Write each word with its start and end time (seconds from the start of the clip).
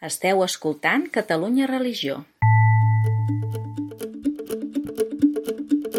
Esteu 0.00 0.38
escoltant 0.40 1.02
Catalunya 1.12 1.66
Religió. 1.68 2.22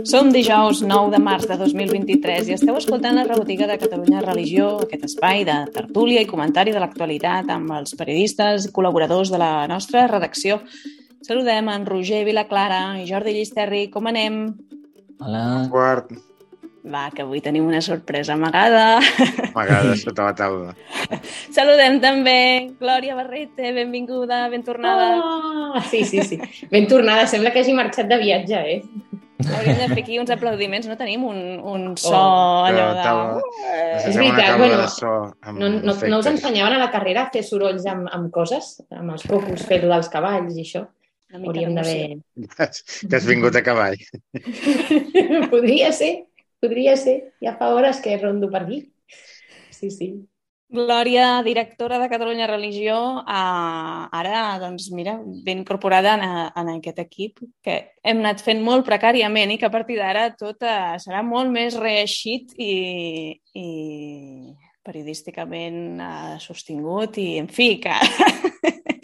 Som 0.09 0.31
dijous 0.33 0.81
9 0.81 1.12
de 1.13 1.20
març 1.21 1.46
de 1.46 1.58
2023 1.59 2.50
i 2.50 2.56
esteu 2.56 2.79
escoltant 2.79 3.19
la 3.19 3.27
rebotiga 3.27 3.67
de 3.69 3.77
Catalunya 3.77 4.24
Religió, 4.25 4.72
aquest 4.82 5.06
espai 5.06 5.45
de 5.45 5.59
tertúlia 5.75 6.25
i 6.25 6.29
comentari 6.32 6.74
de 6.74 6.82
l'actualitat 6.82 7.53
amb 7.53 7.75
els 7.77 7.93
periodistes 8.00 8.66
i 8.66 8.73
col·laboradors 8.73 9.29
de 9.29 9.38
la 9.38 9.68
nostra 9.70 10.08
redacció. 10.10 10.58
Saludem 11.22 11.70
en 11.70 11.86
Roger 11.86 12.24
Vilaclara 12.26 12.82
i 12.98 13.06
Jordi 13.06 13.38
Llisterri. 13.38 13.84
Com 13.94 14.10
anem? 14.10 14.42
Hola. 15.22 15.46
Quart, 15.70 16.10
Va, 16.82 17.11
que 17.13 17.21
avui 17.21 17.41
tenim 17.45 17.68
una 17.70 17.82
sorpresa 17.82 18.34
amagada. 18.34 19.00
amagada 19.52 19.93
sota 20.02 20.25
la 20.25 20.34
taula. 20.34 20.71
Saludem 21.55 22.00
també 22.02 22.38
Glòria 22.80 23.13
Barrete, 23.20 23.70
benvinguda, 23.75 24.48
ben 24.50 24.63
tornada. 24.66 25.12
Ah, 25.21 25.84
sí, 25.86 26.02
sí, 26.09 26.23
sí. 26.25 26.39
Ben 26.72 26.88
tornada, 26.89 27.27
sembla 27.30 27.53
que 27.53 27.62
hagi 27.62 27.75
marxat 27.77 28.09
de 28.09 28.17
viatge, 28.22 28.62
eh? 28.75 28.80
Hauríem 29.41 29.77
de 29.77 29.88
fer 29.89 30.02
aquí 30.03 30.17
uns 30.22 30.30
aplaudiments, 30.34 30.88
no 30.89 30.98
tenim 30.98 31.23
un, 31.25 31.38
un 31.66 31.86
so 31.98 32.13
Oh, 32.13 32.66
allò 32.66 32.88
de 32.94 33.03
taula. 33.05 33.44
Eh, 33.66 34.02
És 34.09 34.17
veritat, 34.17 34.41
taula 34.41 34.58
bueno, 34.58 34.80
de 34.81 34.88
so 34.94 35.13
No, 35.58 35.70
no, 35.70 35.95
no 36.13 36.20
us 36.22 36.30
ensenyaven 36.30 36.77
a 36.77 36.81
la 36.81 36.91
carrera 36.94 37.27
a 37.27 37.31
fer 37.34 37.45
sorolls 37.45 37.86
amb, 37.89 38.09
amb 38.13 38.34
coses? 38.34 38.75
Amb 38.89 39.13
els 39.17 39.25
cocos, 39.30 39.66
fer-ho 39.70 39.89
dels 39.89 40.09
cavalls 40.13 40.58
i 40.58 40.66
això? 40.66 40.86
Hauríem 41.31 41.77
d'haver... 41.77 42.20
Que 42.52 43.16
has 43.16 43.27
vingut 43.27 43.55
a 43.55 43.61
cavall. 43.63 43.95
podria 45.53 45.91
ser, 45.95 46.11
podria 46.62 46.96
ser. 46.98 47.34
Ja 47.44 47.56
fa 47.60 47.74
hores 47.76 48.00
que 48.02 48.18
rondo 48.22 48.50
per 48.54 48.64
aquí. 48.68 48.84
Sí, 49.74 49.90
sí. 49.92 50.12
Glòria, 50.72 51.42
directora 51.44 51.98
de 52.00 52.08
Catalunya 52.08 52.46
Religió, 52.48 52.96
eh, 53.28 54.06
ara, 54.22 54.58
doncs, 54.62 54.86
mira, 54.96 55.18
ben 55.44 55.60
incorporada 55.66 56.14
en, 56.16 56.22
a- 56.24 56.54
en 56.56 56.70
aquest 56.78 57.02
equip 57.04 57.42
que 57.62 57.76
hem 58.08 58.22
anat 58.23 58.40
fent 58.45 58.62
molt 58.64 58.88
precàriament 58.88 59.52
i 59.52 59.58
que 59.59 59.68
a 59.68 59.73
partir 59.73 59.98
d'ara 60.00 60.30
tot 60.40 60.64
eh, 60.64 60.95
serà 61.03 61.26
molt 61.28 61.52
més 61.52 61.76
reeixit 61.76 62.53
i, 62.56 63.36
i 63.53 63.68
periodísticament 64.88 66.00
eh, 66.00 66.38
sostingut 66.40 67.20
i, 67.20 67.34
en 67.44 67.52
fi, 67.52 67.73
que, 67.84 67.92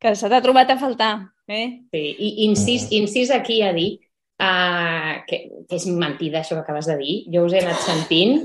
que 0.00 0.14
se 0.16 0.32
t'ha 0.32 0.40
trobat 0.44 0.72
a 0.72 0.78
faltar. 0.80 1.12
Eh? 1.52 1.82
sí. 1.92 2.00
I 2.16 2.28
incís, 2.46 2.86
incís 2.96 3.28
aquí 3.34 3.60
a 3.66 3.74
dir 3.76 3.98
uh, 4.42 5.22
que, 5.28 5.38
que 5.68 5.78
és 5.78 5.86
mentida 5.86 6.40
això 6.40 6.56
que 6.56 6.64
acabes 6.64 6.88
de 6.90 6.96
dir. 6.98 7.16
Jo 7.32 7.44
us 7.46 7.54
he 7.54 7.62
anat 7.62 7.80
sentint. 7.84 8.42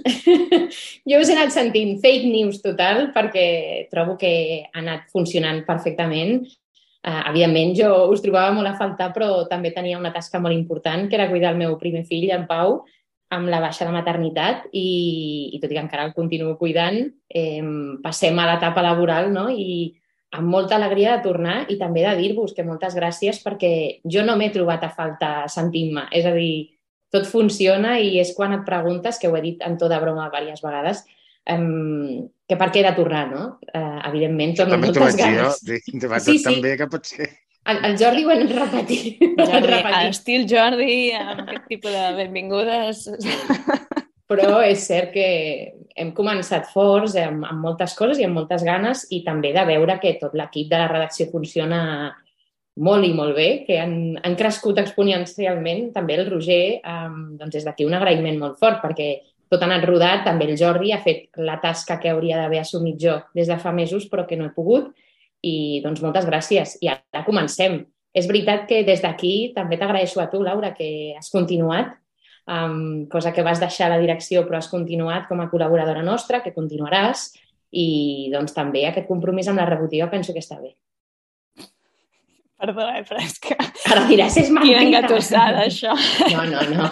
jo 1.09 1.20
us 1.22 1.31
he 1.31 1.36
anat 1.36 1.56
sentint 1.56 1.98
fake 2.03 2.30
news 2.30 2.62
total 2.64 3.09
perquè 3.16 3.48
trobo 3.92 4.18
que 4.22 4.31
ha 4.68 4.80
anat 4.84 5.09
funcionant 5.14 5.64
perfectament. 5.68 6.45
Uh, 7.08 7.23
evidentment, 7.30 7.73
jo 7.78 7.92
us 8.12 8.22
trobava 8.23 8.52
molt 8.56 8.68
a 8.68 8.75
faltar, 8.78 9.14
però 9.16 9.48
també 9.50 9.72
tenia 9.72 10.00
una 10.00 10.12
tasca 10.12 10.42
molt 10.44 10.56
important, 10.56 11.08
que 11.08 11.16
era 11.16 11.30
cuidar 11.31 11.53
el 11.56 11.62
meu 11.62 11.78
primer 11.80 12.03
fill, 12.08 12.28
en 12.36 12.44
Pau, 12.50 12.81
amb 13.31 13.52
la 13.52 13.62
baixa 13.64 13.86
de 13.88 13.94
maternitat 13.95 14.68
i, 14.72 15.52
i 15.56 15.59
tot 15.59 15.72
i 15.72 15.75
que 15.75 15.84
encara 15.84 16.08
el 16.08 16.14
continuo 16.16 16.56
cuidant, 16.59 17.00
eh, 17.28 17.64
passem 18.03 18.40
a 18.40 18.48
l'etapa 18.48 18.84
laboral 18.84 19.31
no? 19.34 19.48
i 19.52 19.95
amb 20.36 20.47
molta 20.52 20.75
alegria 20.75 21.17
de 21.17 21.23
tornar 21.23 21.58
i 21.72 21.78
també 21.80 22.03
de 22.03 22.16
dir-vos 22.20 22.53
que 22.53 22.66
moltes 22.67 22.95
gràcies 22.95 23.39
perquè 23.44 24.02
jo 24.03 24.23
no 24.28 24.36
m'he 24.38 24.50
trobat 24.52 24.84
a 24.84 24.89
falta 24.89 25.30
sentint-me. 25.47 26.08
És 26.11 26.25
a 26.28 26.34
dir, 26.36 26.73
tot 27.11 27.25
funciona 27.30 27.97
i 28.03 28.17
és 28.19 28.34
quan 28.36 28.53
et 28.58 28.66
preguntes, 28.67 29.17
que 29.19 29.30
ho 29.31 29.36
he 29.38 29.42
dit 29.42 29.61
en 29.64 29.78
to 29.80 29.88
de 29.88 30.00
broma 30.03 30.28
diverses 30.30 30.61
vegades, 30.66 31.03
um, 31.50 32.28
que 32.47 32.58
per 32.59 32.69
què 32.72 32.80
era 32.84 32.95
tornar, 32.95 33.25
no? 33.31 33.44
Uh, 33.72 34.00
evidentment, 34.09 34.56
torno 34.59 34.75
amb 34.75 34.84
També 34.84 35.00
moltes 35.00 35.16
vaig 35.16 35.16
dir 35.16 35.38
jo. 35.39 35.52
ganes. 35.52 35.92
Te 36.02 36.08
va 36.11 36.19
Sí, 36.19 36.38
sí. 36.38 36.44
tan 36.44 36.62
bé 36.62 36.75
que 36.78 36.88
pot 36.91 37.06
ser. 37.08 37.30
El, 37.67 37.80
el 37.84 37.97
Jordi 38.00 38.23
ho 38.23 38.30
ha 38.31 38.36
anat 38.38 38.52
Jordi, 38.52 39.00
repetint. 39.67 40.09
estil 40.09 40.45
Jordi, 40.47 41.12
amb 41.12 41.41
aquest 41.47 41.66
tipus 41.67 41.91
de 41.91 42.06
benvingudes. 42.16 43.08
però 44.28 44.60
és 44.68 44.84
cert 44.84 45.14
que 45.16 45.28
hem 45.96 46.12
començat 46.16 46.68
forts 46.74 47.16
amb, 47.22 47.46
amb 47.48 47.64
moltes 47.64 47.96
coses 47.98 48.20
i 48.20 48.26
amb 48.28 48.36
moltes 48.36 48.66
ganes 48.68 49.06
i 49.16 49.22
també 49.26 49.54
de 49.56 49.64
veure 49.70 49.98
que 50.04 50.18
tot 50.20 50.36
l'equip 50.36 50.68
de 50.72 50.82
la 50.82 50.90
redacció 50.92 51.30
funciona 51.32 51.80
molt 52.78 53.08
i 53.08 53.14
molt 53.16 53.34
bé, 53.38 53.48
que 53.66 53.80
han, 53.82 53.96
han 54.22 54.36
crescut 54.38 54.78
exponencialment. 54.78 55.88
També 55.96 56.18
el 56.18 56.28
Roger, 56.30 56.78
um, 56.86 57.34
doncs 57.40 57.56
des 57.56 57.66
d'aquí 57.66 57.88
un 57.88 57.96
agraïment 57.98 58.38
molt 58.38 58.60
fort, 58.62 58.84
perquè 58.84 59.10
tot 59.50 59.64
ha 59.64 59.70
anat 59.70 59.86
rodat, 59.88 60.26
també 60.28 60.46
el 60.46 60.58
Jordi 60.59 60.92
ha 60.94 61.02
fet 61.02 61.40
la 61.42 61.58
tasca 61.64 61.98
que 62.02 62.12
hauria 62.12 62.38
d'haver 62.38 62.62
assumit 62.62 63.00
jo 63.02 63.16
des 63.38 63.50
de 63.50 63.58
fa 63.62 63.72
mesos, 63.74 64.06
però 64.12 64.28
que 64.28 64.38
no 64.38 64.50
he 64.50 64.54
pogut, 64.54 64.92
i 65.42 65.80
doncs 65.86 66.04
moltes 66.04 66.28
gràcies. 66.28 66.76
I 66.84 66.92
ara 66.94 67.24
comencem. 67.26 67.86
És 68.14 68.28
veritat 68.30 68.68
que 68.70 68.84
des 68.86 69.02
d'aquí 69.02 69.54
també 69.56 69.80
t'agraeixo 69.80 70.22
a 70.22 70.28
tu, 70.30 70.44
Laura, 70.44 70.74
que 70.76 71.16
has 71.18 71.32
continuat 71.34 71.96
um, 72.47 73.06
cosa 73.12 73.34
que 73.35 73.44
vas 73.46 73.59
deixar 73.62 73.91
la 73.91 74.00
direcció 74.02 74.46
però 74.47 74.58
has 74.62 74.72
continuat 74.72 75.28
com 75.30 75.44
a 75.44 75.50
col·laboradora 75.52 76.03
nostra, 76.03 76.41
que 76.44 76.56
continuaràs, 76.56 77.30
i 77.72 78.30
doncs 78.34 78.56
també 78.56 78.85
aquest 78.88 79.08
compromís 79.08 79.47
amb 79.52 79.59
la 79.59 79.68
rebotiga 79.69 80.09
penso 80.09 80.34
que 80.34 80.40
està 80.44 80.59
bé. 80.62 80.74
Perdó, 82.58 82.88
eh, 82.90 83.03
però 83.06 83.19
és 83.22 83.35
que... 83.38 83.53
Ara 83.91 84.08
diràs, 84.09 84.34
és 84.41 84.47
Quina 84.47 84.63
mentida. 84.63 84.80
engatossada, 84.81 85.66
això. 85.69 85.94
No, 86.34 86.46
no, 86.50 86.63
no. 86.72 86.88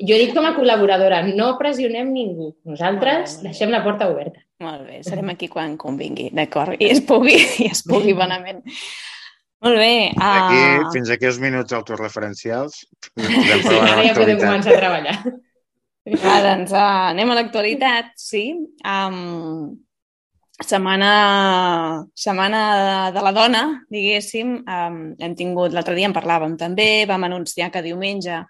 Jo 0.00 0.16
he 0.16 0.24
dit 0.24 0.32
com 0.34 0.48
a 0.48 0.50
col·laboradora, 0.56 1.20
no 1.28 1.52
pressionem 1.60 2.10
ningú. 2.10 2.48
Nosaltres 2.66 3.36
Vale. 3.36 3.52
deixem 3.52 3.70
la 3.70 3.84
porta 3.84 4.08
oberta. 4.10 4.42
Molt 4.60 4.82
bé, 4.88 4.98
serem 5.06 5.30
aquí 5.30 5.46
quan 5.48 5.76
convingui, 5.80 6.32
d'acord? 6.34 6.74
I 6.82 6.90
es 6.90 7.04
pugui, 7.06 7.38
i 7.62 7.70
es 7.70 7.84
pugui 7.86 8.16
bonament. 8.18 8.64
Molt 9.60 9.76
bé. 9.76 9.92
Aquí, 10.16 10.60
Uh, 10.80 10.88
fins 10.94 11.10
aquí 11.12 11.28
els 11.28 11.38
minuts 11.42 11.74
autoreferencials. 11.76 12.80
Sí, 13.20 13.76
ara 13.76 14.06
ja 14.06 14.16
podem 14.16 14.40
començar 14.40 14.72
a 14.72 14.80
treballar. 14.80 15.16
ara 16.16 16.40
doncs, 16.48 16.72
uh, 16.72 17.12
anem 17.12 17.30
a 17.30 17.36
l'actualitat, 17.36 18.14
sí. 18.16 18.44
Um, 18.80 19.76
setmana, 20.64 21.12
setmana 22.16 22.64
de 23.12 23.24
la 23.26 23.34
dona, 23.36 23.62
diguéssim. 23.92 24.58
Um, 24.64 25.00
hem 25.20 25.36
tingut, 25.36 25.76
l'altre 25.76 25.96
dia 25.98 26.08
en 26.08 26.16
parlàvem 26.16 26.56
també, 26.60 26.90
vam 27.10 27.28
anunciar 27.28 27.72
que 27.74 27.84
diumenge 27.84 28.44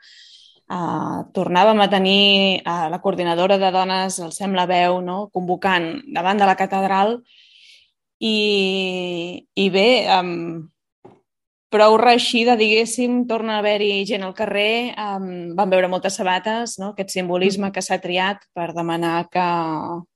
Uh, 0.70 1.24
tornàvem 1.34 1.80
a 1.82 1.88
tenir 1.90 2.62
uh, 2.62 2.86
la 2.92 3.00
coordinadora 3.02 3.56
de 3.58 3.72
dones, 3.74 4.20
el 4.22 4.30
Sembla 4.30 4.68
Veu, 4.70 5.00
no? 5.02 5.24
convocant 5.34 5.88
davant 6.14 6.38
de 6.38 6.46
la 6.46 6.54
catedral 6.54 7.16
i, 8.22 9.48
i 9.58 9.64
bé, 9.74 9.88
um, 10.14 10.68
prou 11.70 11.94
reeixida, 12.00 12.56
diguéssim, 12.58 13.24
torna 13.30 13.54
a 13.56 13.60
haver-hi 13.62 14.02
gent 14.08 14.24
al 14.26 14.34
carrer, 14.34 14.90
um, 14.98 15.54
van 15.56 15.70
veure 15.70 15.88
moltes 15.88 16.16
sabates, 16.18 16.74
no? 16.82 16.90
aquest 16.90 17.14
simbolisme 17.14 17.70
que 17.70 17.82
s'ha 17.84 18.00
triat 18.02 18.42
per 18.56 18.72
demanar 18.74 19.28
que, 19.30 19.46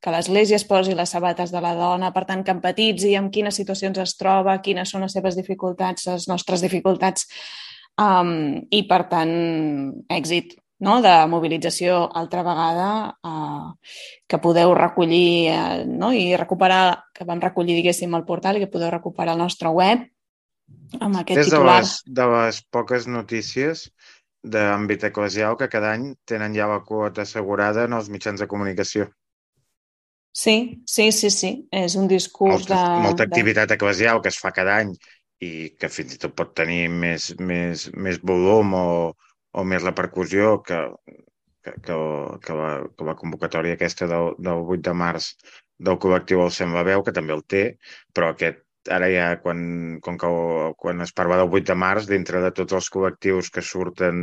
que 0.02 0.14
l'Església 0.14 0.58
es 0.58 0.66
posi 0.66 0.96
les 0.98 1.14
sabates 1.14 1.54
de 1.54 1.62
la 1.62 1.76
dona, 1.78 2.10
per 2.16 2.24
tant, 2.26 2.42
que 2.42 2.54
empatitzi 2.56 3.14
amb 3.18 3.30
quines 3.34 3.54
situacions 3.54 4.02
es 4.02 4.16
troba, 4.18 4.58
quines 4.66 4.90
són 4.90 5.06
les 5.06 5.14
seves 5.14 5.38
dificultats, 5.38 6.08
les 6.10 6.26
nostres 6.28 6.64
dificultats, 6.64 7.28
um, 8.02 8.58
i 8.74 8.82
per 8.90 9.04
tant 9.12 9.34
èxit 10.10 10.56
no? 10.82 10.98
de 11.06 11.12
mobilització 11.30 12.00
altra 12.18 12.42
vegada 12.42 12.88
uh, 13.22 13.70
que 14.26 14.42
podeu 14.42 14.74
recollir 14.74 15.54
uh, 15.54 15.84
no? 15.86 16.10
i 16.10 16.34
recuperar, 16.34 16.98
que 17.14 17.26
vam 17.28 17.38
recollir 17.42 17.78
diguéssim 17.78 18.14
al 18.14 18.26
portal 18.26 18.58
i 18.58 18.64
que 18.64 18.72
podeu 18.74 18.90
recuperar 18.90 19.38
al 19.38 19.44
nostre 19.46 19.70
web 19.70 20.08
amb 21.00 21.20
aquest 21.20 21.44
És 21.44 21.50
de 21.52 21.58
titular. 21.58 21.80
les, 21.80 21.94
de 22.20 22.26
les 22.34 22.60
poques 22.76 23.06
notícies 23.06 23.88
d'àmbit 24.54 25.04
eclesial 25.08 25.56
que 25.60 25.70
cada 25.72 25.92
any 25.96 26.10
tenen 26.28 26.54
ja 26.56 26.68
la 26.70 26.80
quota 26.84 27.22
assegurada 27.24 27.86
en 27.88 27.96
els 27.98 28.10
mitjans 28.12 28.40
de 28.40 28.48
comunicació. 28.50 29.08
Sí, 30.34 30.82
sí, 30.86 31.10
sí, 31.12 31.30
sí. 31.30 31.50
És 31.70 31.94
un 31.96 32.08
discurs 32.10 32.66
Molta, 32.66 32.78
de... 32.78 33.02
molta 33.04 33.24
de... 33.24 33.30
activitat 33.30 33.70
eclesial 33.76 34.20
que 34.22 34.32
es 34.32 34.38
fa 34.42 34.50
cada 34.56 34.78
any 34.82 34.90
i 35.44 35.50
que 35.78 35.90
fins 35.92 36.16
i 36.16 36.18
tot 36.22 36.34
pot 36.36 36.54
tenir 36.58 36.88
més, 36.90 37.30
més, 37.38 37.88
més 37.94 38.18
volum 38.22 38.74
o, 38.78 38.88
o 39.54 39.64
més 39.64 39.84
repercussió 39.86 40.56
que, 40.66 40.80
que, 41.62 41.74
que, 41.86 41.98
que, 42.44 42.58
la, 42.60 42.70
que 42.98 43.08
la 43.10 43.16
convocatòria 43.20 43.78
aquesta 43.78 44.08
del, 44.10 44.32
del 44.38 44.66
8 44.76 44.82
de 44.90 44.96
març 45.04 45.30
del 45.88 45.98
col·lectiu 46.02 46.42
El 46.44 46.52
Sembla 46.54 46.84
Veu, 46.86 47.02
que 47.06 47.14
també 47.14 47.34
el 47.34 47.44
té, 47.50 47.64
però 48.14 48.32
aquest 48.34 48.63
ara 48.92 49.08
ja, 49.12 49.26
quan, 49.42 49.60
com 50.04 50.16
que, 50.20 50.30
quan 50.80 51.04
es 51.04 51.12
parla 51.16 51.38
del 51.40 51.52
8 51.52 51.68
de 51.70 51.76
març, 51.78 52.08
dintre 52.10 52.40
de 52.44 52.50
tots 52.56 52.76
els 52.78 52.90
col·lectius 52.92 53.50
que 53.54 53.64
surten 53.64 54.18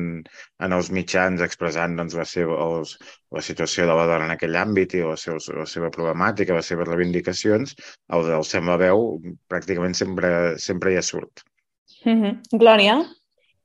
en 0.66 0.76
els 0.78 0.92
mitjans 0.94 1.44
expressant 1.46 1.96
doncs, 2.00 2.18
la, 2.20 2.26
seva, 2.26 2.58
els, 2.66 2.98
la 3.34 3.46
situació 3.46 3.88
de 3.90 3.96
la 3.98 4.08
dona 4.10 4.28
en 4.30 4.36
aquell 4.36 4.60
àmbit 4.60 4.98
i 4.98 5.06
la, 5.06 5.18
seva, 5.18 5.40
la 5.62 5.68
seva 5.70 5.94
problemàtica, 5.94 6.58
les 6.58 6.74
seves 6.74 6.90
reivindicacions, 6.90 7.78
el 8.14 8.28
del 8.30 8.46
Sembla 8.48 8.78
Veu 8.82 9.08
pràcticament 9.52 9.98
sempre, 9.98 10.34
sempre 10.60 10.94
ja 10.98 11.06
surt. 11.06 11.46
Mm 12.06 12.22
-hmm. 12.22 12.60
Glòria? 12.60 13.02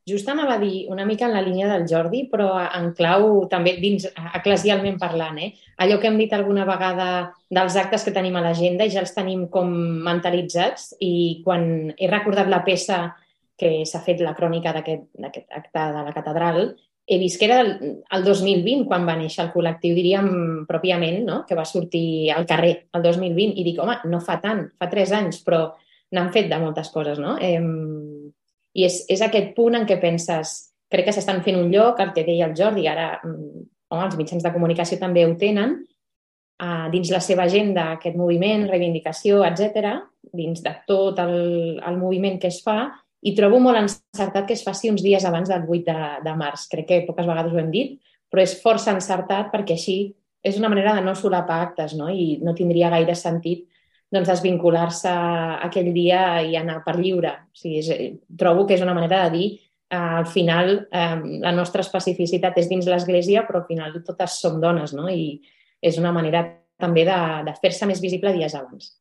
Just 0.07 0.29
anava 0.31 0.55
a 0.55 0.63
dir 0.63 0.87
una 0.89 1.05
mica 1.05 1.27
en 1.27 1.35
la 1.35 1.43
línia 1.43 1.67
del 1.67 1.87
Jordi, 1.91 2.23
però 2.31 2.53
en 2.63 2.93
clau 2.95 3.47
també 3.51 3.75
dins, 3.83 4.07
eclesialment 4.39 5.01
parlant, 5.03 5.39
eh? 5.43 5.51
allò 5.83 5.99
que 5.99 6.07
hem 6.07 6.19
dit 6.21 6.33
alguna 6.33 6.65
vegada 6.69 7.09
dels 7.51 7.77
actes 7.77 8.07
que 8.07 8.15
tenim 8.15 8.39
a 8.39 8.45
l'agenda 8.45 8.87
ja 8.87 9.03
els 9.03 9.15
tenim 9.17 9.49
com 9.51 9.73
mentalitzats 10.07 10.93
i 11.03 11.43
quan 11.45 11.93
he 11.99 12.11
recordat 12.11 12.47
la 12.49 12.63
peça 12.67 13.17
que 13.59 13.83
s'ha 13.89 14.03
fet 14.05 14.21
la 14.23 14.37
crònica 14.37 14.73
d'aquest 14.77 15.49
acte 15.51 15.87
de 15.97 16.05
la 16.07 16.15
catedral, 16.15 16.77
he 17.07 17.19
vist 17.19 17.39
que 17.41 17.47
era 17.47 17.61
el, 17.63 18.03
el 18.11 18.25
2020 18.25 18.87
quan 18.87 19.07
va 19.09 19.17
néixer 19.19 19.45
el 19.45 19.53
col·lectiu, 19.55 19.95
diríem 19.95 20.31
pròpiament, 20.69 21.23
no? 21.27 21.41
que 21.49 21.59
va 21.59 21.65
sortir 21.65 22.31
al 22.35 22.47
carrer 22.47 22.73
el 22.95 23.03
2020, 23.03 23.59
i 23.59 23.67
dic, 23.67 23.83
home, 23.83 23.99
no 24.11 24.21
fa 24.23 24.39
tant, 24.43 24.67
fa 24.79 24.91
tres 24.91 25.15
anys, 25.15 25.41
però 25.47 25.69
n'han 26.15 26.31
fet 26.35 26.51
de 26.51 26.59
moltes 26.63 26.91
coses, 26.95 27.19
no? 27.23 27.35
Eh, 27.43 27.59
I 28.77 28.87
és, 28.89 29.03
és 29.13 29.23
aquest 29.25 29.55
punt 29.57 29.79
en 29.79 29.87
què 29.89 29.97
penses, 30.03 30.57
crec 30.93 31.09
que 31.09 31.15
s'estan 31.17 31.43
fent 31.45 31.59
un 31.59 31.71
lloc, 31.73 32.01
el 32.03 32.13
que 32.17 32.27
deia 32.27 32.49
el 32.51 32.57
Jordi, 32.59 32.87
ara, 32.91 33.17
mm, 33.25 33.65
home, 33.93 34.09
els 34.09 34.19
mitjans 34.19 34.45
de 34.45 34.53
comunicació 34.53 34.99
també 35.01 35.25
ho 35.25 35.33
tenen, 35.41 35.79
eh, 36.61 36.87
dins 36.93 37.11
la 37.15 37.23
seva 37.25 37.47
agenda, 37.47 37.93
aquest 37.97 38.17
moviment, 38.17 38.67
reivindicació, 38.69 39.43
etc, 39.49 39.97
dins 40.33 40.63
de 40.63 40.75
tot 40.87 41.19
el, 41.25 41.81
el 41.81 41.99
moviment 42.01 42.39
que 42.43 42.53
es 42.53 42.61
fa, 42.65 42.93
i 43.27 43.33
trobo 43.35 43.59
molt 43.63 43.81
encertat 43.81 44.47
que 44.47 44.55
es 44.55 44.63
faci 44.63 44.91
uns 44.93 45.03
dies 45.03 45.25
abans 45.25 45.49
del 45.51 45.65
8 45.67 45.87
de, 45.87 46.11
de 46.27 46.35
març. 46.39 46.69
Crec 46.71 46.87
que 46.87 47.05
poques 47.09 47.27
vegades 47.27 47.55
ho 47.55 47.59
hem 47.59 47.73
dit, 47.73 47.97
però 48.31 48.45
és 48.45 48.55
força 48.61 48.93
encertat 48.95 49.51
perquè 49.53 49.75
així 49.75 49.99
és 50.47 50.59
una 50.61 50.71
manera 50.71 50.95
de 50.95 51.03
no 51.03 51.15
solapar 51.19 51.59
actes 51.65 51.97
no? 51.99 52.11
i 52.11 52.37
no 52.45 52.55
tindria 52.55 52.91
gaire 52.93 53.17
sentit 53.19 53.65
doncs, 54.17 54.31
desvincular-se 54.33 55.13
aquell 55.69 55.93
dia 55.95 56.43
i 56.43 56.57
anar 56.59 56.81
per 56.85 56.97
lliure. 56.99 57.33
O 57.53 57.61
sigui, 57.61 57.83
és, 57.85 58.19
trobo 58.39 58.67
que 58.67 58.77
és 58.79 58.85
una 58.85 58.97
manera 58.97 59.27
de 59.27 59.37
dir 59.37 59.49
eh, 59.55 59.97
al 59.97 60.27
final 60.33 60.77
eh, 60.91 61.17
la 61.45 61.55
nostra 61.55 61.85
especificitat 61.85 62.59
és 62.63 62.71
dins 62.73 62.89
l'Església, 62.91 63.47
però 63.47 63.63
al 63.63 63.69
final 63.71 64.01
totes 64.07 64.41
som 64.43 64.61
dones, 64.63 64.97
no? 64.97 65.09
I 65.13 65.37
és 65.85 66.01
una 66.01 66.13
manera 66.17 66.47
també 66.81 67.07
de, 67.09 67.19
de 67.47 67.55
fer-se 67.61 67.89
més 67.89 68.03
visible 68.03 68.35
dies 68.37 68.55
abans. 68.57 68.95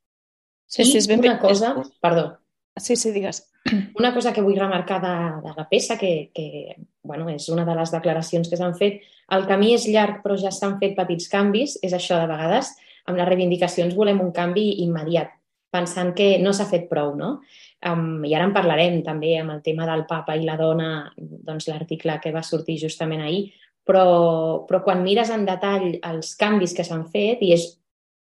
Sí, 0.67 0.83
I 0.83 0.91
sí, 0.91 0.97
és 1.01 1.09
ben 1.09 1.21
una 1.23 1.37
cosa... 1.39 1.75
Perdó. 2.01 2.33
Sí, 2.75 2.95
sí, 2.99 3.11
digues. 3.15 3.45
Una 3.99 4.11
cosa 4.13 4.33
que 4.33 4.43
vull 4.43 4.57
remarcar 4.59 4.99
de, 5.01 5.13
de 5.41 5.51
la 5.55 5.63
peça, 5.69 5.95
que, 5.97 6.29
que 6.35 6.75
bueno, 7.01 7.29
és 7.31 7.47
una 7.49 7.63
de 7.65 7.73
les 7.77 7.93
declaracions 7.93 8.49
que 8.51 8.59
s'han 8.59 8.75
fet, 8.77 8.99
el 9.33 9.47
camí 9.49 9.71
és 9.73 9.87
llarg 9.89 10.19
però 10.21 10.35
ja 10.37 10.51
s'han 10.53 10.75
fet 10.81 10.93
petits 10.97 11.29
canvis, 11.31 11.77
és 11.81 11.95
això 11.95 12.19
de 12.19 12.27
vegades, 12.29 12.73
amb 13.05 13.17
les 13.19 13.27
reivindicacions 13.29 13.95
volem 13.95 14.21
un 14.23 14.31
canvi 14.35 14.65
immediat, 14.85 15.31
pensant 15.73 16.13
que 16.17 16.35
no 16.41 16.53
s'ha 16.55 16.67
fet 16.69 16.87
prou, 16.89 17.13
no? 17.19 17.39
Um, 17.85 18.23
I 18.25 18.33
ara 18.33 18.47
en 18.47 18.53
parlarem 18.55 19.01
també 19.05 19.35
amb 19.37 19.53
el 19.53 19.61
tema 19.65 19.85
del 19.89 20.05
papa 20.09 20.35
i 20.37 20.45
la 20.47 20.57
dona, 20.57 20.89
doncs 21.17 21.67
l'article 21.69 22.17
que 22.23 22.33
va 22.33 22.43
sortir 22.45 22.79
justament 22.81 23.21
ahir, 23.21 23.49
però, 23.85 24.65
però 24.65 24.81
quan 24.83 25.03
mires 25.05 25.29
en 25.29 25.45
detall 25.45 25.99
els 26.01 26.33
canvis 26.39 26.73
que 26.73 26.85
s'han 26.87 27.05
fet, 27.13 27.43
i 27.45 27.53
és, 27.53 27.67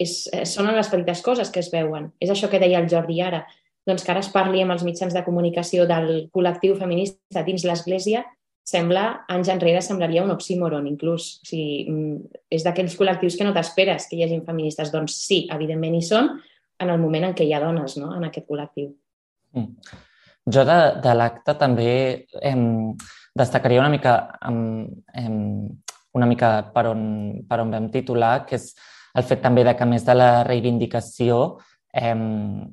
és, 0.01 0.15
són 0.49 0.71
les 0.73 0.89
petites 0.91 1.21
coses 1.23 1.53
que 1.53 1.63
es 1.63 1.71
veuen, 1.71 2.11
és 2.19 2.33
això 2.33 2.49
que 2.51 2.59
deia 2.59 2.81
el 2.83 2.89
Jordi 2.91 3.21
ara, 3.23 3.45
doncs 3.87 4.03
que 4.03 4.11
ara 4.11 4.23
es 4.23 4.31
parli 4.31 4.63
amb 4.63 4.75
els 4.75 4.83
mitjans 4.83 5.15
de 5.15 5.23
comunicació 5.23 5.87
del 5.87 6.27
col·lectiu 6.35 6.75
feminista 6.79 7.43
dins 7.47 7.63
l'Església, 7.67 8.23
sembla, 8.63 9.25
anys 9.31 9.51
enrere, 9.51 9.81
semblaria 9.83 10.23
un 10.23 10.31
oxímoron, 10.31 10.87
inclús. 10.87 11.39
O 11.43 11.49
sigui, 11.49 11.83
mm, 11.89 12.39
és 12.55 12.63
d'aquells 12.63 12.95
col·lectius 12.99 13.37
que 13.37 13.47
no 13.47 13.53
t'esperes 13.55 14.07
que 14.07 14.17
hi 14.17 14.23
hagin 14.23 14.45
feministes. 14.47 14.91
Doncs 14.91 15.17
sí, 15.27 15.43
evidentment 15.51 15.95
hi 15.95 16.01
són, 16.01 16.31
en 16.79 16.89
el 16.89 16.99
moment 16.99 17.29
en 17.29 17.35
què 17.37 17.45
hi 17.45 17.53
ha 17.53 17.61
dones 17.63 17.97
no? 17.99 18.13
en 18.15 18.25
aquest 18.27 18.47
col·lectiu. 18.47 18.93
Mm. 19.53 19.99
Jo 20.53 20.63
de, 20.67 20.79
de 21.03 21.11
l'acte 21.15 21.55
també 21.55 21.91
em, 22.41 22.95
destacaria 23.35 23.79
una 23.79 23.91
mica, 23.91 24.15
em, 24.47 24.87
em, 25.15 25.69
una 26.13 26.27
mica 26.27 26.55
per, 26.73 26.87
on, 26.91 27.05
per 27.47 27.61
on 27.63 27.71
vam 27.71 27.87
titular, 27.93 28.45
que 28.47 28.59
és 28.59 28.73
el 29.15 29.27
fet 29.27 29.43
també 29.43 29.63
de 29.63 29.75
que, 29.77 29.87
més 29.87 30.03
de 30.03 30.15
la 30.17 30.31
reivindicació, 30.47 31.59
em, 31.93 32.65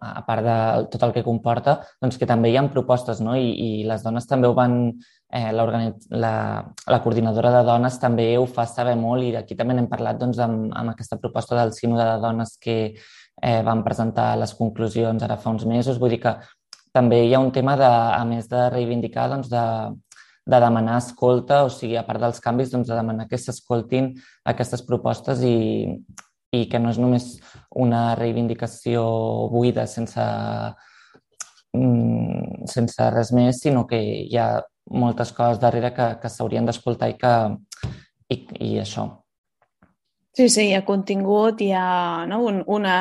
a 0.00 0.22
part 0.26 0.44
de 0.44 0.56
tot 0.92 1.02
el 1.06 1.14
que 1.14 1.24
comporta, 1.24 1.80
doncs 2.02 2.18
que 2.20 2.28
també 2.28 2.52
hi 2.52 2.58
ha 2.60 2.66
propostes, 2.72 3.22
no? 3.24 3.34
I, 3.34 3.50
i 3.50 3.70
les 3.88 4.04
dones 4.06 4.28
també 4.28 4.50
ho 4.50 4.56
van... 4.56 4.92
Eh, 5.28 5.50
la, 5.52 6.64
la 6.86 6.98
coordinadora 7.02 7.50
de 7.50 7.62
dones 7.66 7.98
també 7.98 8.28
ho 8.38 8.44
fa 8.46 8.62
saber 8.70 8.94
molt 8.94 9.24
i 9.26 9.32
aquí 9.34 9.56
també 9.58 9.74
n'hem 9.74 9.88
parlat 9.90 10.20
doncs, 10.20 10.38
amb, 10.38 10.68
amb 10.70 10.92
aquesta 10.92 11.18
proposta 11.18 11.56
del 11.58 11.72
sínode 11.74 12.04
de 12.06 12.20
dones 12.22 12.54
que 12.62 12.76
eh, 13.42 13.62
van 13.66 13.82
presentar 13.84 14.36
les 14.38 14.54
conclusions 14.54 15.22
ara 15.22 15.36
fa 15.36 15.50
uns 15.50 15.66
mesos. 15.66 15.98
Vull 15.98 16.14
dir 16.14 16.20
que 16.22 16.36
també 16.94 17.24
hi 17.26 17.34
ha 17.34 17.42
un 17.42 17.50
tema, 17.52 17.74
de, 17.76 17.88
a 17.88 18.22
més 18.24 18.46
de 18.48 18.68
reivindicar, 18.70 19.26
doncs, 19.32 19.50
de, 19.50 19.64
de 20.46 20.60
demanar 20.62 21.00
escolta, 21.02 21.64
o 21.66 21.72
sigui, 21.74 21.98
a 21.98 22.04
part 22.06 22.22
dels 22.22 22.40
canvis, 22.44 22.70
doncs, 22.72 22.88
de 22.88 22.96
demanar 22.96 23.26
que 23.28 23.40
s'escoltin 23.40 24.12
aquestes 24.46 24.84
propostes 24.86 25.42
i, 25.44 25.58
i 26.54 26.62
que 26.70 26.80
no 26.80 26.94
és 26.94 27.02
només 27.02 27.28
una 27.74 28.14
reivindicació 28.16 29.02
buida 29.52 29.88
sense, 29.90 30.24
mm, 31.74 32.64
sense 32.70 33.10
res 33.18 33.34
més, 33.36 33.60
sinó 33.66 33.84
que 33.90 34.00
hi 34.00 34.38
ha 34.38 34.48
moltes 34.90 35.32
coses 35.36 35.60
darrere 35.62 35.92
que, 35.94 36.10
que 36.22 36.32
s'haurien 36.32 36.66
d'escoltar 36.66 37.10
i, 37.12 37.16
que, 37.20 37.36
i, 38.32 38.42
i 38.70 38.74
això. 38.82 39.08
Sí, 40.36 40.50
sí, 40.52 40.66
hi 40.68 40.74
ha 40.76 40.82
contingut, 40.84 41.62
hi 41.64 41.70
ha 41.72 42.26
no, 42.28 42.42
un, 42.44 42.58
una, 42.68 42.96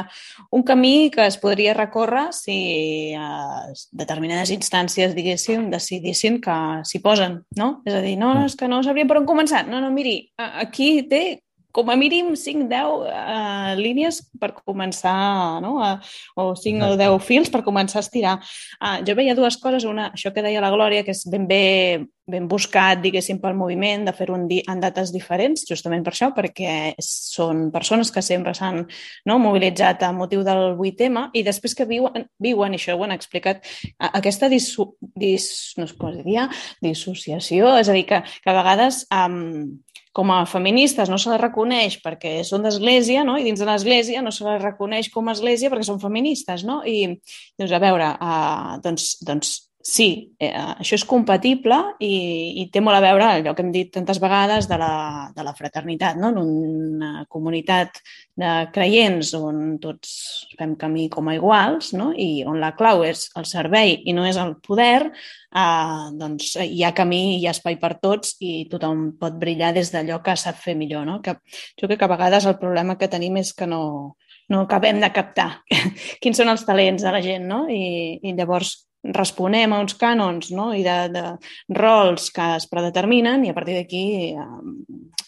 un 0.56 0.62
camí 0.64 1.10
que 1.12 1.26
es 1.28 1.36
podria 1.36 1.74
recórrer 1.76 2.30
si 2.32 3.12
a 3.20 3.66
determinades 3.92 4.54
instàncies, 4.56 5.12
diguéssim, 5.18 5.66
decidissin 5.74 6.40
que 6.40 6.56
s'hi 6.88 7.02
posen, 7.04 7.42
no? 7.60 7.68
És 7.84 7.98
a 7.98 8.00
dir, 8.06 8.16
no, 8.22 8.32
no, 8.38 8.46
és 8.48 8.56
que 8.56 8.70
no 8.72 8.80
sabria 8.88 9.10
per 9.10 9.20
on 9.20 9.28
començar. 9.28 9.66
No, 9.68 9.84
no, 9.84 9.92
miri, 9.92 10.16
aquí 10.40 11.04
té 11.12 11.26
com 11.76 11.92
a 11.92 11.96
mínim 12.00 12.32
5-10 12.40 13.04
uh, 13.04 13.76
línies 13.76 14.22
per 14.40 14.54
començar, 14.56 15.60
no? 15.60 15.76
Uh, 15.84 16.00
o 16.40 16.56
5 16.56 16.94
o 16.94 17.00
10 17.02 17.20
fils 17.28 17.52
per 17.52 17.66
començar 17.68 18.00
a 18.00 18.06
estirar. 18.06 18.36
Uh, 18.80 19.02
jo 19.04 19.16
veia 19.20 19.36
dues 19.36 19.60
coses, 19.60 19.84
una, 19.84 20.08
això 20.16 20.32
que 20.32 20.46
deia 20.46 20.64
la 20.64 20.72
Glòria, 20.72 21.04
que 21.04 21.12
és 21.12 21.26
ben 21.28 21.44
bé 21.50 21.66
ben 22.28 22.48
buscat, 22.50 23.00
diguéssim, 23.04 23.38
pel 23.42 23.58
moviment, 23.58 24.06
de 24.08 24.14
fer-ho 24.16 24.38
en, 24.38 24.48
en 24.50 24.82
dates 24.82 25.12
diferents, 25.14 25.66
justament 25.70 26.04
per 26.06 26.14
això, 26.14 26.32
perquè 26.36 26.96
són 27.04 27.70
persones 27.74 28.12
que 28.14 28.24
sempre 28.26 28.56
s'han 28.58 28.82
no, 29.30 29.38
mobilitzat 29.42 30.08
a 30.08 30.12
motiu 30.16 30.42
del 30.48 30.74
8M 30.74 31.30
i 31.38 31.46
després 31.46 31.78
que 31.78 31.88
viuen, 31.90 32.26
viuen 32.42 32.78
això 32.78 32.98
ho 32.98 33.06
han 33.06 33.14
explicat, 33.16 33.62
aquesta 34.10 34.50
disso, 34.50 34.94
dis, 35.16 35.48
no 35.78 35.86
es 35.86 35.94
pot 35.98 36.18
dir, 36.26 36.48
dissociació, 36.82 37.76
és 37.80 37.90
a 37.90 37.98
dir, 37.98 38.08
que, 38.10 38.24
que 38.42 38.52
a 38.52 38.58
vegades 38.58 39.04
um, 39.14 39.76
com 40.16 40.32
a 40.32 40.46
feministes 40.48 41.12
no 41.12 41.20
se 41.20 41.30
les 41.30 41.42
reconeix 41.42 42.00
perquè 42.02 42.40
són 42.48 42.64
d'església, 42.66 43.26
no? 43.28 43.36
i 43.38 43.44
dins 43.44 43.60
de 43.60 43.68
l'església 43.68 44.24
no 44.24 44.32
se 44.32 44.48
les 44.48 44.62
reconeix 44.64 45.12
com 45.14 45.28
a 45.28 45.36
església 45.36 45.70
perquè 45.70 45.86
són 45.86 46.00
feministes, 46.00 46.64
no? 46.64 46.80
I, 46.88 47.18
doncs, 47.60 47.74
a 47.76 47.82
veure, 47.84 48.12
uh, 48.16 48.78
doncs, 48.86 49.10
doncs 49.28 49.58
sí, 49.86 50.34
eh, 50.40 50.50
això 50.58 50.98
és 50.98 51.04
compatible 51.06 51.78
i, 52.02 52.16
i 52.58 52.64
té 52.74 52.82
molt 52.82 52.98
a 52.98 53.04
veure 53.04 53.28
allò 53.28 53.52
que 53.54 53.62
hem 53.62 53.70
dit 53.70 53.92
tantes 53.94 54.18
vegades 54.20 54.66
de 54.66 54.80
la, 54.82 54.96
de 55.36 55.44
la 55.46 55.54
fraternitat, 55.54 56.18
no? 56.18 56.32
en 56.34 56.40
una 56.42 57.12
comunitat 57.30 58.00
de 58.34 58.54
creients 58.74 59.36
on 59.38 59.76
tots 59.84 60.16
fem 60.58 60.74
camí 60.82 61.06
com 61.14 61.30
a 61.30 61.36
iguals 61.38 61.92
no? 61.94 62.10
i 62.18 62.42
on 62.50 62.58
la 62.64 62.74
clau 62.74 63.04
és 63.06 63.28
el 63.38 63.46
servei 63.46 63.94
i 64.10 64.16
no 64.18 64.26
és 64.26 64.40
el 64.42 64.56
poder, 64.66 65.12
eh, 65.54 66.02
doncs 66.18 66.56
hi 66.64 66.82
ha 66.82 66.94
camí 66.98 67.22
hi 67.36 67.46
ha 67.46 67.54
espai 67.54 67.78
per 67.78 67.94
tots 68.02 68.40
i 68.42 68.66
tothom 68.72 69.12
pot 69.22 69.38
brillar 69.38 69.70
des 69.78 69.94
d'allò 69.94 70.18
que 70.26 70.34
sap 70.34 70.58
fer 70.66 70.74
millor. 70.74 71.06
No? 71.06 71.20
Que, 71.22 71.38
jo 71.78 71.86
crec 71.86 72.02
que 72.02 72.10
a 72.10 72.14
vegades 72.16 72.50
el 72.50 72.58
problema 72.58 72.98
que 72.98 73.12
tenim 73.12 73.38
és 73.38 73.54
que 73.54 73.70
no, 73.70 74.18
no 74.50 74.66
acabem 74.66 74.98
de 74.98 75.14
captar 75.14 75.62
quins 76.26 76.42
són 76.42 76.50
els 76.50 76.66
talents 76.66 77.06
de 77.06 77.14
la 77.14 77.22
gent, 77.22 77.46
no? 77.54 77.68
I, 77.70 78.18
i 78.26 78.34
llavors 78.34 78.80
responem 79.14 79.74
a 79.74 79.82
uns 79.84 79.98
cànons 80.00 80.50
no? 80.56 80.72
i 80.74 80.82
de, 80.86 80.98
de 81.14 81.26
rols 81.78 82.32
que 82.34 82.56
es 82.56 82.66
predeterminen 82.72 83.46
i 83.46 83.52
a 83.52 83.58
partir 83.58 83.78
d'aquí 83.78 84.06
eh, 84.34 84.48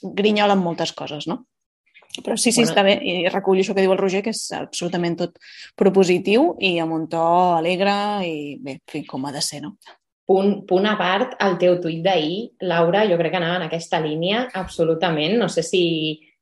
grinyolen 0.01 0.63
moltes 0.63 0.93
coses, 0.97 1.27
no? 1.29 1.43
Però 2.23 2.33
sí, 2.37 2.51
sí, 2.51 2.63
bueno. 2.63 2.71
està 2.71 2.83
bé, 2.85 2.95
i 3.03 3.29
recullo 3.29 3.61
això 3.61 3.75
que 3.77 3.83
diu 3.83 3.93
el 3.93 3.99
Roger, 3.99 4.23
que 4.25 4.33
és 4.33 4.47
absolutament 4.57 5.17
tot 5.19 5.35
propositiu 5.77 6.55
i 6.57 6.77
amb 6.81 6.95
un 6.95 7.05
to 7.11 7.21
alegre 7.59 7.93
i 8.25 8.37
bé, 8.57 8.79
en 8.79 8.83
fi, 8.89 9.03
com 9.05 9.27
ha 9.27 9.33
de 9.35 9.43
ser, 9.45 9.61
no? 9.65 9.75
Punt, 10.27 10.63
punt 10.67 10.87
a 10.89 10.97
part, 10.99 11.37
el 11.45 11.55
teu 11.61 11.77
tuit 11.79 12.01
d'ahir, 12.03 12.39
Laura, 12.67 13.05
jo 13.07 13.15
crec 13.19 13.31
que 13.31 13.39
anava 13.39 13.61
en 13.61 13.67
aquesta 13.67 14.01
línia, 14.03 14.47
absolutament. 14.59 15.37
No 15.39 15.47
sé 15.47 15.63
si 15.63 15.83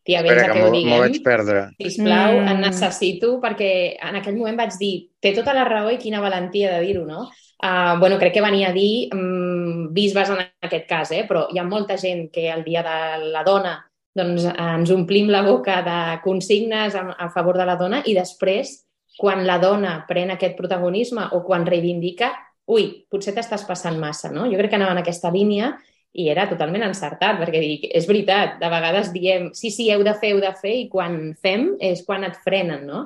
Tia, 0.06 0.22
vens 0.22 0.44
a 0.44 0.52
que 0.54 0.62
ho 0.62 0.70
diguem. 0.70 0.92
M'ho 0.94 1.02
vaig 1.02 1.18
perdre. 1.26 1.64
Sisplau, 1.82 2.36
mm. 2.38 2.52
en 2.52 2.62
necessito, 2.62 3.32
perquè 3.42 3.72
en 3.98 4.20
aquell 4.20 4.38
moment 4.38 4.60
vaig 4.60 4.78
dir, 4.78 4.94
té 5.18 5.32
tota 5.34 5.56
la 5.58 5.66
raó 5.66 5.90
i 5.90 5.98
quina 6.02 6.22
valentia 6.22 6.76
de 6.76 6.84
dir-ho, 6.86 7.08
no? 7.10 7.26
Uh, 7.56 7.96
bueno, 7.98 8.20
crec 8.22 8.36
que 8.36 8.44
venia 8.44 8.70
a 8.70 8.76
dir 8.76 9.10
um, 9.16 9.88
bisbes 9.96 10.30
en 10.30 10.44
aquest 10.68 10.86
cas, 10.86 11.12
eh? 11.16 11.24
però 11.26 11.48
hi 11.50 11.58
ha 11.58 11.66
molta 11.66 11.98
gent 11.98 12.28
que 12.30 12.50
el 12.54 12.62
dia 12.68 12.84
de 12.86 13.30
la 13.32 13.42
dona 13.48 13.74
doncs, 14.16 14.46
ens 14.46 14.92
omplim 14.94 15.32
la 15.32 15.42
boca 15.44 15.80
de 15.82 15.98
consignes 16.24 16.96
a, 16.96 17.08
a 17.18 17.30
favor 17.34 17.58
de 17.58 17.66
la 17.66 17.78
dona 17.80 18.04
i 18.06 18.14
després, 18.14 18.76
quan 19.18 19.46
la 19.48 19.58
dona 19.64 19.98
pren 20.08 20.36
aquest 20.36 20.54
protagonisme 20.60 21.32
o 21.34 21.42
quan 21.48 21.66
reivindica, 21.66 22.30
ui, 22.72 22.88
potser 23.10 23.34
t'estàs 23.34 23.66
passant 23.66 23.98
massa, 24.00 24.30
no? 24.36 24.46
Jo 24.52 24.60
crec 24.60 24.76
que 24.76 24.80
anava 24.80 24.94
en 24.94 25.02
aquesta 25.02 25.32
línia 25.34 25.74
i 26.16 26.30
era 26.32 26.48
totalment 26.48 26.86
encertat, 26.88 27.38
perquè 27.42 27.60
dic, 27.60 27.88
és 27.92 28.08
veritat, 28.08 28.56
de 28.62 28.72
vegades 28.72 29.12
diem, 29.12 29.50
sí, 29.58 29.72
sí, 29.74 29.90
heu 29.92 30.04
de 30.06 30.14
fer, 30.16 30.32
heu 30.34 30.42
de 30.44 30.52
fer, 30.56 30.74
i 30.86 30.90
quan 30.92 31.34
fem 31.44 31.74
és 31.84 32.06
quan 32.08 32.24
et 32.28 32.38
frenen, 32.46 32.86
no? 32.88 33.06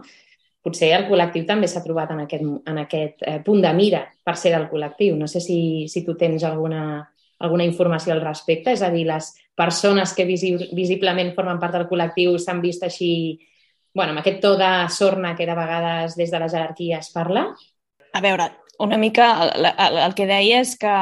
Potser 0.62 0.92
el 0.94 1.08
col·lectiu 1.08 1.46
també 1.48 1.70
s'ha 1.72 1.82
trobat 1.82 2.12
en 2.14 2.26
aquest, 2.26 2.46
en 2.70 2.82
aquest 2.84 3.24
eh, 3.26 3.40
punt 3.46 3.64
de 3.64 3.72
mira 3.74 4.04
per 4.28 4.36
ser 4.38 4.52
del 4.54 4.68
col·lectiu. 4.70 5.16
No 5.18 5.30
sé 5.32 5.42
si, 5.42 5.88
si 5.90 6.04
tu 6.06 6.18
tens 6.20 6.44
alguna, 6.46 7.02
alguna 7.40 7.66
informació 7.66 8.14
al 8.14 8.22
respecte, 8.22 8.76
és 8.76 8.84
a 8.86 8.92
dir, 8.94 9.08
les 9.10 9.32
persones 9.58 10.14
que 10.14 10.28
visi, 10.30 10.54
visiblement 10.76 11.34
formen 11.34 11.62
part 11.64 11.80
del 11.80 11.88
col·lectiu 11.90 12.38
s'han 12.38 12.62
vist 12.62 12.86
així, 12.86 13.12
bueno, 13.96 14.14
amb 14.14 14.22
aquest 14.22 14.44
to 14.44 14.56
de 14.60 14.72
sorna 14.94 15.34
que 15.36 15.50
de 15.50 15.58
vegades 15.58 16.20
des 16.20 16.30
de 16.30 16.44
la 16.44 16.52
jerarquia 16.52 17.00
es 17.00 17.10
parla? 17.16 17.50
A 18.14 18.22
veure, 18.22 18.52
una 18.80 18.98
mica 18.98 19.32
el, 19.48 19.72
el, 19.72 20.04
el 20.06 20.16
que 20.18 20.28
deia 20.30 20.62
és 20.62 20.76
que 20.80 20.94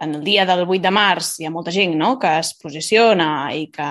en 0.00 0.14
el 0.14 0.24
dia 0.24 0.46
del 0.48 0.64
8 0.64 0.82
de 0.82 0.90
març 0.94 1.34
hi 1.38 1.46
ha 1.46 1.52
molta 1.52 1.72
gent 1.74 1.94
no? 1.98 2.14
que 2.20 2.30
es 2.40 2.54
posiciona 2.58 3.28
i 3.54 3.66
que 3.72 3.88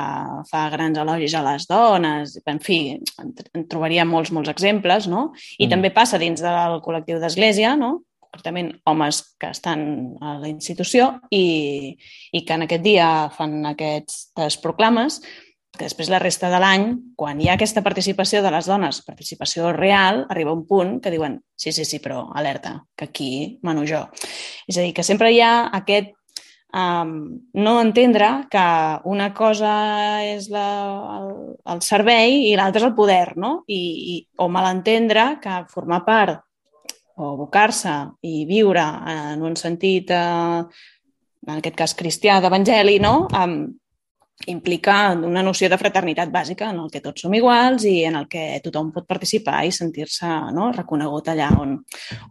fa 0.49 0.65
grans 0.73 0.97
elogis 0.97 1.35
a 1.37 1.43
les 1.45 1.67
dones. 1.69 2.35
En 2.49 2.59
fi, 2.63 2.79
en, 2.97 3.33
en 3.53 3.65
trobaria 3.69 4.05
molts, 4.05 4.33
molts 4.35 4.51
exemples, 4.51 5.07
no? 5.07 5.29
I 5.57 5.67
mm. 5.67 5.71
també 5.71 5.93
passa 5.95 6.19
dins 6.21 6.41
del 6.43 6.79
col·lectiu 6.85 7.21
d'Església, 7.21 7.75
no? 7.79 7.99
concretament 8.29 8.75
homes 8.85 9.23
que 9.41 9.49
estan 9.49 9.81
a 10.21 10.35
la 10.37 10.49
institució 10.49 11.15
i, 11.33 11.95
i 12.31 12.43
que 12.45 12.53
en 12.53 12.65
aquest 12.67 12.83
dia 12.85 13.07
fan 13.33 13.63
aquestes 13.65 14.59
proclames, 14.61 15.17
que 15.77 15.85
després 15.85 16.09
la 16.11 16.19
resta 16.19 16.49
de 16.51 16.59
l'any, 16.59 16.85
quan 17.15 17.39
hi 17.39 17.49
ha 17.49 17.55
aquesta 17.55 17.83
participació 17.85 18.41
de 18.43 18.51
les 18.51 18.67
dones, 18.67 19.01
participació 19.05 19.71
real, 19.75 20.25
arriba 20.29 20.55
un 20.55 20.65
punt 20.67 20.97
que 21.03 21.11
diuen 21.13 21.39
sí, 21.55 21.71
sí, 21.71 21.85
sí, 21.85 21.99
però 22.03 22.25
alerta, 22.35 22.79
que 22.97 23.09
aquí 23.09 23.31
mano 23.63 23.85
jo. 23.87 24.05
És 24.67 24.77
a 24.77 24.83
dir, 24.83 24.93
que 24.97 25.05
sempre 25.05 25.31
hi 25.31 25.39
ha 25.45 25.69
aquest 25.79 26.15
um, 26.73 27.39
no 27.53 27.79
entendre 27.81 28.47
que 28.51 28.65
una 29.05 29.31
cosa 29.33 29.71
és 30.25 30.49
la, 30.53 30.67
el, 31.19 31.31
el 31.73 31.81
servei 31.85 32.49
i 32.49 32.53
l'altra 32.57 32.83
és 32.83 32.89
el 32.89 32.95
poder, 32.97 33.37
no? 33.37 33.63
I, 33.67 33.81
i, 34.13 34.19
o 34.37 34.49
malentendre 34.51 35.35
que 35.43 35.63
formar 35.73 36.03
part 36.05 36.45
o 37.19 37.33
abocar-se 37.33 37.95
i 38.23 38.45
viure 38.47 38.85
en 39.11 39.43
un 39.43 39.57
sentit, 39.59 40.11
eh, 40.15 40.63
en 41.47 41.57
aquest 41.57 41.75
cas 41.75 41.95
cristià, 41.99 42.39
d'evangeli, 42.39 42.95
no? 43.03 43.27
Um, 43.35 43.65
implica 44.47 45.11
una 45.11 45.43
noció 45.43 45.67
de 45.69 45.77
fraternitat 45.77 46.29
bàsica 46.31 46.69
en 46.71 46.79
el 46.79 46.91
que 46.91 47.01
tots 47.03 47.25
som 47.25 47.33
iguals 47.35 47.83
i 47.89 48.05
en 48.07 48.15
el 48.15 48.27
que 48.31 48.43
tothom 48.63 48.93
pot 48.95 49.07
participar 49.07 49.65
i 49.67 49.73
sentir-se 49.75 50.29
no, 50.55 50.69
reconegut 50.75 51.27
allà 51.33 51.49
on, 51.59 51.75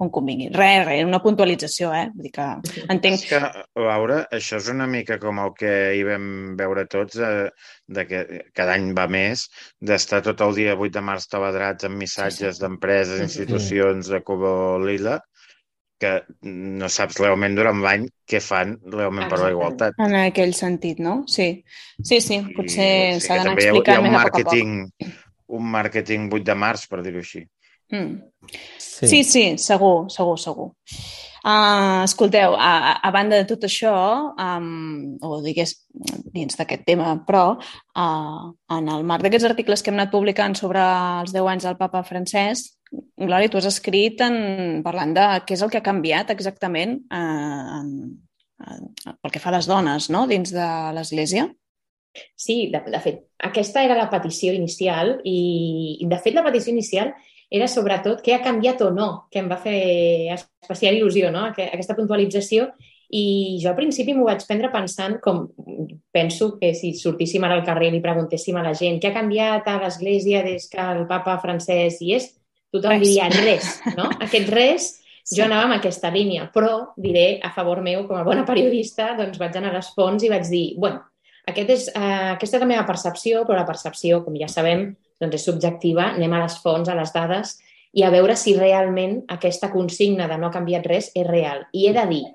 on 0.01 0.13
convingui. 0.15 0.49
Res, 0.55 0.87
res, 0.87 1.05
una 1.05 1.21
puntualització, 1.25 1.93
eh? 1.93 2.07
Vull 2.15 2.29
dir 2.29 2.33
que 2.39 2.49
entenc... 2.89 3.21
És 3.21 3.27
que, 3.29 3.43
Laura, 3.85 4.23
això 4.33 4.57
és 4.63 4.71
una 4.73 4.89
mica 4.89 5.19
com 5.21 5.43
el 5.45 5.53
que 5.59 5.75
hi 5.99 6.05
vam 6.09 6.29
veure 6.59 6.87
tots, 6.89 7.21
de, 7.21 7.51
de 7.99 8.07
que 8.09 8.25
cada 8.57 8.79
any 8.79 8.95
va 8.97 9.09
més, 9.13 9.49
d'estar 9.81 10.23
tot 10.25 10.41
el 10.47 10.57
dia 10.57 10.79
8 10.79 10.95
de 10.97 11.05
març 11.05 11.29
taladrats 11.29 11.89
amb 11.89 12.01
missatges 12.01 12.57
sí, 12.57 12.57
sí. 12.57 12.65
d'empreses, 12.65 13.21
institucions 13.29 14.09
de 14.09 14.25
Cuba 14.25 14.53
Lila, 14.81 15.21
que 15.99 16.13
no 16.47 16.89
saps 16.93 17.19
realment 17.21 17.57
durant 17.59 17.81
l'any 17.83 18.07
què 18.29 18.41
fan 18.45 18.77
realment 18.85 19.27
Exacte. 19.27 19.35
per 19.35 19.45
la 19.45 19.53
igualtat. 19.55 20.01
En 20.07 20.17
aquell 20.21 20.55
sentit, 20.55 21.01
no? 21.03 21.21
Sí, 21.31 21.49
sí, 22.01 22.21
sí 22.25 22.41
potser 22.57 22.91
sí, 23.19 23.27
s'ha 23.27 23.41
d'anar 23.41 23.57
explicant 23.59 24.05
més 24.07 24.19
a 24.19 24.25
poc 24.29 24.41
a 24.41 24.45
poc. 24.51 25.15
Un 25.59 25.71
màrqueting 25.73 26.29
8 26.29 26.45
de 26.45 26.59
març, 26.61 26.85
per 26.91 27.01
dir-ho 27.05 27.23
així. 27.25 27.47
Mm. 27.91 28.19
Sí. 28.77 29.09
sí, 29.09 29.23
sí, 29.25 29.45
segur, 29.63 30.11
segur, 30.13 30.37
segur. 30.41 30.71
Uh, 31.45 32.03
escolteu, 32.03 32.57
a, 32.59 32.99
a 32.99 33.11
banda 33.15 33.39
de 33.39 33.47
tot 33.47 33.67
això, 33.69 33.95
um, 34.35 35.19
o 35.23 35.39
digués 35.45 35.77
dins 36.35 36.59
d'aquest 36.59 36.83
tema, 36.89 37.13
però 37.27 37.45
uh, 37.59 38.49
en 38.75 38.91
el 38.91 39.07
marc 39.07 39.23
d'aquests 39.23 39.51
articles 39.53 39.83
que 39.83 39.93
hem 39.93 40.01
anat 40.01 40.11
publicant 40.15 40.59
sobre 40.59 40.83
els 41.23 41.35
10 41.37 41.53
anys 41.55 41.69
del 41.69 41.79
papa 41.79 42.03
francès, 42.07 42.67
Glòria, 43.19 43.51
tu 43.53 43.59
has 43.59 43.69
escrit 43.69 44.21
en, 44.25 44.81
parlant 44.85 45.13
de 45.17 45.27
què 45.45 45.57
és 45.57 45.63
el 45.65 45.71
que 45.73 45.81
ha 45.81 45.85
canviat 45.85 46.31
exactament 46.33 46.95
eh, 47.13 47.19
en, 47.79 47.89
en, 48.65 48.87
pel 49.05 49.35
que 49.35 49.43
fa 49.43 49.51
a 49.53 49.59
les 49.59 49.69
dones 49.69 50.09
no? 50.15 50.25
dins 50.31 50.55
de 50.55 50.69
l'Església. 50.97 51.49
Sí, 52.39 52.71
de, 52.73 52.81
de 52.89 53.01
fet, 53.05 53.21
aquesta 53.45 53.85
era 53.85 53.99
la 53.99 54.09
petició 54.11 54.55
inicial 54.57 55.19
i, 55.29 56.01
de 56.09 56.21
fet, 56.23 56.35
la 56.35 56.47
petició 56.47 56.73
inicial 56.73 57.13
era 57.51 57.69
sobretot 57.71 58.21
què 58.25 58.35
ha 58.37 58.45
canviat 58.45 58.83
o 58.85 58.91
no, 58.93 59.09
que 59.33 59.41
em 59.41 59.49
va 59.49 59.59
fer 59.61 59.79
especial 60.35 60.99
il·lusió, 60.99 61.33
no? 61.33 61.49
aquesta 61.49 61.97
puntualització 61.97 62.69
i 63.09 63.57
jo 63.63 63.71
al 63.71 63.77
principi 63.79 64.13
m'ho 64.13 64.27
vaig 64.29 64.45
prendre 64.45 64.69
pensant 64.69 65.17
com 65.25 65.47
penso 66.13 66.51
que 66.61 66.75
si 66.77 66.93
sortíssim 66.93 67.45
ara 67.47 67.57
al 67.57 67.65
carrer 67.65 67.89
i 67.89 67.95
li 67.97 68.05
preguntéssim 68.05 68.57
a 68.61 68.65
la 68.67 68.75
gent 68.77 69.01
què 69.01 69.09
ha 69.09 69.17
canviat 69.17 69.69
a 69.69 69.79
l'Església 69.81 70.43
des 70.45 70.69
que 70.69 70.85
el 70.93 71.07
papa 71.09 71.39
francès 71.41 72.03
hi 72.05 72.13
és, 72.19 72.29
tothom 72.75 72.99
res. 72.99 73.07
diria 73.07 73.29
res, 73.33 73.71
no? 73.97 74.11
Aquest 74.27 74.53
res, 74.53 74.91
jo 75.33 75.45
anava 75.45 75.69
amb 75.69 75.79
aquesta 75.79 76.13
línia, 76.13 76.51
però 76.53 76.93
diré 77.01 77.39
a 77.45 77.53
favor 77.57 77.81
meu, 77.85 78.05
com 78.09 78.17
a 78.17 78.25
bona 78.29 78.45
periodista, 78.49 79.15
doncs 79.17 79.41
vaig 79.41 79.57
anar 79.57 79.73
a 79.73 79.79
les 79.81 79.89
fonts 79.97 80.25
i 80.25 80.33
vaig 80.33 80.45
dir, 80.49 80.67
bueno, 80.81 81.03
aquest 81.49 81.73
és, 81.73 81.89
eh, 81.97 82.33
aquesta 82.37 82.59
és 82.59 82.65
la 82.65 82.69
meva 82.69 82.87
percepció, 82.89 83.45
però 83.49 83.57
la 83.57 83.69
percepció, 83.69 84.23
com 84.25 84.37
ja 84.37 84.49
sabem, 84.53 84.91
doncs 85.21 85.41
és 85.41 85.47
subjectiva, 85.51 86.13
anem 86.15 86.33
a 86.33 86.43
les 86.45 86.59
fonts, 86.63 86.89
a 86.89 86.97
les 86.99 87.13
dades, 87.15 87.57
i 87.93 88.05
a 88.05 88.11
veure 88.11 88.37
si 88.37 88.55
realment 88.57 89.23
aquesta 89.29 89.71
consigna 89.73 90.29
de 90.29 90.37
no 90.39 90.49
ha 90.49 90.55
canviat 90.55 90.87
res 90.87 91.11
és 91.15 91.27
real. 91.27 91.65
I 91.73 91.89
he 91.89 91.97
de 91.97 92.07
dir 92.11 92.27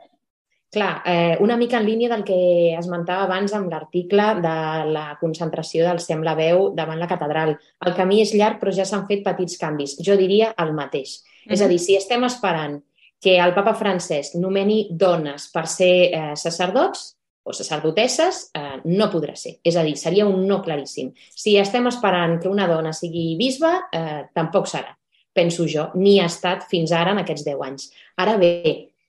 Clar, 0.74 1.04
eh, 1.06 1.38
una 1.40 1.56
mica 1.56 1.78
en 1.78 1.86
línia 1.86 2.10
del 2.10 2.24
que 2.26 2.74
esmentava 2.74 3.28
abans 3.28 3.52
amb 3.54 3.70
l'article 3.70 4.24
de 4.42 4.54
la 4.90 5.04
concentració 5.20 5.84
del 5.86 6.00
Sem 6.02 6.24
la 6.26 6.34
Veu 6.34 6.72
davant 6.74 6.98
la 6.98 7.06
catedral. 7.12 7.54
El 7.86 7.94
camí 7.94 8.24
és 8.24 8.32
llarg, 8.34 8.58
però 8.58 8.74
ja 8.74 8.88
s'han 8.90 9.06
fet 9.06 9.22
petits 9.22 9.60
canvis. 9.62 9.94
Jo 10.02 10.18
diria 10.18 10.50
el 10.58 10.74
mateix. 10.74 11.22
Mm 11.22 11.30
-hmm. 11.46 11.54
És 11.54 11.62
a 11.62 11.68
dir, 11.68 11.78
si 11.78 11.96
estem 11.96 12.24
esperant 12.24 12.82
que 13.22 13.38
el 13.38 13.54
papa 13.54 13.76
Francesc 13.76 14.34
nomeni 14.36 14.88
dones 14.90 15.52
per 15.54 15.68
ser 15.68 16.10
eh, 16.12 16.36
sacerdots 16.36 17.18
o 17.44 17.54
sacerdotesses, 17.54 18.50
eh, 18.56 18.80
no 18.86 19.10
podrà 19.12 19.36
ser. 19.36 19.58
És 19.64 19.76
a 19.76 19.84
dir, 19.84 19.96
seria 20.00 20.28
un 20.28 20.46
no 20.48 20.62
claríssim. 20.64 21.12
Si 21.16 21.58
estem 21.60 21.88
esperant 21.92 22.40
que 22.42 22.52
una 22.52 22.68
dona 22.68 22.94
sigui 22.96 23.34
bisbe, 23.40 23.72
eh, 23.92 24.22
tampoc 24.34 24.70
serà, 24.72 24.96
penso 25.34 25.68
jo, 25.68 25.90
ni 25.96 26.20
ha 26.22 26.30
estat 26.32 26.68
fins 26.70 26.94
ara 26.96 27.12
en 27.12 27.24
aquests 27.24 27.44
10 27.46 27.66
anys. 27.68 27.92
Ara 28.18 28.38
bé, 28.38 28.54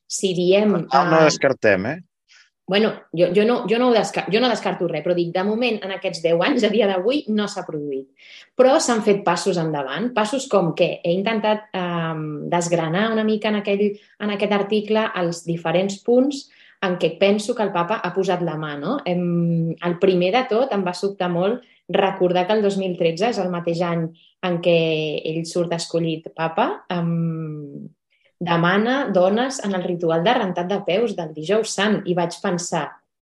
si 0.07 0.35
diem... 0.35 0.75
No, 0.81 1.05
no 1.11 1.21
uh, 1.21 1.29
descartem, 1.29 1.87
eh? 1.93 2.01
Bueno, 2.67 2.95
jo, 3.13 3.27
jo, 3.37 3.45
no, 3.45 3.67
jo, 3.69 3.79
no 3.79 3.91
descarto, 3.93 4.33
jo 4.33 4.41
no 4.41 4.49
descarto 4.49 4.87
res, 4.89 5.03
però 5.05 5.13
dic, 5.15 5.29
de 5.35 5.43
moment, 5.45 5.77
en 5.85 5.93
aquests 5.99 6.23
10 6.25 6.41
anys, 6.47 6.65
a 6.65 6.71
dia 6.73 6.89
d'avui, 6.89 7.21
no 7.29 7.45
s'ha 7.45 7.67
produït. 7.67 8.09
Però 8.57 8.79
s'han 8.81 9.03
fet 9.05 9.21
passos 9.27 9.61
endavant, 9.61 10.09
passos 10.17 10.49
com 10.49 10.73
que 10.79 10.95
he 11.05 11.13
intentat 11.13 11.69
eh, 11.77 12.15
desgranar 12.55 13.11
una 13.13 13.27
mica 13.29 13.53
en, 13.53 13.61
aquell, 13.61 13.85
en 14.17 14.33
aquest 14.33 14.57
article 14.57 15.05
els 15.21 15.45
diferents 15.45 16.01
punts 16.07 16.47
en 16.85 16.99
què 17.01 17.15
penso 17.21 17.55
que 17.55 17.65
el 17.65 17.73
papa 17.73 18.01
ha 18.05 18.13
posat 18.15 18.45
la 18.45 18.59
mà. 18.61 18.75
No? 18.81 18.99
Em, 19.09 19.73
el 19.75 19.99
primer 20.03 20.31
de 20.35 20.45
tot 20.51 20.73
em 20.77 20.85
va 20.87 20.95
sobtar 20.97 21.31
molt 21.33 21.65
recordar 21.89 22.47
que 22.47 22.55
el 22.57 22.63
2013 22.65 23.33
és 23.33 23.41
el 23.43 23.51
mateix 23.53 23.83
any 23.85 24.07
en 24.45 24.61
què 24.65 24.79
ell 25.31 25.45
surt 25.49 25.73
escollit 25.77 26.31
papa, 26.37 26.69
amb, 26.93 27.91
demana 28.45 29.09
dones 29.13 29.61
en 29.65 29.75
el 29.75 29.83
ritual 29.83 30.23
de 30.25 30.35
rentat 30.35 30.69
de 30.69 30.81
peus 30.87 31.17
del 31.17 31.33
dijous 31.35 31.73
sant 31.75 32.03
i 32.07 32.15
vaig 32.15 32.37
pensar, 32.43 32.85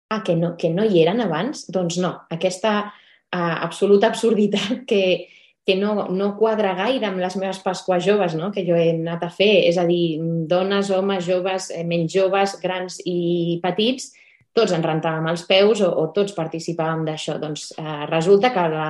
ah, 0.10 0.22
que 0.24 0.36
no, 0.36 0.56
que 0.58 0.70
no 0.70 0.86
hi 0.86 1.02
eren 1.02 1.22
abans? 1.24 1.66
Doncs 1.72 1.98
no, 2.04 2.14
aquesta 2.30 2.74
uh, 2.86 3.56
absoluta 3.66 4.12
absurditat 4.12 4.86
que, 4.90 5.28
que 5.68 5.76
no, 5.76 6.08
no 6.08 6.30
quadra 6.40 6.72
gaire 6.78 7.10
amb 7.10 7.20
les 7.20 7.36
meves 7.36 7.60
Pasques 7.60 8.06
joves 8.06 8.38
no? 8.40 8.54
que 8.56 8.64
jo 8.64 8.78
he 8.80 8.94
anat 8.94 9.26
a 9.28 9.30
fer, 9.34 9.68
és 9.68 9.76
a 9.76 9.84
dir, 9.84 10.16
dones, 10.48 10.94
homes, 10.96 11.26
joves, 11.28 11.68
eh, 11.76 11.84
menys 11.84 12.14
joves, 12.16 12.56
grans 12.64 13.02
i 13.04 13.60
petits, 13.64 14.14
tots 14.56 14.72
ens 14.72 14.88
rentàvem 14.88 15.28
els 15.28 15.44
peus 15.50 15.84
o, 15.84 15.92
o 15.92 16.08
tots 16.16 16.36
participàvem 16.38 17.04
d'això. 17.10 17.36
Doncs 17.44 17.74
eh, 17.76 18.06
resulta 18.08 18.54
que 18.56 18.64
la, 18.72 18.88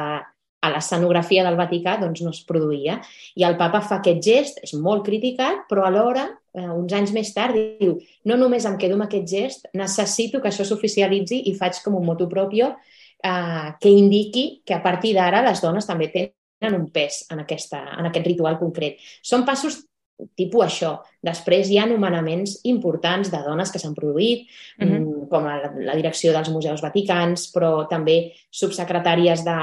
a 0.62 0.72
l'escenografia 0.76 1.48
del 1.48 1.58
Vaticà 1.58 1.98
doncs, 2.04 2.22
no 2.22 2.36
es 2.36 2.44
produïa. 2.46 3.00
I 3.34 3.50
el 3.50 3.58
papa 3.58 3.82
fa 3.82 3.98
aquest 3.98 4.22
gest, 4.30 4.62
és 4.62 4.78
molt 4.78 5.02
criticat, 5.10 5.66
però 5.72 5.90
alhora, 5.90 6.28
eh, 6.54 6.70
uns 6.70 6.94
anys 6.94 7.14
més 7.18 7.34
tard, 7.34 7.58
diu 7.58 7.98
no 8.30 8.38
només 8.38 8.70
em 8.70 8.78
quedo 8.78 9.02
amb 9.02 9.10
aquest 9.10 9.28
gest, 9.34 9.70
necessito 9.74 10.46
que 10.46 10.54
això 10.54 10.66
s'oficialitzi 10.68 11.42
i 11.50 11.58
faig 11.58 11.82
com 11.82 11.98
un 11.98 12.06
motu 12.06 12.30
propio 12.30 12.76
eh, 13.24 13.70
que 13.82 13.90
indiqui 13.90 14.50
que 14.66 14.78
a 14.78 14.84
partir 14.86 15.18
d'ara 15.18 15.42
les 15.50 15.66
dones 15.66 15.90
també 15.90 16.14
tenen 16.14 16.37
un 16.62 16.90
pes 16.92 17.26
en, 17.32 17.40
aquesta, 17.44 17.84
en 18.00 18.10
aquest 18.10 18.26
ritual 18.26 18.58
concret. 18.60 18.98
Són 19.22 19.46
passos 19.46 19.84
tipus 20.38 20.66
això. 20.66 20.92
Després 21.22 21.70
hi 21.70 21.78
ha 21.78 21.86
nomenaments 21.86 22.58
importants 22.70 23.30
de 23.30 23.42
dones 23.46 23.72
que 23.72 23.80
s'han 23.80 23.96
produït, 23.96 24.48
uh 24.82 24.86
mhm. 24.86 25.04
-huh. 25.04 25.30
com 25.30 25.44
la, 25.46 25.72
la 25.78 25.96
direcció 25.96 26.32
dels 26.34 26.50
museus 26.50 26.82
vaticans, 26.82 27.52
però 27.54 27.88
també 27.88 28.34
subsecretàries 28.50 29.44
de, 29.44 29.60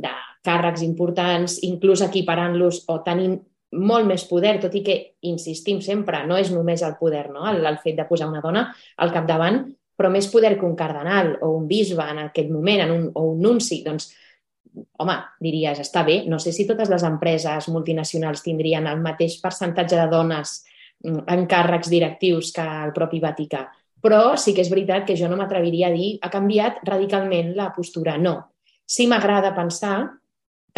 de 0.00 0.12
càrrecs 0.44 0.82
importants, 0.82 1.62
inclús 1.62 2.00
equiparant-los 2.00 2.84
o 2.88 3.00
tenint 3.00 3.40
molt 3.72 4.06
més 4.06 4.24
poder, 4.24 4.60
tot 4.60 4.74
i 4.74 4.82
que, 4.82 4.96
insistim 5.20 5.80
sempre, 5.80 6.26
no 6.26 6.36
és 6.36 6.50
només 6.50 6.82
el 6.82 6.96
poder, 6.96 7.30
no? 7.30 7.44
el, 7.50 7.64
el 7.66 7.78
fet 7.78 7.96
de 7.96 8.06
posar 8.08 8.28
una 8.28 8.40
dona 8.40 8.74
al 8.96 9.12
capdavant, 9.12 9.66
però 9.98 10.10
més 10.10 10.28
poder 10.30 10.58
que 10.58 10.64
un 10.64 10.76
cardenal 10.76 11.36
o 11.42 11.50
un 11.56 11.66
bisbe 11.68 12.04
en 12.10 12.18
aquell 12.18 12.50
moment, 12.50 12.80
en 12.80 12.90
un, 12.94 13.10
o 13.14 13.22
un 13.32 13.40
nunci, 13.40 13.82
doncs, 13.84 14.12
home, 14.98 15.16
diries, 15.40 15.80
està 15.82 16.04
bé, 16.06 16.22
no 16.28 16.38
sé 16.42 16.52
si 16.52 16.66
totes 16.68 16.90
les 16.90 17.04
empreses 17.06 17.68
multinacionals 17.72 18.42
tindrien 18.44 18.86
el 18.86 19.00
mateix 19.02 19.38
percentatge 19.42 19.96
de 19.96 20.06
dones 20.12 20.54
mm, 21.04 21.24
en 21.34 21.46
càrrecs 21.50 21.90
directius 21.92 22.52
que 22.56 22.64
el 22.64 22.94
propi 22.96 23.20
Vaticà, 23.22 23.64
però 24.02 24.36
sí 24.38 24.54
que 24.54 24.62
és 24.62 24.70
veritat 24.70 25.06
que 25.06 25.16
jo 25.18 25.28
no 25.30 25.38
m'atreviria 25.38 25.88
a 25.88 25.94
dir 25.94 26.12
ha 26.22 26.30
canviat 26.30 26.84
radicalment 26.86 27.54
la 27.56 27.72
postura. 27.74 28.16
No. 28.18 28.36
Sí 28.86 29.08
m'agrada 29.10 29.56
pensar 29.56 29.98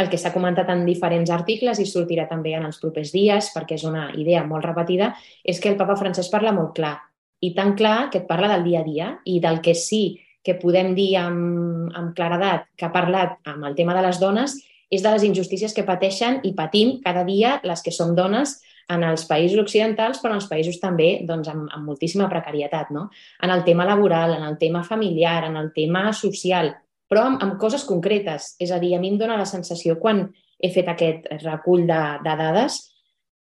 el 0.00 0.08
que 0.08 0.18
s'ha 0.18 0.32
comentat 0.32 0.70
en 0.72 0.86
diferents 0.86 1.30
articles 1.30 1.78
i 1.82 1.86
sortirà 1.86 2.24
també 2.28 2.54
en 2.56 2.64
els 2.64 2.80
propers 2.80 3.12
dies, 3.12 3.50
perquè 3.54 3.76
és 3.76 3.84
una 3.84 4.08
idea 4.16 4.42
molt 4.48 4.64
repetida, 4.64 5.12
és 5.44 5.60
que 5.60 5.68
el 5.68 5.76
papa 5.76 5.98
francès 6.00 6.30
parla 6.32 6.54
molt 6.56 6.72
clar, 6.78 6.96
i 7.40 7.52
tan 7.56 7.74
clar 7.76 8.10
que 8.12 8.22
et 8.22 8.28
parla 8.28 8.48
del 8.54 8.64
dia 8.64 8.80
a 8.80 8.86
dia 8.86 9.10
i 9.24 9.38
del 9.40 9.60
que 9.64 9.74
sí 9.74 10.20
que 10.44 10.56
podem 10.60 10.94
dir 10.96 11.14
amb, 11.20 11.90
amb 11.96 12.14
claredat 12.16 12.66
que 12.76 12.88
ha 12.88 12.94
parlat 12.94 13.38
amb 13.48 13.66
el 13.68 13.76
tema 13.78 13.94
de 13.96 14.04
les 14.06 14.20
dones 14.20 14.56
és 14.90 15.04
de 15.04 15.12
les 15.12 15.24
injustícies 15.26 15.74
que 15.76 15.86
pateixen 15.86 16.40
i 16.46 16.54
patim 16.56 16.98
cada 17.04 17.22
dia 17.24 17.58
les 17.62 17.82
que 17.84 17.94
som 17.94 18.16
dones 18.16 18.58
en 18.90 19.04
els 19.06 19.22
països 19.28 19.60
occidentals, 19.62 20.18
però 20.18 20.34
en 20.34 20.40
els 20.40 20.48
països 20.50 20.80
també 20.82 21.20
doncs, 21.26 21.48
amb, 21.52 21.68
amb 21.70 21.86
moltíssima 21.86 22.26
precarietat, 22.30 22.90
no? 22.90 23.06
en 23.42 23.52
el 23.54 23.62
tema 23.64 23.86
laboral, 23.86 24.34
en 24.34 24.46
el 24.48 24.58
tema 24.58 24.82
familiar, 24.82 25.44
en 25.46 25.56
el 25.60 25.70
tema 25.76 26.08
social, 26.12 26.72
però 27.10 27.28
amb, 27.28 27.42
amb 27.44 27.58
coses 27.60 27.86
concretes. 27.86 28.56
És 28.58 28.74
a 28.74 28.80
dir, 28.82 28.96
a 28.96 29.00
mi 29.02 29.12
em 29.12 29.18
dóna 29.20 29.38
la 29.38 29.46
sensació, 29.46 29.98
quan 30.02 30.26
he 30.58 30.72
fet 30.74 30.90
aquest 30.90 31.30
recull 31.44 31.86
de, 31.86 32.00
de 32.24 32.34
dades, 32.42 32.80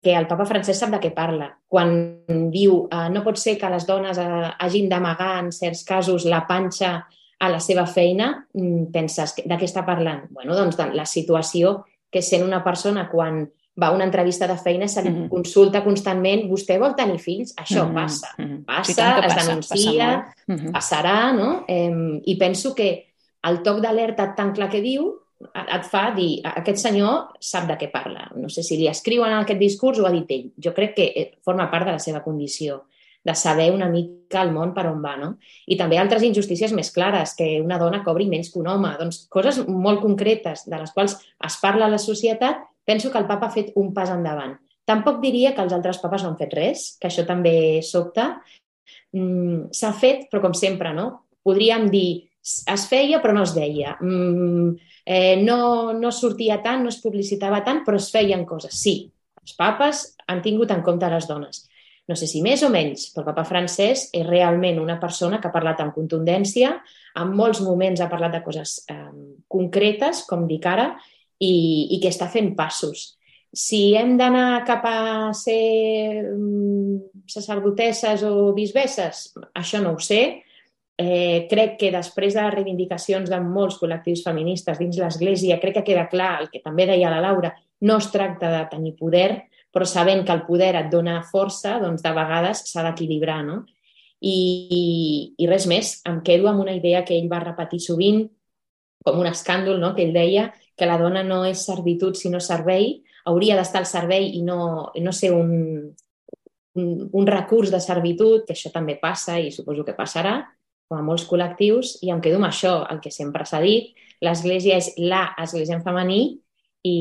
que 0.01 0.13
el 0.13 0.27
papa 0.29 0.45
francès 0.45 0.79
sap 0.79 0.91
de 0.93 0.99
què 1.01 1.11
parla. 1.15 1.49
Quan 1.67 1.91
diu 2.53 2.85
eh, 2.91 3.07
no 3.13 3.23
pot 3.25 3.39
ser 3.41 3.57
que 3.59 3.69
les 3.73 3.85
dones 3.87 4.17
eh, 4.21 4.49
hagin 4.59 4.89
d'amagar 4.89 5.37
en 5.41 5.51
certs 5.51 5.83
casos 5.87 6.25
la 6.25 6.45
panxa 6.47 6.99
a 7.39 7.49
la 7.49 7.59
seva 7.61 7.85
feina, 7.85 8.31
mm, 8.53 8.89
penses, 8.93 9.35
de 9.43 9.57
què 9.57 9.65
està 9.67 9.85
parlant? 9.85 10.25
bueno, 10.31 10.55
doncs 10.55 10.77
de 10.77 10.89
la 10.93 11.05
situació 11.05 11.83
que 12.09 12.21
sent 12.21 12.43
una 12.43 12.63
persona 12.63 13.09
quan 13.09 13.45
va 13.77 13.87
a 13.87 13.93
una 13.93 14.05
entrevista 14.05 14.47
de 14.47 14.57
feina 14.57 14.87
se 14.87 15.03
li 15.03 15.09
mm 15.09 15.15
-hmm. 15.15 15.29
consulta 15.29 15.83
constantment 15.83 16.49
vostè 16.49 16.79
vol 16.79 16.95
tenir 16.95 17.19
fills? 17.19 17.53
Això 17.55 17.85
mm 17.85 17.89
-hmm. 17.89 17.93
passa. 17.93 18.27
Passa, 18.65 18.93
sí, 18.93 19.01
es 19.01 19.33
passa, 19.33 19.49
denuncia, 19.49 20.07
passa 20.07 20.33
mm 20.47 20.55
-hmm. 20.55 20.71
passarà, 20.71 21.33
no? 21.33 21.63
Eh, 21.67 22.21
I 22.25 22.37
penso 22.37 22.73
que 22.73 23.13
el 23.43 23.61
toc 23.61 23.79
d'alerta 23.81 24.33
tan 24.35 24.51
clar 24.53 24.69
que 24.69 24.81
diu 24.81 25.13
et 25.37 25.85
fa 25.85 26.09
dir, 26.15 26.41
aquest 26.49 26.81
senyor 26.81 27.37
sap 27.43 27.67
de 27.69 27.77
què 27.77 27.89
parla. 27.93 28.27
No 28.35 28.49
sé 28.49 28.63
si 28.65 28.77
li 28.79 28.87
escriuen 28.89 29.35
aquest 29.37 29.59
discurs 29.61 29.99
o 30.01 30.07
ha 30.07 30.13
dit 30.13 30.29
ell. 30.33 30.47
Jo 30.63 30.73
crec 30.77 30.95
que 30.97 31.07
eh, 31.07 31.27
forma 31.45 31.69
part 31.71 31.85
de 31.85 31.97
la 31.97 32.03
seva 32.03 32.23
condició, 32.25 32.85
de 33.27 33.35
saber 33.35 33.71
una 33.73 33.89
mica 33.91 34.41
el 34.41 34.53
món 34.55 34.71
per 34.73 34.85
on 34.87 35.01
va, 35.03 35.17
no? 35.19 35.33
I 35.67 35.75
també 35.77 35.99
altres 35.99 36.23
injustícies 36.23 36.71
més 36.73 36.89
clares, 36.95 37.35
que 37.37 37.57
una 37.61 37.77
dona 37.81 38.03
cobri 38.05 38.29
menys 38.31 38.53
que 38.53 38.61
un 38.61 38.69
home. 38.71 38.93
Doncs 38.99 39.25
coses 39.33 39.59
molt 39.67 40.01
concretes 40.01 40.63
de 40.69 40.79
les 40.79 40.93
quals 40.95 41.17
es 41.19 41.57
parla 41.61 41.85
a 41.85 41.93
la 41.93 41.99
societat, 42.01 42.63
penso 42.87 43.11
que 43.11 43.19
el 43.19 43.27
papa 43.27 43.49
ha 43.49 43.53
fet 43.53 43.73
un 43.75 43.91
pas 43.93 44.13
endavant. 44.13 44.55
Tampoc 44.87 45.19
diria 45.19 45.51
que 45.53 45.65
els 45.65 45.75
altres 45.75 45.99
papes 45.99 46.23
no 46.23 46.31
han 46.31 46.39
fet 46.39 46.55
res, 46.55 46.87
que 47.01 47.09
això 47.11 47.27
també 47.27 47.83
sobta. 47.83 48.37
Mm, 49.11 49.73
S'ha 49.75 49.91
fet, 49.91 50.29
però 50.31 50.45
com 50.47 50.55
sempre, 50.55 50.93
no? 50.95 51.09
Podríem 51.43 51.91
dir 51.91 52.27
es 52.47 52.85
feia 52.87 53.19
però 53.23 53.33
no 53.35 53.43
es 53.43 53.53
veia. 53.55 53.97
Mm, 53.99 54.77
eh, 55.07 55.39
no, 55.39 55.93
no 55.95 56.11
sortia 56.11 56.59
tant, 56.59 56.83
no 56.83 56.91
es 56.91 56.99
publicitava 56.99 57.61
tant, 57.63 57.79
però 57.85 57.95
es 57.95 58.09
feien 58.11 58.43
coses. 58.45 58.75
Sí, 58.75 58.99
els 59.39 59.55
papes 59.55 60.03
han 60.27 60.43
tingut 60.43 60.73
en 60.75 60.83
compte 60.83 61.07
les 61.13 61.27
dones. 61.29 61.63
No 62.07 62.15
sé 62.19 62.27
si 62.27 62.41
més 62.43 62.61
o 62.63 62.69
menys, 62.71 63.05
però 63.13 63.23
el 63.23 63.29
papa 63.29 63.45
francès 63.47 64.09
és 64.15 64.25
realment 64.27 64.81
una 64.83 64.97
persona 64.99 65.39
que 65.39 65.47
ha 65.47 65.53
parlat 65.55 65.79
amb 65.83 65.95
contundència, 65.95 66.73
en 67.19 67.31
molts 67.35 67.61
moments 67.63 68.03
ha 68.03 68.09
parlat 68.11 68.35
de 68.35 68.41
coses 68.43 68.81
eh, 68.91 69.13
concretes, 69.47 70.25
com 70.27 70.43
dic 70.47 70.67
ara, 70.67 70.89
i, 71.39 71.53
i 71.95 72.01
que 72.03 72.11
està 72.11 72.27
fent 72.31 72.51
passos. 72.59 73.13
Si 73.55 73.95
hem 73.95 74.17
d'anar 74.19 74.65
cap 74.67 74.83
a 74.87 74.97
ser 75.35 76.19
mm, 76.33 77.23
sacerdotesses 77.31 78.27
o 78.27 78.51
bisbesses, 78.55 79.29
això 79.55 79.79
no 79.83 79.95
ho 79.95 80.03
sé, 80.03 80.21
Eh, 80.97 81.45
crec 81.49 81.75
que 81.77 81.91
després 81.93 82.33
de 82.33 82.41
les 82.41 82.55
reivindicacions 82.55 83.29
de 83.29 83.37
molts 83.43 83.77
col·lectius 83.77 84.23
feministes 84.25 84.79
dins 84.81 84.97
l'Església, 84.97 85.59
crec 85.61 85.77
que 85.77 85.85
queda 85.91 86.07
clar 86.09 86.31
el 86.41 86.49
que 86.49 86.63
també 86.63 86.87
deia 86.89 87.11
la 87.13 87.21
Laura, 87.21 87.53
no 87.85 87.99
es 88.01 88.09
tracta 88.09 88.49
de 88.49 88.63
tenir 88.71 88.95
poder, 88.97 89.45
però 89.69 89.85
sabent 89.85 90.23
que 90.25 90.33
el 90.33 90.41
poder 90.47 90.73
et 90.79 90.89
dona 90.89 91.19
força, 91.29 91.75
doncs 91.83 92.01
de 92.01 92.13
vegades 92.17 92.63
s'ha 92.71 92.85
d'equilibrar, 92.87 93.43
no? 93.45 93.59
I, 94.25 94.33
i, 94.33 94.85
I 95.37 95.49
res 95.51 95.67
més, 95.69 95.99
em 96.09 96.23
quedo 96.25 96.49
amb 96.49 96.63
una 96.63 96.73
idea 96.73 97.03
que 97.05 97.13
ell 97.13 97.29
va 97.29 97.43
repetir 97.43 97.77
sovint, 97.83 98.23
com 99.05 99.21
un 99.21 99.29
escàndol, 99.29 99.77
no? 99.77 99.93
que 99.93 100.07
ell 100.07 100.15
deia 100.15 100.49
que 100.77 100.89
la 100.89 100.97
dona 100.97 101.21
no 101.23 101.43
és 101.45 101.61
servitud 101.65 102.17
sinó 102.17 102.41
servei, 102.41 103.03
hauria 103.29 103.55
d'estar 103.57 103.83
al 103.83 103.89
servei 103.89 104.31
i 104.39 104.41
no, 104.45 104.89
no 104.93 105.13
ser 105.13 105.29
un, 105.35 105.51
un, 106.77 106.89
un 107.11 107.29
recurs 107.29 107.69
de 107.73 107.81
servitud, 107.83 108.43
que 108.47 108.57
això 108.57 108.73
també 108.73 108.97
passa 109.01 109.37
i 109.37 109.53
suposo 109.53 109.85
que 109.85 109.95
passarà, 109.97 110.39
com 110.87 110.99
a 110.99 111.05
molts 111.05 111.25
col·lectius, 111.27 111.97
i 112.05 112.11
em 112.13 112.21
quedo 112.23 112.39
amb 112.39 112.49
això, 112.49 112.79
el 112.91 113.01
que 113.03 113.11
sempre 113.11 113.45
s'ha 113.45 113.61
dit, 113.63 113.93
l'Església 114.23 114.77
és 114.81 114.93
la 114.97 115.23
Església 115.43 115.77
en 115.77 115.83
femení 115.85 116.21
i, 116.87 116.97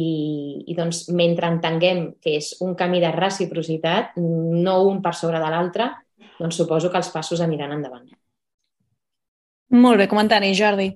i 0.66 0.76
doncs, 0.76 1.06
mentre 1.14 1.48
entenguem 1.52 2.06
que 2.22 2.36
és 2.40 2.52
un 2.66 2.74
camí 2.78 3.00
de 3.04 3.12
reciprocitat, 3.14 4.16
no 4.18 4.76
un 4.90 5.00
per 5.04 5.14
sobre 5.14 5.40
de 5.42 5.50
l'altre, 5.52 5.90
doncs 6.40 6.58
suposo 6.60 6.90
que 6.92 7.00
els 7.00 7.10
passos 7.14 7.42
aniran 7.44 7.74
endavant. 7.78 8.06
Molt 9.74 9.98
bé, 10.02 10.06
comentari, 10.10 10.52
Jordi. 10.54 10.92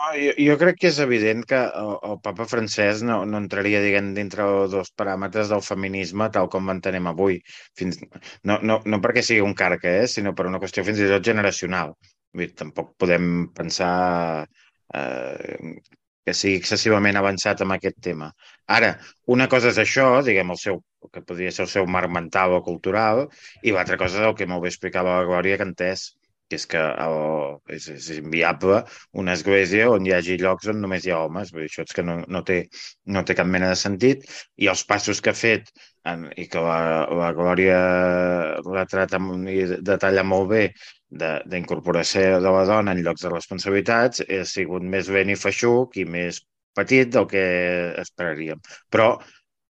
Jo, 0.00 0.32
jo 0.40 0.54
crec 0.56 0.78
que 0.80 0.88
és 0.88 0.98
evident 1.02 1.42
que 1.48 1.58
el, 1.60 1.90
el 2.08 2.16
papa 2.24 2.46
francès 2.48 3.02
no, 3.04 3.18
no 3.28 3.40
entraria, 3.42 3.82
diguem, 3.84 4.14
dintre 4.16 4.46
dos 4.72 4.92
paràmetres 4.96 5.50
del 5.52 5.64
feminisme 5.66 6.30
tal 6.32 6.48
com 6.52 6.70
l'entenem 6.70 7.10
avui. 7.10 7.36
Fins, 7.76 8.00
no, 8.48 8.56
no, 8.62 8.78
no 8.86 9.00
perquè 9.04 9.24
sigui 9.26 9.44
un 9.44 9.52
carca, 9.58 9.92
eh, 10.00 10.08
sinó 10.08 10.32
per 10.36 10.48
una 10.48 10.62
qüestió 10.62 10.86
fins 10.86 11.02
i 11.02 11.10
tot 11.10 11.26
generacional. 11.26 11.92
Dir, 12.38 12.50
tampoc 12.58 12.92
podem 13.00 13.48
pensar 13.56 14.46
eh, 14.94 15.72
que 16.26 16.34
sigui 16.36 16.60
excessivament 16.60 17.18
avançat 17.18 17.64
amb 17.64 17.74
aquest 17.74 17.98
tema. 18.06 18.30
Ara, 18.78 18.92
una 19.34 19.48
cosa 19.50 19.72
és 19.72 19.80
això, 19.82 20.06
diguem, 20.26 20.52
el 20.54 20.60
seu, 20.62 20.78
que 21.14 21.24
podria 21.26 21.50
ser 21.54 21.64
el 21.66 21.72
seu 21.72 21.88
marc 21.96 22.12
mental 22.12 22.54
o 22.58 22.62
cultural, 22.66 23.24
i 23.66 23.74
l'altra 23.74 23.98
cosa 24.00 24.20
és 24.20 24.28
el 24.28 24.36
que 24.38 24.48
molt 24.50 24.66
bé 24.66 24.70
explicava 24.72 25.18
la 25.18 25.28
Glòria 25.30 25.58
Cantès, 25.60 26.10
que 26.50 26.58
és 26.58 26.66
que 26.70 26.80
el, 27.04 27.16
és, 27.76 27.86
és 27.94 28.08
inviable 28.18 28.80
una 29.22 29.36
església 29.38 29.88
on 29.94 30.06
hi 30.06 30.14
hagi 30.16 30.38
llocs 30.40 30.70
on 30.72 30.80
només 30.82 31.06
hi 31.06 31.14
ha 31.14 31.22
homes. 31.24 31.52
Vull 31.54 31.64
dir, 31.64 31.70
això 31.70 31.86
és 31.86 31.96
que 31.96 32.04
no, 32.06 32.18
no, 32.26 32.42
té, 32.46 32.60
no 33.06 33.22
té 33.26 33.36
cap 33.38 33.48
mena 33.48 33.70
de 33.72 33.78
sentit. 33.78 34.26
I 34.58 34.70
els 34.72 34.84
passos 34.90 35.22
que 35.22 35.32
ha 35.32 35.38
fet, 35.38 35.70
en, 36.10 36.26
i 36.40 36.46
que 36.50 36.62
la, 36.64 37.06
la 37.22 37.32
Glòria 37.36 37.80
la 38.66 38.86
trata 38.90 39.20
i 39.52 39.60
detalla 39.92 40.26
molt 40.26 40.50
bé, 40.52 40.64
d'incorporació 41.10 42.36
de, 42.36 42.44
de 42.44 42.54
la 42.54 42.64
dona 42.68 42.94
en 42.94 43.02
llocs 43.02 43.24
de 43.26 43.32
responsabilitats 43.32 44.22
ha 44.22 44.44
sigut 44.46 44.86
més 44.86 45.10
ben 45.10 45.30
i 45.32 45.38
feixuc 45.38 45.98
i 45.98 46.06
més 46.06 46.38
petit 46.78 47.10
del 47.10 47.26
que 47.30 47.42
esperaríem. 47.98 48.60
Però 48.90 49.16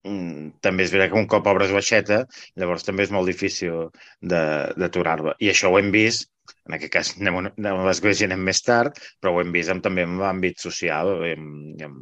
també 0.03 0.85
és 0.85 0.91
veritat 0.93 1.11
que 1.13 1.19
un 1.19 1.27
cop 1.29 1.47
obres 1.51 1.71
baixeta, 1.75 2.23
llavors 2.57 2.85
també 2.87 3.05
és 3.05 3.11
molt 3.13 3.29
difícil 3.29 3.89
d'aturar-la. 4.21 5.35
I 5.39 5.51
això 5.51 5.69
ho 5.69 5.77
hem 5.79 5.91
vist, 5.93 6.29
en 6.67 6.75
aquest 6.77 6.93
cas 6.93 7.11
anem 7.19 7.37
a 7.45 7.85
l'església 7.85 8.27
anem 8.27 8.41
més 8.49 8.61
tard, 8.65 8.97
però 9.21 9.35
ho 9.35 9.41
hem 9.41 9.51
vist 9.53 9.69
amb, 9.73 9.83
també 9.85 10.05
en 10.07 10.17
l'àmbit 10.21 10.61
social 10.61 11.13
i 11.27 11.33
en, 11.35 11.49
i 11.77 11.85
en 11.85 11.97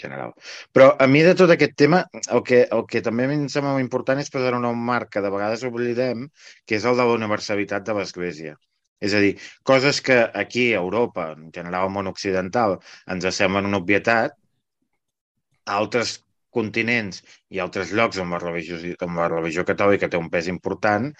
general. 0.00 0.32
Però 0.72 0.90
a 0.96 1.08
mi 1.10 1.22
de 1.26 1.34
tot 1.38 1.52
aquest 1.52 1.76
tema, 1.76 2.04
el 2.32 2.42
que, 2.48 2.64
el 2.76 2.84
que 2.90 3.04
també 3.04 3.28
em 3.28 3.46
sembla 3.52 3.76
important 3.84 4.20
és 4.20 4.32
posar 4.32 4.54
un 4.56 4.68
marc 4.88 5.12
que 5.14 5.24
de 5.24 5.32
vegades 5.34 5.64
oblidem, 5.68 6.28
que 6.64 6.78
és 6.80 6.84
el 6.88 6.96
de 6.96 7.04
la 7.04 7.18
universalitat 7.20 7.84
de 7.84 7.98
l'església. 7.98 8.56
És 9.04 9.12
a 9.12 9.20
dir, 9.20 9.34
coses 9.68 10.00
que 10.00 10.16
aquí 10.32 10.70
a 10.72 10.80
Europa, 10.80 11.32
en 11.36 11.50
general 11.52 11.88
al 11.88 11.92
món 11.92 12.08
occidental, 12.08 12.78
ens 13.10 13.26
semblen 13.36 13.68
una 13.68 13.82
obvietat, 13.82 14.38
altres 15.66 16.23
continents 16.54 17.22
i 17.54 17.60
altres 17.64 17.92
llocs 17.92 18.20
on 18.22 18.34
la 18.34 18.40
religió, 18.42 18.78
on 19.06 19.18
la 19.20 19.30
religió 19.32 19.64
catòlica 19.68 20.10
té 20.10 20.20
un 20.20 20.30
pes 20.32 20.48
important, 20.52 21.10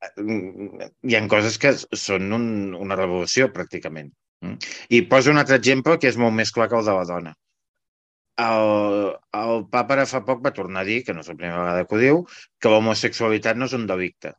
hi 0.00 1.16
ha 1.16 1.22
coses 1.28 1.58
que 1.60 1.74
són 1.76 2.32
un, 2.32 2.48
una 2.86 2.96
revolució, 2.96 3.50
pràcticament. 3.52 4.10
I 4.88 5.02
poso 5.12 5.32
un 5.32 5.40
altre 5.40 5.58
exemple 5.60 5.98
que 6.00 6.08
és 6.08 6.18
molt 6.20 6.36
més 6.36 6.52
clar 6.56 6.68
que 6.72 6.78
el 6.78 6.86
de 6.86 6.96
la 6.96 7.06
dona. 7.08 7.34
El, 8.40 9.10
el 9.36 9.66
papa 9.74 9.98
ara 9.98 10.06
fa 10.08 10.22
poc 10.24 10.40
va 10.44 10.54
tornar 10.56 10.84
a 10.84 10.88
dir, 10.88 11.02
que 11.04 11.12
no 11.12 11.20
és 11.24 11.28
la 11.28 11.36
primera 11.36 11.58
vegada 11.60 11.84
que 11.88 11.96
ho 11.96 12.00
diu, 12.00 12.22
que 12.60 12.72
l'homosexualitat 12.72 13.60
no 13.60 13.68
és 13.68 13.76
un 13.76 13.84
delicte. 13.90 14.32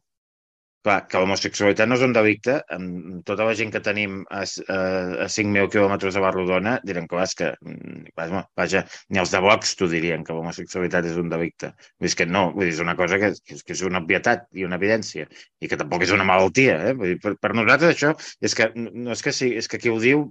Clar, 0.82 0.96
que 1.06 1.20
l'homosexualitat 1.22 1.86
no 1.86 1.94
és 1.94 2.02
un 2.02 2.14
delicte, 2.16 2.56
amb 2.74 3.20
tota 3.30 3.46
la 3.46 3.54
gent 3.58 3.70
que 3.74 3.84
tenim 3.86 4.16
a, 4.34 4.40
a, 4.42 4.78
a 5.26 5.28
5.000 5.30 5.68
quilòmetres 5.70 6.16
de 6.18 6.24
Barcelona 6.24 6.72
direm 6.90 7.06
que, 7.12 7.20
és 7.22 7.36
que 7.38 7.50
mm, 7.54 8.16
vaja, 8.18 8.42
vaja, 8.58 8.82
ni 9.14 9.22
els 9.22 9.34
de 9.36 9.42
Vox 9.46 9.76
t'ho 9.78 9.90
dirien 9.92 10.26
que 10.26 10.34
l'homosexualitat 10.34 11.06
és 11.12 11.20
un 11.22 11.30
delicte. 11.30 11.70
És 12.02 12.18
que 12.18 12.26
no, 12.26 12.48
vull 12.56 12.66
dir, 12.66 12.74
és 12.74 12.82
una 12.82 12.98
cosa 12.98 13.22
que, 13.22 13.30
que 13.52 13.76
és 13.76 13.86
una 13.86 14.02
obvietat 14.02 14.48
i 14.58 14.66
una 14.66 14.82
evidència 14.82 15.30
i 15.62 15.70
que 15.70 15.78
tampoc 15.84 16.08
és 16.08 16.16
una 16.18 16.26
malaltia. 16.26 16.80
Eh? 16.90 16.98
Vull 16.98 17.14
dir, 17.14 17.22
per, 17.28 17.36
per 17.46 17.54
nosaltres 17.54 17.94
això 17.94 18.16
és 18.42 18.58
que 18.58 18.72
no 18.74 19.14
és 19.14 19.22
que, 19.22 19.38
sí, 19.38 19.54
és 19.62 19.70
que 19.70 19.78
qui 19.86 19.94
ho 19.94 20.02
diu 20.02 20.26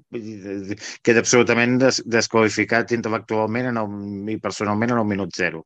queda 1.06 1.22
absolutament 1.22 1.78
des, 1.84 2.02
desqualificat 2.18 2.90
intel·lectualment 2.98 3.70
en 3.70 3.78
el, 3.84 3.96
i 4.34 4.40
personalment 4.42 4.98
en 4.98 5.04
el 5.04 5.10
minut 5.14 5.30
zero. 5.38 5.62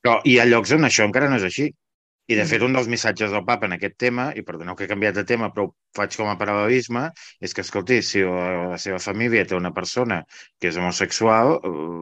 Però 0.00 0.20
hi 0.22 0.38
ha 0.38 0.46
llocs 0.46 0.78
on 0.78 0.86
això 0.86 1.10
encara 1.10 1.26
no 1.26 1.42
és 1.42 1.50
així. 1.50 1.72
I, 2.30 2.36
de 2.38 2.44
fet, 2.46 2.62
un 2.62 2.76
dels 2.76 2.86
missatges 2.86 3.32
del 3.34 3.42
papa 3.42 3.66
en 3.66 3.74
aquest 3.74 3.96
tema, 3.98 4.28
i 4.38 4.44
perdoneu 4.46 4.76
que 4.78 4.84
he 4.86 4.90
canviat 4.90 5.16
de 5.16 5.24
tema, 5.26 5.48
però 5.50 5.64
ho 5.66 5.72
faig 5.98 6.14
com 6.14 6.28
a 6.30 6.36
paral·lelisme, 6.38 7.08
és 7.42 7.56
que, 7.56 7.64
escolti, 7.66 7.98
si 8.06 8.22
la 8.22 8.78
seva 8.78 9.00
família 9.02 9.42
té 9.50 9.56
una 9.58 9.72
persona 9.74 10.20
que 10.62 10.70
és 10.70 10.78
homosexual, 10.78 11.56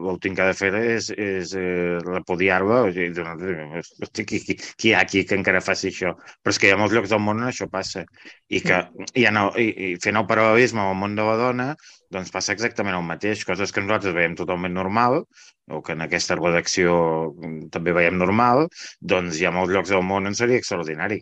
l'últim 0.05 0.37
que 0.37 0.45
ha 0.45 0.51
de 0.51 0.57
fer 0.59 0.69
és, 0.83 1.09
és 1.17 1.55
eh, 1.57 1.97
repudiar-la. 2.05 2.83
Hosti, 2.91 4.27
qui, 4.29 4.43
qui, 4.45 4.57
qui 4.59 4.91
hi 4.91 4.93
ha 4.93 5.01
aquí 5.01 5.25
que 5.25 5.39
encara 5.39 5.63
faci 5.65 5.89
això? 5.89 6.13
Però 6.43 6.53
és 6.53 6.61
que 6.61 6.69
hi 6.69 6.75
ha 6.75 6.81
molts 6.83 6.93
llocs 6.93 7.09
del 7.15 7.25
món 7.25 7.41
on 7.41 7.49
això 7.49 7.65
passa. 7.71 8.05
I, 8.53 8.61
que, 8.61 8.83
i, 9.15 9.25
el, 9.25 9.41
i, 9.57 9.69
i 9.89 9.91
fent 10.03 10.21
el 10.21 10.29
paral·lelisme 10.29 10.85
al 10.85 10.99
món 10.99 11.17
de 11.17 11.25
la 11.25 11.39
dona, 11.41 11.71
doncs 12.13 12.31
passa 12.33 12.53
exactament 12.55 12.97
el 12.97 13.05
mateix. 13.05 13.45
Coses 13.47 13.73
que 13.73 13.83
nosaltres 13.83 14.15
veiem 14.17 14.35
totalment 14.39 14.75
normal, 14.75 15.23
o 15.69 15.81
que 15.85 15.95
en 15.95 16.05
aquesta 16.05 16.37
redacció 16.39 16.97
mm, 17.31 17.69
també 17.73 17.93
veiem 17.95 18.17
normal, 18.17 18.67
doncs 18.99 19.39
hi 19.39 19.47
ha 19.47 19.53
molts 19.55 19.73
llocs 19.73 19.93
del 19.93 20.05
món 20.05 20.29
on 20.29 20.37
seria 20.37 20.59
extraordinari. 20.59 21.21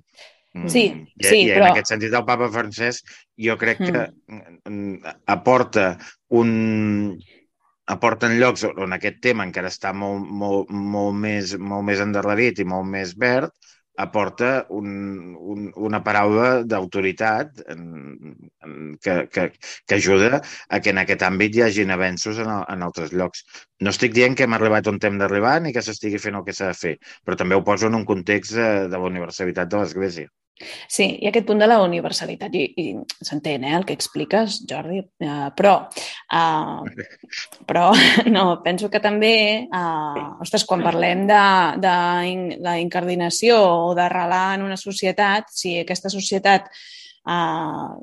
Mm, 0.55 0.69
sí, 0.71 0.85
I, 1.19 1.23
sí, 1.23 1.41
i 1.43 1.49
en 1.51 1.59
però... 1.59 1.71
aquest 1.73 1.91
sentit 1.91 2.15
el 2.15 2.27
papa 2.27 2.47
Francesc 2.53 3.11
jo 3.47 3.57
crec 3.59 3.83
que 3.83 4.05
mm. 4.07 5.17
aporta 5.35 5.91
un 6.39 7.17
aporten 7.87 8.35
llocs 8.39 8.65
on 8.67 8.95
aquest 8.95 9.21
tema 9.23 9.45
encara 9.47 9.69
està 9.71 9.93
molt, 9.95 10.25
molt, 10.27 10.71
molt, 10.71 11.15
més, 11.23 11.53
molt 11.55 11.87
més 11.87 12.01
endarrerit 12.03 12.59
i 12.59 12.67
molt 12.67 12.87
més 12.91 13.13
verd, 13.19 13.53
aporta 13.97 14.49
un, 14.69 14.89
un, 15.53 15.67
una 15.89 15.99
paraula 16.05 16.47
d'autoritat 16.63 17.63
que, 19.01 19.15
que, 19.33 19.45
que 19.57 19.95
ajuda 19.97 20.41
a 20.69 20.79
que 20.79 20.93
en 20.93 21.01
aquest 21.03 21.25
àmbit 21.27 21.57
hi 21.57 21.65
hagin 21.67 21.93
avenços 21.95 22.41
en, 22.43 22.51
en 22.53 22.85
altres 22.87 23.13
llocs. 23.13 23.43
No 23.81 23.93
estic 23.93 24.13
dient 24.17 24.37
que 24.37 24.47
hem 24.47 24.57
arribat 24.57 24.89
on 24.93 25.01
hem 25.01 25.21
d'arribar 25.21 25.57
ni 25.61 25.73
que 25.73 25.85
s'estigui 25.85 26.21
fent 26.21 26.37
el 26.39 26.45
que 26.47 26.55
s'ha 26.57 26.71
de 26.73 26.81
fer, 26.81 26.95
però 27.25 27.39
també 27.39 27.57
ho 27.57 27.65
poso 27.71 27.89
en 27.89 27.97
un 28.01 28.05
context 28.05 28.57
de, 28.59 28.69
de 28.91 28.97
la 28.97 29.13
universalitat 29.13 29.73
de 29.73 29.81
l'Església. 29.81 30.29
Sí, 30.89 31.05
i 31.21 31.27
aquest 31.29 31.45
punt 31.45 31.59
de 31.61 31.67
la 31.69 31.77
universalitat, 31.83 32.55
i, 32.57 32.63
i 32.81 33.23
s'entén 33.25 33.65
eh, 33.67 33.75
el 33.77 33.85
que 33.85 33.93
expliques, 33.97 34.61
Jordi, 34.69 35.03
uh, 35.25 35.49
però, 35.57 35.75
uh, 36.33 36.81
però 37.69 37.91
no, 38.35 38.45
penso 38.65 38.89
que 38.93 39.01
també, 39.03 39.35
uh, 39.69 40.41
ostres, 40.41 40.65
quan 40.65 40.85
parlem 40.85 41.27
de, 41.29 41.43
de, 41.83 41.95
de 42.57 42.75
incardinació 42.81 43.59
o 43.61 43.93
d'arrelar 43.97 44.57
en 44.57 44.65
una 44.65 44.79
societat, 44.81 45.53
si 45.53 45.77
aquesta 45.83 46.13
societat 46.13 46.71
uh, 47.27 47.93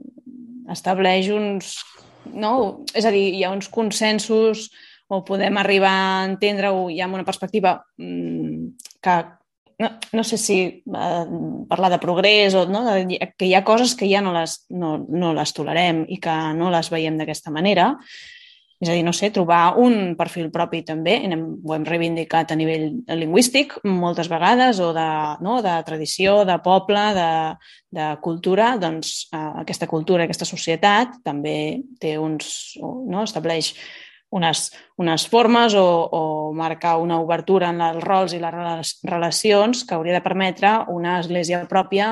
estableix 0.74 1.32
uns... 1.34 1.76
No? 2.24 2.86
És 2.96 3.04
a 3.04 3.10
dir, 3.12 3.26
hi 3.36 3.42
ha 3.44 3.50
uns 3.52 3.66
consensos 3.68 4.70
o 5.12 5.18
podem 5.28 5.58
arribar 5.60 5.92
a 5.92 6.20
entendre-ho 6.24 6.86
ja 6.88 7.04
amb 7.04 7.18
una 7.18 7.26
perspectiva 7.26 7.76
mm, 8.00 8.70
que 9.04 9.16
no, 9.78 9.90
no 10.12 10.24
sé 10.24 10.38
si 10.38 10.58
eh, 10.84 11.26
parlar 11.68 11.90
de 11.90 11.98
progrés 12.02 12.54
o 12.54 12.66
no, 12.66 12.84
de, 12.86 13.18
que 13.38 13.48
hi 13.48 13.54
ha 13.54 13.64
coses 13.64 13.94
que 13.98 14.08
ja 14.10 14.22
no 14.24 14.34
les, 14.36 14.64
no, 14.70 14.96
no 15.08 15.34
les 15.34 15.52
tolerem 15.56 16.04
i 16.08 16.20
que 16.22 16.36
no 16.58 16.70
les 16.74 16.90
veiem 16.92 17.18
d'aquesta 17.18 17.52
manera. 17.54 17.94
És 18.82 18.90
a 18.90 18.94
dir, 18.96 19.04
no 19.06 19.14
sé, 19.16 19.30
trobar 19.32 19.78
un 19.80 20.16
perfil 20.18 20.50
propi 20.52 20.82
també, 20.84 21.14
hem, 21.24 21.44
ho 21.64 21.74
hem 21.76 21.84
reivindicat 21.86 22.50
a 22.52 22.56
nivell 22.58 22.90
lingüístic 23.16 23.76
moltes 23.86 24.28
vegades, 24.28 24.80
o 24.82 24.90
de, 24.92 25.06
no, 25.46 25.60
de 25.64 25.76
tradició, 25.86 26.40
de 26.44 26.58
poble, 26.64 27.04
de, 27.16 27.28
de 27.94 28.08
cultura, 28.24 28.74
doncs 28.82 29.30
eh, 29.32 29.44
aquesta 29.62 29.88
cultura, 29.88 30.26
aquesta 30.26 30.48
societat 30.48 31.20
també 31.24 31.56
té 32.02 32.18
uns, 32.20 32.74
no, 32.82 33.22
estableix 33.22 33.72
unes, 34.34 34.64
unes 34.98 35.26
formes 35.30 35.74
o, 35.78 35.84
o 35.84 36.52
marcar 36.56 36.96
una 37.02 37.20
obertura 37.22 37.70
en 37.70 37.82
els 37.84 38.02
rols 38.04 38.34
i 38.34 38.40
les 38.42 38.94
relacions 39.06 39.84
que 39.86 39.94
hauria 39.94 40.16
de 40.18 40.24
permetre 40.24 40.74
una 40.94 41.20
església 41.20 41.62
pròpia 41.70 42.08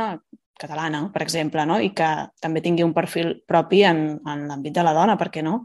catalana, 0.63 1.09
per 1.13 1.25
exemple, 1.25 1.65
no? 1.67 1.81
i 1.83 1.91
que 1.97 2.11
també 2.41 2.63
tingui 2.63 2.87
un 2.87 2.95
perfil 2.95 3.35
propi 3.49 3.83
en, 3.89 4.05
en 4.29 4.47
l'àmbit 4.47 4.77
de 4.77 4.85
la 4.87 4.95
dona, 4.95 5.19
per 5.19 5.33
què 5.35 5.43
no? 5.43 5.65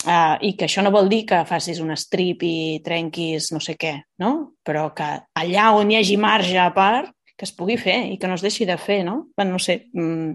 Uh, 0.00 0.40
I 0.48 0.54
que 0.56 0.64
això 0.64 0.80
no 0.80 0.90
vol 0.94 1.10
dir 1.12 1.26
que 1.28 1.42
facis 1.44 1.78
un 1.84 1.92
strip 1.92 2.40
i 2.48 2.80
trenquis 2.80 3.50
no 3.52 3.60
sé 3.60 3.74
què, 3.76 3.92
no? 4.22 4.30
però 4.64 4.86
que 4.96 5.08
allà 5.36 5.66
on 5.76 5.92
hi 5.92 5.98
hagi 5.98 6.16
marge 6.16 6.64
per, 6.74 7.10
que 7.36 7.46
es 7.46 7.52
pugui 7.56 7.76
fer 7.80 7.98
i 8.08 8.16
que 8.20 8.28
no 8.28 8.38
es 8.40 8.44
deixi 8.44 8.66
de 8.68 8.78
fer, 8.80 9.02
no? 9.04 9.30
Bueno, 9.36 9.56
no 9.56 9.60
sé, 9.60 9.76
mm, 9.92 10.32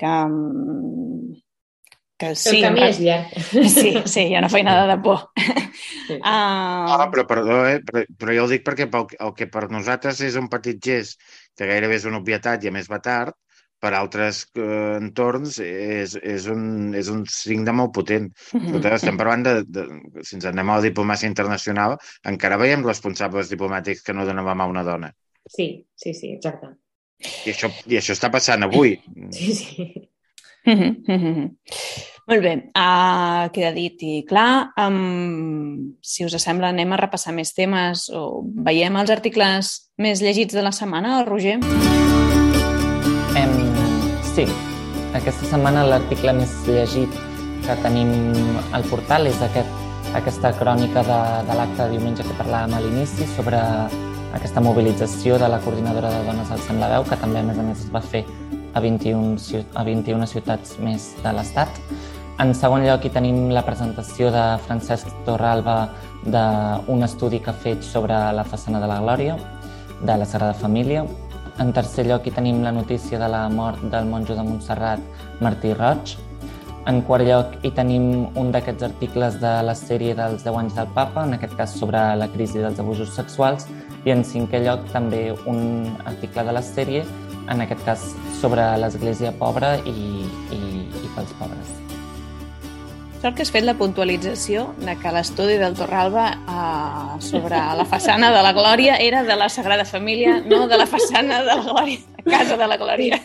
que, 0.00 0.08
mm, 0.08 1.36
que 2.20 2.34
sí, 2.36 2.58
el 2.58 2.66
camí 2.66 2.84
és 2.84 3.00
llarg. 3.00 3.36
Sí, 3.74 3.94
sí, 4.04 4.26
hi 4.28 4.34
ha 4.36 4.42
una 4.42 4.52
feinada 4.52 4.86
de 4.90 4.96
por. 5.02 5.30
Sí. 5.40 6.16
Uh... 6.18 6.22
Ah, 6.26 7.06
però 7.12 7.24
perdó, 7.26 7.60
eh? 7.68 7.78
però, 7.86 8.02
però 8.20 8.34
jo 8.36 8.44
ho 8.44 8.50
dic 8.50 8.64
perquè 8.66 8.88
pel, 8.92 9.06
el 9.26 9.32
que 9.38 9.46
per 9.50 9.68
nosaltres 9.72 10.20
és 10.26 10.36
un 10.40 10.50
petit 10.52 10.80
gest 10.84 11.22
que 11.56 11.68
gairebé 11.70 11.96
és 12.00 12.08
una 12.10 12.20
obvietat 12.20 12.66
i 12.66 12.70
a 12.70 12.74
més 12.74 12.90
va 12.90 13.00
tard, 13.04 13.36
per 13.80 13.94
altres 13.96 14.42
eh, 14.60 14.98
entorns 14.98 15.56
és, 15.64 16.14
és, 16.20 16.46
un, 16.52 16.92
és 16.96 17.08
un 17.12 17.24
signe 17.32 17.72
molt 17.72 17.94
potent. 17.96 18.28
Mm 18.52 18.66
-hmm. 18.66 18.92
Estem 18.92 19.16
parlant 19.16 19.46
de, 19.46 19.54
de, 19.64 19.86
si 20.20 20.36
ens 20.36 20.44
anem 20.44 20.70
a 20.70 20.76
la 20.76 20.86
diplomàcia 20.88 21.30
internacional, 21.30 21.96
encara 22.24 22.60
veiem 22.60 22.84
responsables 22.84 23.50
diplomàtics 23.50 24.04
que 24.04 24.12
no 24.12 24.26
donen 24.26 24.44
la 24.44 24.54
mà 24.54 24.68
a 24.68 24.72
una 24.74 24.84
dona. 24.84 25.14
Sí, 25.48 25.86
sí, 25.96 26.12
sí, 26.14 26.34
exacte. 26.36 26.76
I 27.46 27.50
això, 27.52 27.68
i 27.86 27.96
això 27.96 28.12
està 28.12 28.30
passant 28.30 28.62
avui. 28.62 29.00
Sí, 29.30 29.54
sí. 29.54 30.10
Mm 30.66 31.02
-hmm. 31.06 31.56
Molt 32.30 32.44
bé, 32.46 32.50
uh, 32.78 33.48
queda 33.50 33.72
dit 33.74 34.02
i 34.06 34.20
clar. 34.22 34.70
Um, 34.78 35.96
si 35.98 36.22
us 36.22 36.36
sembla, 36.38 36.68
anem 36.70 36.92
a 36.94 36.98
repassar 37.00 37.32
més 37.34 37.50
temes 37.56 38.04
o 38.14 38.44
veiem 38.68 38.94
els 39.00 39.10
articles 39.10 39.70
més 39.98 40.22
llegits 40.22 40.54
de 40.54 40.62
la 40.62 40.70
setmana, 40.70 41.24
Roger? 41.26 41.56
Um, 43.34 43.56
sí, 44.28 44.44
aquesta 45.10 45.48
setmana 45.50 45.82
l'article 45.88 46.36
més 46.38 46.52
llegit 46.68 47.16
que 47.64 47.74
tenim 47.82 48.14
al 48.78 48.86
portal 48.86 49.26
és 49.26 49.42
aquest, 49.48 49.74
aquesta 50.20 50.52
crònica 50.60 51.02
de, 51.10 51.18
de 51.50 51.58
l'acte 51.58 51.82
de 51.82 51.96
diumenge 51.96 52.28
que 52.28 52.38
parlàvem 52.38 52.78
a 52.78 52.84
l'inici 52.84 53.26
sobre 53.34 53.58
aquesta 54.38 54.62
mobilització 54.62 55.34
de 55.42 55.50
la 55.50 55.58
coordinadora 55.66 56.14
de 56.14 56.22
dones 56.30 56.54
al 56.54 56.62
Sant 56.62 56.78
la 56.78 56.92
Veu, 56.94 57.10
que 57.10 57.18
també, 57.18 57.42
a 57.42 57.48
més 57.50 57.58
a 57.58 57.66
més, 57.72 57.82
es 57.88 57.90
va 57.90 58.06
fer 58.06 58.22
a 58.70 58.78
21, 58.78 59.34
a 59.74 59.82
21 59.82 60.30
ciutats 60.30 60.78
més 60.78 61.10
de 61.24 61.34
l'Estat. 61.34 61.82
En 62.40 62.54
segon 62.56 62.86
lloc, 62.86 63.02
hi 63.04 63.10
tenim 63.12 63.50
la 63.52 63.60
presentació 63.66 64.30
de 64.32 64.42
Francesc 64.64 65.10
Torralba 65.26 65.90
d'un 66.24 67.04
estudi 67.04 67.36
que 67.44 67.50
ha 67.52 67.60
fet 67.66 67.82
sobre 67.84 68.16
la 68.32 68.44
façana 68.48 68.80
de 68.80 68.88
la 68.88 68.96
Glòria, 69.02 69.34
de 70.00 70.14
la 70.16 70.24
Sagrada 70.24 70.54
Família. 70.56 71.02
En 71.60 71.74
tercer 71.76 72.06
lloc, 72.08 72.24
hi 72.24 72.32
tenim 72.32 72.62
la 72.64 72.72
notícia 72.72 73.20
de 73.20 73.28
la 73.28 73.42
mort 73.52 73.82
del 73.92 74.08
monjo 74.08 74.38
de 74.38 74.46
Montserrat, 74.46 75.04
Martí 75.44 75.74
Roig. 75.74 76.14
En 76.88 77.02
quart 77.04 77.28
lloc, 77.28 77.58
hi 77.60 77.74
tenim 77.76 78.08
un 78.40 78.48
d'aquests 78.56 78.88
articles 78.88 79.36
de 79.44 79.52
la 79.68 79.76
sèrie 79.76 80.16
dels 80.16 80.40
10 80.48 80.62
anys 80.62 80.80
del 80.80 80.88
papa, 80.96 81.26
en 81.28 81.36
aquest 81.36 81.58
cas 81.60 81.76
sobre 81.76 82.06
la 82.16 82.30
crisi 82.32 82.64
dels 82.64 82.80
abusos 82.80 83.12
sexuals, 83.20 83.68
i 84.08 84.16
en 84.16 84.24
cinquè 84.24 84.64
lloc 84.64 84.88
també 84.96 85.26
un 85.44 85.92
article 86.06 86.48
de 86.48 86.56
la 86.56 86.64
sèrie 86.64 87.04
en 87.50 87.60
aquest 87.68 87.84
cas 87.84 88.10
sobre 88.40 88.64
l'església 88.80 89.36
pobra 89.36 89.76
i, 89.84 90.24
i, 90.56 90.64
i 90.88 91.16
pels 91.18 91.36
pobres. 91.36 91.89
Sort 93.20 93.36
que 93.36 93.44
has 93.44 93.50
fet 93.52 93.66
la 93.66 93.74
puntualització 93.76 94.70
de 94.80 94.94
que 94.96 95.10
l'estudi 95.12 95.58
del 95.60 95.74
Torralba 95.76 96.22
eh, 96.40 97.18
sobre 97.20 97.58
la 97.76 97.84
façana 97.84 98.30
de 98.32 98.40
la 98.46 98.54
Glòria 98.56 98.94
era 98.96 99.20
de 99.28 99.36
la 99.36 99.50
Sagrada 99.52 99.84
Família, 99.84 100.38
no 100.40 100.62
de 100.70 100.78
la 100.80 100.86
façana 100.88 101.42
de 101.44 101.50
la 101.50 101.58
Glòria, 101.66 101.98
de 102.16 102.24
Casa 102.24 102.56
de 102.56 102.68
la 102.70 102.78
Glòria. 102.80 103.20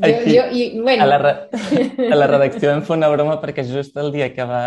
Jo, 0.00 0.14
jo, 0.24 0.44
i, 0.54 0.62
bueno. 0.78 1.02
a, 1.02 1.06
la, 1.10 1.32
a 1.50 2.20
la 2.22 2.28
redacció 2.30 2.70
em 2.72 2.84
fa 2.86 2.94
una 2.94 3.10
broma 3.10 3.40
perquè 3.42 3.66
just 3.66 3.98
el 3.98 4.14
dia 4.14 4.30
que 4.32 4.46
va 4.46 4.62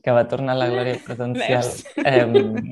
que 0.00 0.14
va 0.16 0.22
tornar 0.30 0.54
la 0.56 0.70
Glòria 0.70 0.96
presencial, 1.04 1.66
eh, 2.06 2.22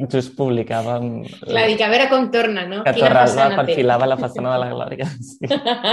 just 0.08 0.32
publicàvem... 0.38 1.26
Clar, 1.42 1.66
dic, 1.68 1.82
a 1.84 1.90
veure 1.92 2.06
com 2.08 2.30
torna, 2.32 2.64
no? 2.70 2.80
Que 2.86 2.94
Torralba 2.96 3.50
perfilava 3.58 4.08
la 4.08 4.16
façana 4.16 4.54
de 4.54 4.62
la 4.62 4.70
Glòria. 4.72 5.10
Sí. 5.20 5.50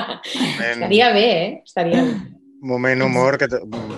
Estaria 0.70 1.12
bé, 1.18 1.28
eh? 1.42 1.52
Estaria 1.66 2.06
bé. 2.06 2.35
Moment 2.66 3.02
humor 3.06 3.38
que 3.38 3.48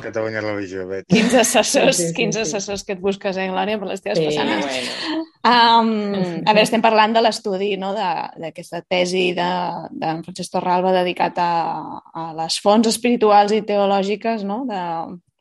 Catalunya 0.03 0.41
Religió, 0.43 0.85
Bet. 0.87 1.05
Quins 1.07 1.33
assessors, 1.39 1.95
Sí, 1.97 2.03
sí, 2.03 2.07
sí, 2.09 2.13
quins 2.17 2.35
sí. 2.35 2.41
assessors 2.43 2.83
que 2.83 2.93
et 2.97 2.99
busques, 3.01 3.37
eh, 3.37 3.47
Glòria, 3.49 3.79
per 3.79 3.87
les 3.87 4.01
teves 4.03 4.19
Sí, 4.19 4.25
façanes. 4.27 4.65
bueno. 4.65 5.23
Um, 5.47 5.91
a 6.47 6.53
veure, 6.53 6.63
estem 6.67 6.81
parlant 6.83 7.13
de 7.15 7.21
l'estudi 7.23 7.77
no? 7.79 7.93
de- 7.95 8.41
d'aquesta 8.43 8.81
tesi 8.83 9.29
d'en 9.37 9.87
de, 9.93 9.99
d'en 10.05 10.23
Francesc 10.25 10.51
Torralba 10.51 10.91
dedicat 10.91 11.37
a, 11.39 12.01
a 12.13 12.27
les 12.35 12.59
fonts 12.59 12.87
espirituals 12.91 13.53
i 13.55 13.61
teològiques 13.63 14.43
no? 14.43 14.65
de, 14.67 14.81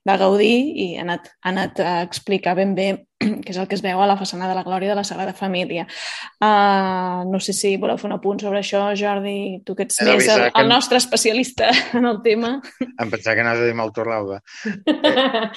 de 0.07 0.15
Gaudí 0.21 0.53
i 0.85 0.87
ha 0.97 1.03
anat, 1.03 1.27
ha 1.43 1.51
anat 1.51 1.81
a 1.83 1.93
explicar 2.07 2.55
ben 2.59 2.75
bé 2.77 2.87
què 3.19 3.51
és 3.51 3.57
el 3.59 3.67
que 3.67 3.75
es 3.75 3.83
veu 3.83 3.99
a 3.99 4.07
la 4.07 4.17
façana 4.21 4.47
de 4.47 4.55
la 4.55 4.63
Glòria 4.67 4.93
de 4.93 4.97
la 4.99 5.05
Sagrada 5.09 5.33
Família. 5.35 5.87
Uh, 6.39 7.25
no 7.31 7.41
sé 7.43 7.55
si 7.57 7.75
voleu 7.81 7.99
fer 7.99 8.07
un 8.11 8.15
apunt 8.19 8.43
sobre 8.45 8.61
això, 8.63 8.85
Jordi, 8.99 9.63
tu 9.67 9.75
que 9.75 9.87
ets 9.89 9.99
He 10.03 10.07
més 10.11 10.29
el, 10.31 10.45
que- 10.47 10.61
el 10.63 10.69
nostre 10.71 11.01
especialista 11.03 11.71
en 11.99 12.07
el 12.07 12.21
tema. 12.23 12.57
Em 12.87 13.11
pensava 13.11 13.35
que 13.39 13.43
anaves 13.47 13.65
a 13.65 13.71
dir 13.71 13.79
mal 13.79 13.93
Torralba. 13.97 14.43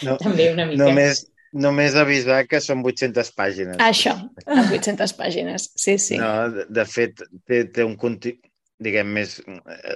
No, 0.07 0.15
També 0.21 0.49
una 0.53 0.65
mica. 0.69 0.81
Només, 0.85 1.25
només 1.53 1.95
avisar 1.99 2.43
que 2.49 2.61
són 2.63 2.81
800 2.85 3.31
pàgines. 3.37 3.77
Això, 3.83 4.15
amb 4.45 4.71
800 4.73 5.13
pàgines, 5.17 5.69
sí, 5.75 5.97
sí. 6.01 6.17
No, 6.21 6.31
de, 6.53 6.65
de 6.69 6.85
fet, 6.89 7.21
té, 7.45 7.65
té 7.73 7.83
un 7.85 7.95
contingut 7.99 8.48
diguem, 8.83 9.11
més... 9.19 9.37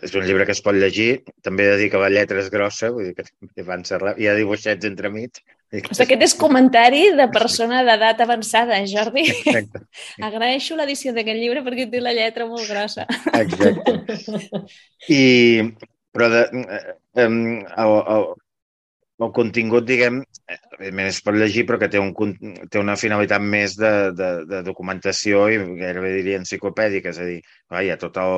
És 0.03 0.13
un 0.17 0.25
llibre 0.27 0.45
que 0.47 0.53
es 0.55 0.61
pot 0.63 0.75
llegir, 0.75 1.23
també 1.45 1.65
he 1.65 1.73
de 1.73 1.81
dir 1.81 1.89
que 1.93 2.01
la 2.01 2.11
lletra 2.11 2.41
és 2.43 2.51
grossa, 2.53 2.91
vull 2.93 3.09
dir 3.09 3.15
que 3.17 3.25
també 3.27 3.65
van 3.67 3.85
ser... 3.87 4.01
Hi 4.19 4.29
ha 4.29 4.35
dibuixets 4.37 4.89
entremig. 4.89 5.41
O 5.73 5.79
sigui, 5.79 6.03
aquest 6.05 6.25
és 6.27 6.35
comentari 6.37 7.01
de 7.17 7.25
persona 7.33 7.81
d'edat 7.87 8.19
avançada, 8.21 8.77
Jordi. 8.89 9.23
Exacte, 9.31 9.81
Agraeixo 10.27 10.77
l'edició 10.77 11.15
d'aquest 11.15 11.39
llibre 11.39 11.63
perquè 11.65 11.87
té 11.89 12.03
la 12.03 12.13
lletra 12.13 12.45
molt 12.49 12.69
grossa. 12.69 13.07
exacte. 13.33 14.61
I, 15.09 15.23
però 16.13 16.29
de, 16.29 16.43
eh, 16.61 16.83
el, 17.25 17.31
el, 17.87 18.27
el 19.21 19.31
contingut, 19.35 19.85
diguem, 19.87 20.21
eh, 20.49 20.57
evidentment 20.77 21.09
es 21.11 21.19
pot 21.25 21.37
llegir, 21.37 21.65
però 21.69 21.77
que 21.81 21.89
té, 21.93 21.99
un, 22.01 22.33
té 22.71 22.81
una 22.81 22.95
finalitat 22.99 23.43
més 23.45 23.75
de, 23.79 23.91
de, 24.17 24.31
de 24.49 24.63
documentació 24.65 25.45
i 25.53 25.61
gairebé 25.79 26.15
diria 26.17 26.39
enciclopèdica, 26.41 27.13
és 27.13 27.21
a 27.21 27.29
dir, 27.29 27.39
clar, 27.69 27.83
hi, 27.85 27.93
ha 27.93 27.99
tot 28.01 28.17
el, 28.23 28.35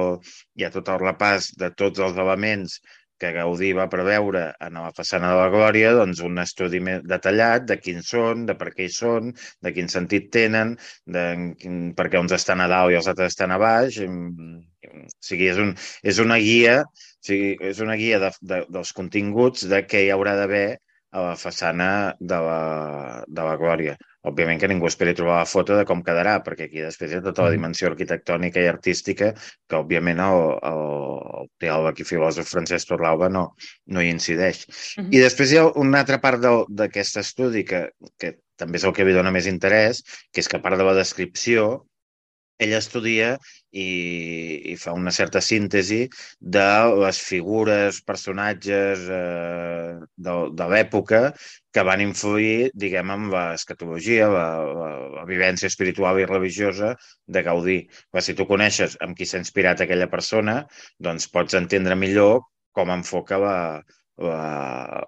hi 0.60 0.68
ha 0.68 0.74
tot 0.76 0.92
el 0.94 1.02
repàs 1.02 1.54
de 1.62 1.72
tots 1.80 2.04
els 2.04 2.20
elements 2.26 2.80
que 3.22 3.32
Gaudí 3.32 3.72
va 3.78 3.88
preveure 3.92 4.42
en 4.66 4.78
la 4.82 4.92
façana 4.96 5.30
de 5.32 5.40
la 5.40 5.52
Glòria, 5.54 5.94
doncs 5.96 6.20
un 6.28 6.42
estudi 6.44 6.82
més 6.84 7.04
detallat 7.08 7.64
de 7.70 7.78
quins 7.80 8.10
són, 8.12 8.44
de 8.50 8.58
per 8.60 8.74
què 8.76 8.90
hi 8.90 8.92
són, 8.92 9.32
de 9.64 9.72
quin 9.76 9.88
sentit 9.92 10.28
tenen, 10.36 10.76
de 11.18 11.26
quin, 11.62 11.78
per 11.96 12.10
què 12.12 12.20
uns 12.20 12.36
estan 12.36 12.64
a 12.64 12.68
dalt 12.72 12.92
i 12.92 13.00
els 13.00 13.08
altres 13.12 13.32
estan 13.32 13.56
a 13.56 13.62
baix. 13.62 14.02
Mm, 14.04 14.64
O 14.86 15.08
sigui, 15.28 15.48
és, 15.50 15.58
un, 15.60 15.72
és 16.12 16.20
una 16.22 16.36
guia, 16.40 16.76
o 17.26 17.28
sigui, 17.28 17.54
és 17.66 17.80
una 17.82 17.98
guia 17.98 18.22
de, 18.22 18.32
de, 18.42 18.64
dels 18.70 18.92
continguts 18.94 19.66
de 19.72 19.82
què 19.90 20.06
hi 20.06 20.12
haurà 20.14 20.36
d'haver 20.38 20.68
a 21.16 21.22
la 21.30 21.36
façana 21.40 21.88
de 22.20 22.38
la, 22.44 23.24
de 23.26 23.44
la 23.48 23.56
Glòria. 23.58 23.96
Òbviament 24.28 24.60
que 24.60 24.68
ningú 24.68 24.90
esperi 24.90 25.14
trobar 25.16 25.38
la 25.40 25.48
foto 25.50 25.78
de 25.78 25.86
com 25.88 26.02
quedarà, 26.04 26.36
perquè 26.44 26.68
aquí 26.68 26.84
després 26.84 27.12
hi 27.14 27.18
ha 27.20 27.24
tota 27.24 27.46
la 27.46 27.50
Mm. 27.54 27.56
dimensió 27.56 27.90
arquitectònica 27.90 28.62
i 28.62 28.68
artística 28.68 29.32
que, 29.34 29.78
òbviament, 29.80 30.20
el, 30.20 30.42
el, 30.72 30.84
el 31.40 31.50
teòleg 31.64 32.02
i 32.02 32.08
filòsof 32.12 32.52
Francesc 32.52 32.92
Torralba 32.92 33.30
no, 33.30 33.46
no 33.88 34.04
hi 34.04 34.12
incideix. 34.12 34.66
Mhm. 34.98 35.14
I 35.16 35.24
després 35.24 35.54
hi 35.54 35.62
ha 35.62 35.66
una 35.82 36.04
altra 36.04 36.20
part 36.20 36.44
d'aquest 36.68 37.18
estudi 37.24 37.64
que, 37.64 37.88
que 38.20 38.36
també 38.60 38.78
és 38.78 38.86
el 38.86 38.94
que 38.94 39.08
li 39.08 39.16
dona 39.16 39.32
més 39.32 39.48
interès, 39.48 40.04
que 40.34 40.44
és 40.44 40.52
que 40.52 40.60
a 40.60 40.64
part 40.68 40.78
de 40.78 40.84
la 40.84 40.98
descripció, 41.00 41.86
ell 42.64 42.74
estudia 42.78 43.36
i, 43.76 43.88
i 44.72 44.76
fa 44.80 44.94
una 44.96 45.12
certa 45.12 45.42
síntesi 45.44 46.06
de 46.40 46.68
les 47.02 47.20
figures, 47.20 48.00
personatges 48.08 49.04
eh, 49.12 49.96
de, 50.28 50.36
de 50.56 50.68
l'època 50.72 51.22
que 51.76 51.84
van 51.84 52.04
influir, 52.04 52.72
diguem, 52.86 53.12
en 53.12 53.28
l'escatologia, 53.34 54.30
la, 54.32 54.48
la, 54.80 54.90
la 55.18 55.26
vivència 55.28 55.68
espiritual 55.72 56.22
i 56.22 56.30
religiosa 56.30 56.94
de 57.28 57.44
Gaudí. 57.44 57.82
Però 58.12 58.24
si 58.24 58.38
tu 58.38 58.48
coneixes 58.48 58.96
amb 59.04 59.18
qui 59.18 59.28
s'ha 59.28 59.44
inspirat 59.44 59.84
aquella 59.84 60.08
persona, 60.12 60.62
doncs 61.04 61.28
pots 61.34 61.60
entendre 61.60 62.00
millor 62.00 62.46
com 62.76 62.92
enfoca 62.96 63.40
la, 63.40 63.58
la, 64.24 64.40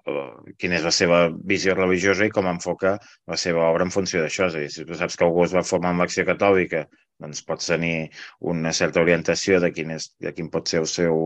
la, 0.04 0.24
quina 0.60 0.76
és 0.78 0.84
la 0.84 0.92
seva 0.92 1.18
visió 1.52 1.74
religiosa 1.76 2.28
i 2.28 2.32
com 2.34 2.48
enfoca 2.50 2.96
la 3.00 3.36
seva 3.40 3.64
obra 3.70 3.86
en 3.88 3.92
funció 3.94 4.20
d'això. 4.20 4.48
És 4.48 4.56
a 4.56 4.64
dir, 4.64 4.72
si 4.72 4.84
tu 4.88 4.96
saps 4.98 5.16
que 5.16 5.24
algú 5.24 5.44
es 5.46 5.56
va 5.56 5.64
formar 5.64 5.94
en 5.94 6.02
l'acció 6.04 6.26
catòlica, 6.28 6.84
doncs 7.18 7.42
pots 7.46 7.70
tenir 7.72 8.08
una 8.52 8.72
certa 8.72 9.02
orientació 9.02 9.58
de 9.62 9.72
quin, 9.74 9.92
és, 9.96 10.10
de 10.22 10.32
quin 10.36 10.50
pot 10.52 10.70
ser 10.70 10.82
el 10.84 10.88
seu 10.90 11.18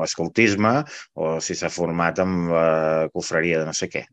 l'escoltisme 0.00 0.72
o 1.14 1.34
si 1.44 1.54
s'ha 1.58 1.70
format 1.72 2.18
amb 2.22 2.50
la 2.52 3.08
cofreria 3.14 3.60
de 3.60 3.68
no 3.68 3.74
sé 3.76 3.88
què. 3.92 4.04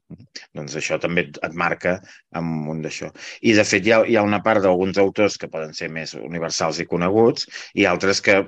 Doncs 0.56 0.78
això 0.80 1.00
també 1.02 1.28
et 1.28 1.39
et 1.50 1.56
marca 1.63 1.95
amb 2.39 2.69
un 2.74 2.82
d'això. 2.86 3.10
I, 3.41 3.54
de 3.58 3.65
fet, 3.67 3.86
hi 3.86 3.93
ha, 3.95 4.00
hi 4.06 4.17
ha 4.19 4.26
una 4.26 4.41
part 4.45 4.63
d'alguns 4.63 5.00
autors 5.02 5.38
que 5.41 5.52
poden 5.52 5.74
ser 5.78 5.89
més 5.95 6.15
universals 6.19 6.82
i 6.84 6.88
coneguts 6.93 7.48
i 7.76 7.88
altres 7.89 8.22
que 8.26 8.41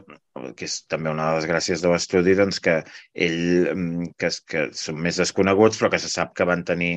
que 0.56 0.63
és 0.63 0.76
també 0.88 1.12
una 1.12 1.26
de 1.28 1.39
les 1.39 1.47
gràcies 1.50 1.82
de 1.84 1.89
l'estudi, 1.91 2.38
doncs 2.39 2.62
que 2.63 2.78
ell, 3.26 3.41
mm, 3.74 4.13
que, 4.21 4.30
que 4.54 4.62
són 4.84 5.02
més 5.08 5.19
desconeguts, 5.19 5.80
però 5.82 5.91
que 5.91 6.00
se 6.00 6.12
sap 6.13 6.32
que 6.38 6.47
van 6.47 6.63
tenir 6.71 6.93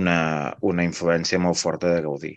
una, 0.00 0.18
una 0.72 0.84
influència 0.84 1.40
molt 1.40 1.62
forta 1.62 1.94
de 1.94 2.02
Gaudí 2.04 2.34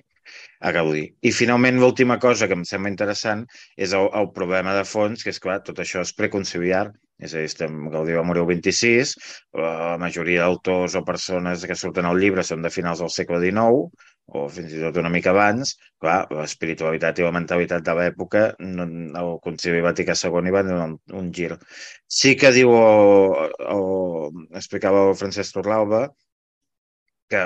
a 0.60 0.72
Gaudí. 0.76 1.04
I 1.22 1.32
finalment 1.36 1.80
l'última 1.82 2.18
cosa 2.20 2.48
que 2.48 2.58
em 2.58 2.64
sembla 2.66 2.92
interessant 2.94 3.44
és 3.76 3.94
el, 3.98 4.10
el 4.22 4.32
problema 4.38 4.76
de 4.78 4.86
fons, 4.88 5.24
que 5.24 5.34
és 5.34 5.42
clar, 5.44 5.60
tot 5.66 5.80
això 5.84 6.02
és 6.06 6.16
preconciliar, 6.18 6.88
és 7.22 7.34
a 7.34 7.42
dir, 7.42 7.50
estem, 7.50 7.78
Gaudí 7.94 8.14
va 8.18 8.26
morir 8.26 8.44
el 8.44 8.50
26, 8.52 9.16
la 9.58 9.96
majoria 10.02 10.46
d'autors 10.46 10.98
o 11.00 11.04
persones 11.06 11.66
que 11.66 11.78
surten 11.78 12.06
al 12.06 12.20
llibre 12.22 12.46
són 12.46 12.66
de 12.66 12.74
finals 12.74 13.02
del 13.02 13.14
segle 13.14 13.40
XIX, 13.42 13.88
o 14.38 14.44
fins 14.52 14.74
i 14.76 14.82
tot 14.84 15.00
una 15.00 15.12
mica 15.14 15.32
abans, 15.32 15.74
clar, 16.04 16.18
l'espiritualitat 16.36 17.22
i 17.22 17.26
la 17.26 17.34
mentalitat 17.36 17.86
de 17.88 17.96
l'època, 17.98 18.44
el 18.60 19.32
Concili 19.46 19.82
Vaticà 19.86 20.18
II 20.20 20.50
hi 20.50 20.56
va 20.58 20.66
donar 20.68 20.90
un, 20.92 20.98
un 21.22 21.32
gir. 21.40 21.54
Sí 22.20 22.36
que 22.40 22.52
diu, 22.58 22.74
o, 22.76 23.48
o 23.78 24.30
explicava 24.62 25.08
el 25.08 25.18
Francesc 25.22 25.56
Torralba, 25.58 26.04
que 27.32 27.44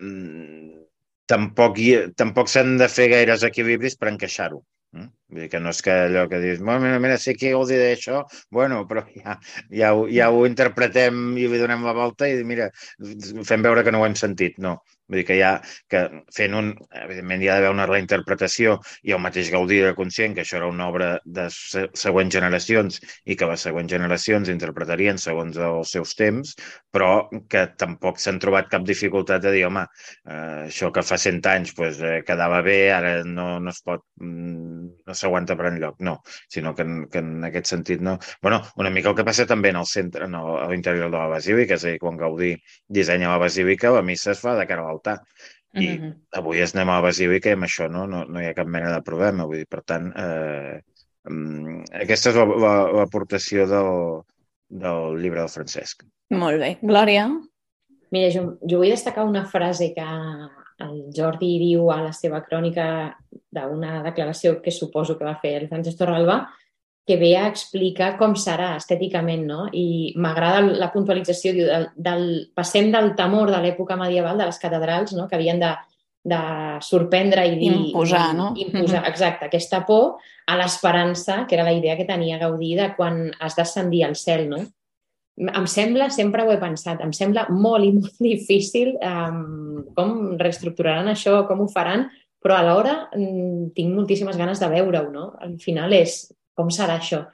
mm, 0.00 0.86
tampoc, 1.32 1.78
tampoc 2.16 2.50
s'han 2.52 2.76
de 2.80 2.88
fer 2.92 3.10
gaires 3.12 3.44
equilibris 3.48 3.98
per 4.00 4.10
encaixar-ho. 4.12 4.62
Mm? 4.96 5.08
Vull 5.32 5.42
dir 5.42 5.48
que 5.52 5.60
no 5.60 5.72
és 5.74 5.82
que 5.84 5.94
allò 6.06 6.24
que 6.30 6.40
dius, 6.42 6.60
bueno, 6.62 6.80
mira, 6.86 6.98
mira, 7.02 7.16
sé 7.20 7.34
que 7.36 7.52
Gaudí 7.52 7.78
deia 7.78 7.96
això, 7.96 8.22
bueno, 8.54 8.82
però 8.88 9.02
ja, 9.12 9.38
ja, 9.80 9.92
ho, 9.92 10.06
ja 10.08 10.30
ho 10.32 10.44
interpretem 10.48 11.24
i 11.36 11.48
li 11.50 11.60
donem 11.60 11.84
la 11.86 11.94
volta 11.96 12.28
i 12.30 12.44
mira, 12.46 12.70
fem 13.50 13.66
veure 13.66 13.84
que 13.84 13.94
no 13.94 14.02
ho 14.02 14.06
hem 14.08 14.16
sentit. 14.18 14.60
No, 14.62 14.78
vull 15.08 15.20
dir 15.20 15.26
que 15.28 15.38
ja, 15.38 15.52
que 15.90 16.02
fent 16.36 16.54
un, 16.58 16.72
evidentment 17.02 17.42
hi 17.42 17.48
ha 17.50 17.56
d'haver 17.58 17.72
una 17.74 17.86
reinterpretació 17.90 18.76
i 19.06 19.14
el 19.16 19.22
mateix 19.22 19.50
Gaudí 19.54 19.80
era 19.82 19.94
conscient 19.98 20.34
que 20.36 20.42
això 20.44 20.58
era 20.60 20.70
una 20.70 20.88
obra 20.90 21.10
de 21.24 21.46
se- 21.54 21.86
següents 21.94 22.34
generacions 22.34 23.00
i 23.24 23.36
que 23.36 23.48
les 23.50 23.66
següents 23.68 23.92
generacions 23.92 24.50
interpretarien 24.52 25.18
segons 25.18 25.56
els 25.70 25.92
seus 25.96 26.14
temps, 26.18 26.54
però 26.92 27.28
que 27.50 27.66
tampoc 27.78 28.18
s'han 28.22 28.40
trobat 28.42 28.70
cap 28.72 28.84
dificultat 28.88 29.42
de 29.44 29.52
dir, 29.54 29.64
home, 29.68 29.84
eh, 30.26 30.66
això 30.66 30.90
que 30.94 31.02
fa 31.06 31.18
100 31.20 31.40
anys 31.50 31.72
pues, 31.76 32.00
eh, 32.00 32.20
quedava 32.26 32.60
bé, 32.66 32.76
ara 32.92 33.12
no, 33.24 33.48
no 33.60 33.70
es 33.72 33.80
pot, 33.86 34.04
mm, 34.20 34.86
no 35.06 35.14
s'aguanta 35.14 35.56
per 35.58 35.68
enlloc, 35.70 36.00
no, 36.08 36.16
sinó 36.52 36.74
que 36.74 36.82
en, 36.86 36.96
que 37.12 37.18
en 37.22 37.44
aquest 37.50 37.66
sentit 37.72 38.00
no. 38.00 38.18
bueno, 38.42 38.62
una 38.76 38.90
mica 38.90 39.10
el 39.10 39.16
que 39.16 39.24
passa 39.24 39.46
també 39.46 39.70
en 39.70 39.80
el 39.82 39.86
centre, 39.86 40.28
no, 40.28 40.56
a 40.58 40.68
l'interior 40.70 41.10
de 41.10 41.16
la 41.18 41.28
basílica, 41.36 41.74
és 41.76 41.84
a 41.84 41.92
dir, 41.94 42.00
quan 42.02 42.16
Gaudí 42.20 42.54
dissenya 42.88 43.30
la 43.32 43.38
basílica, 43.42 43.90
la 43.94 44.02
missa 44.02 44.32
es 44.32 44.40
fa 44.42 44.56
de 44.58 44.66
cara 44.66 44.82
a 44.86 44.90
l'altar. 44.96 45.20
I 45.76 45.86
Mhm. 45.98 46.12
avui 46.40 46.60
es 46.64 46.74
anem 46.74 46.88
a 46.88 46.94
la 47.00 47.06
basílica 47.10 47.50
i 47.50 47.52
amb 47.52 47.64
això 47.68 47.90
no, 47.92 48.06
no, 48.08 48.24
no 48.24 48.40
hi 48.40 48.46
ha 48.48 48.54
cap 48.56 48.66
mena 48.66 48.94
de 48.94 49.02
problema. 49.04 49.44
Vull 49.44 49.58
dir, 49.60 49.66
per 49.68 49.82
tant, 49.84 50.08
eh, 50.16 50.80
mm, 51.28 51.84
aquesta 52.02 52.30
és 52.32 52.36
la- 52.36 52.46
la- 52.64 52.92
l'aportació 53.02 53.66
del, 53.68 54.22
del 54.68 55.18
llibre 55.20 55.40
del 55.44 55.52
Francesc. 55.52 56.04
Molt 56.30 56.58
bé. 56.58 56.78
Glòria? 56.82 57.28
Mira, 58.10 58.30
jo, 58.32 58.56
jo 58.62 58.78
vull 58.78 58.90
destacar 58.94 59.24
una 59.26 59.44
frase 59.44 59.92
que 59.94 60.02
el 60.84 61.04
Jordi 61.14 61.58
diu 61.58 61.90
a 61.90 62.00
la 62.02 62.12
seva 62.12 62.42
crònica 62.44 63.16
d'una 63.50 64.02
declaració 64.02 64.60
que 64.62 64.70
suposo 64.70 65.16
que 65.18 65.24
va 65.24 65.38
fer 65.40 65.56
el 65.60 65.68
Francesc 65.68 65.98
Torralba, 65.98 66.48
que 67.06 67.16
ve 67.16 67.36
a 67.38 67.46
explicar 67.46 68.16
com 68.18 68.34
serà 68.34 68.72
estèticament, 68.80 69.44
no? 69.46 69.66
I 69.70 70.12
m'agrada 70.18 70.64
la 70.66 70.88
puntualització, 70.90 71.52
diu, 71.54 71.68
del, 71.70 71.84
del, 71.94 72.24
passem 72.54 72.90
del 72.90 73.12
temor 73.18 73.52
de 73.54 73.60
l'època 73.62 73.96
medieval, 74.00 74.38
de 74.40 74.48
les 74.48 74.58
catedrals, 74.58 75.12
no? 75.14 75.28
que 75.30 75.38
havien 75.38 75.60
de, 75.62 75.70
de 76.26 76.40
sorprendre 76.82 77.44
i 77.46 77.54
dir... 77.60 77.70
Imposar, 77.70 78.32
no? 78.34 78.52
Imposar, 78.58 79.04
Mhm. 79.04 79.10
exacte, 79.12 79.46
aquesta 79.46 79.84
por 79.86 80.16
a 80.46 80.56
l'esperança, 80.58 81.46
que 81.46 81.54
era 81.54 81.64
la 81.64 81.72
idea 81.72 81.96
que 81.96 82.04
tenia 82.04 82.38
Gaudí 82.38 82.74
de 82.74 82.94
quan 82.96 83.30
es 83.30 83.54
descendia 83.54 84.08
al 84.08 84.16
cel, 84.16 84.48
no? 84.50 84.58
Em 85.36 85.66
sembla, 85.68 86.08
sempre 86.10 86.42
ho 86.42 86.50
he 86.50 86.58
pensat, 86.58 87.02
em 87.04 87.12
sembla 87.12 87.46
molt 87.50 87.84
i 87.84 87.92
molt 87.92 88.18
difícil 88.32 88.96
um, 88.98 89.84
com 89.94 90.36
reestructuraran 90.40 91.12
això, 91.12 91.44
com 91.46 91.60
ho 91.60 91.68
faran, 91.68 92.08
però 92.42 92.56
alhora 92.58 93.10
mm, 93.14 93.70
tinc 93.76 93.94
moltíssimes 93.94 94.36
ganes 94.36 94.58
de 94.58 94.68
veure-ho, 94.74 95.10
no? 95.12 95.34
Al 95.38 95.54
final 95.62 95.92
és 95.92 96.32
com 96.56 96.70
serà 96.72 96.98
això. 97.00 97.26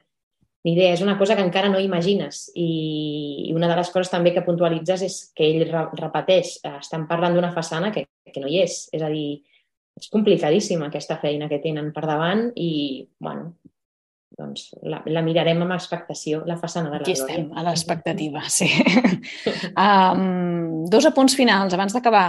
ni 0.65 0.77
idea. 0.77 0.93
És 0.95 1.01
una 1.03 1.17
cosa 1.19 1.35
que 1.35 1.43
encara 1.43 1.69
no 1.69 1.81
imagines. 1.83 2.45
I 2.55 3.51
una 3.55 3.69
de 3.69 3.77
les 3.81 3.91
coses 3.91 4.11
també 4.11 4.31
que 4.35 4.45
puntualitzes 4.47 5.03
és 5.03 5.17
que 5.35 5.49
ell 5.49 5.65
repeteix, 5.99 6.61
estan 6.79 7.09
parlant 7.09 7.35
d'una 7.35 7.51
façana 7.55 7.91
que, 7.91 8.07
que 8.31 8.41
no 8.41 8.47
hi 8.47 8.61
és. 8.63 8.85
És 8.95 9.03
a 9.03 9.11
dir, 9.11 9.43
és 9.99 10.09
complicadíssima 10.13 10.87
aquesta 10.87 11.19
feina 11.19 11.49
que 11.51 11.59
tenen 11.63 11.91
per 11.93 12.07
davant 12.07 12.49
i, 12.55 12.71
bueno, 13.19 13.57
doncs 14.39 14.71
la, 14.87 15.03
la 15.07 15.23
mirarem 15.25 15.61
amb 15.65 15.75
expectació, 15.75 16.43
la 16.49 16.57
façana 16.61 16.91
de 16.91 17.01
la 17.01 17.03
Aquí 17.03 17.15
Glòria. 17.17 17.35
estem, 17.35 17.51
a 17.59 17.65
l'expectativa, 17.67 18.45
sí. 18.49 18.69
um, 19.85 20.85
dos 20.91 21.07
apunts 21.09 21.37
finals, 21.39 21.75
abans 21.75 21.95
d'acabar. 21.97 22.27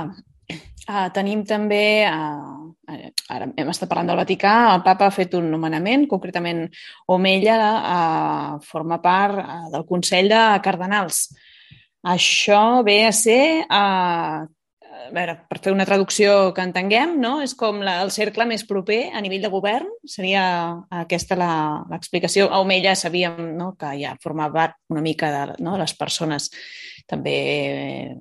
Uh, 0.84 1.08
tenim 1.16 1.46
també, 1.48 2.04
uh, 2.10 2.63
ara 2.88 3.48
hem 3.56 3.70
estat 3.72 3.90
parlant 3.90 4.10
del 4.12 4.20
Vaticà, 4.20 4.54
el 4.74 4.84
papa 4.86 5.08
ha 5.08 5.16
fet 5.16 5.36
un 5.40 5.50
nomenament, 5.52 6.08
concretament 6.12 6.66
Omella 7.08 7.60
uh, 7.78 8.58
forma 8.66 9.00
part 9.04 9.40
uh, 9.40 9.70
del 9.74 9.86
Consell 9.88 10.32
de 10.32 10.42
Cardenals. 10.66 11.30
Això 12.04 12.84
ve 12.84 12.98
a 13.08 13.14
ser 13.16 13.64
uh, 13.64 14.44
a 15.04 15.12
veure, 15.12 15.36
per 15.50 15.60
fer 15.64 15.74
una 15.74 15.86
traducció 15.88 16.54
que 16.56 16.64
entenguem, 16.64 17.18
no? 17.20 17.38
és 17.44 17.56
com 17.58 17.82
la, 17.84 17.98
el 18.04 18.12
cercle 18.14 18.46
més 18.50 18.64
proper 18.68 19.02
a 19.12 19.22
nivell 19.24 19.44
de 19.44 19.52
govern, 19.52 19.90
seria 20.08 20.44
aquesta 21.04 21.38
l'explicació. 21.40 22.48
A 22.50 22.62
Omella 22.64 22.96
sabíem 23.00 23.54
no? 23.58 23.74
que 23.80 23.94
ja 24.00 24.16
formava 24.24 24.54
part 24.54 24.80
una 24.94 25.04
mica 25.06 25.32
de, 25.34 25.58
no? 25.64 25.76
de 25.76 25.84
les 25.84 25.96
persones 25.98 26.50
també 27.10 27.36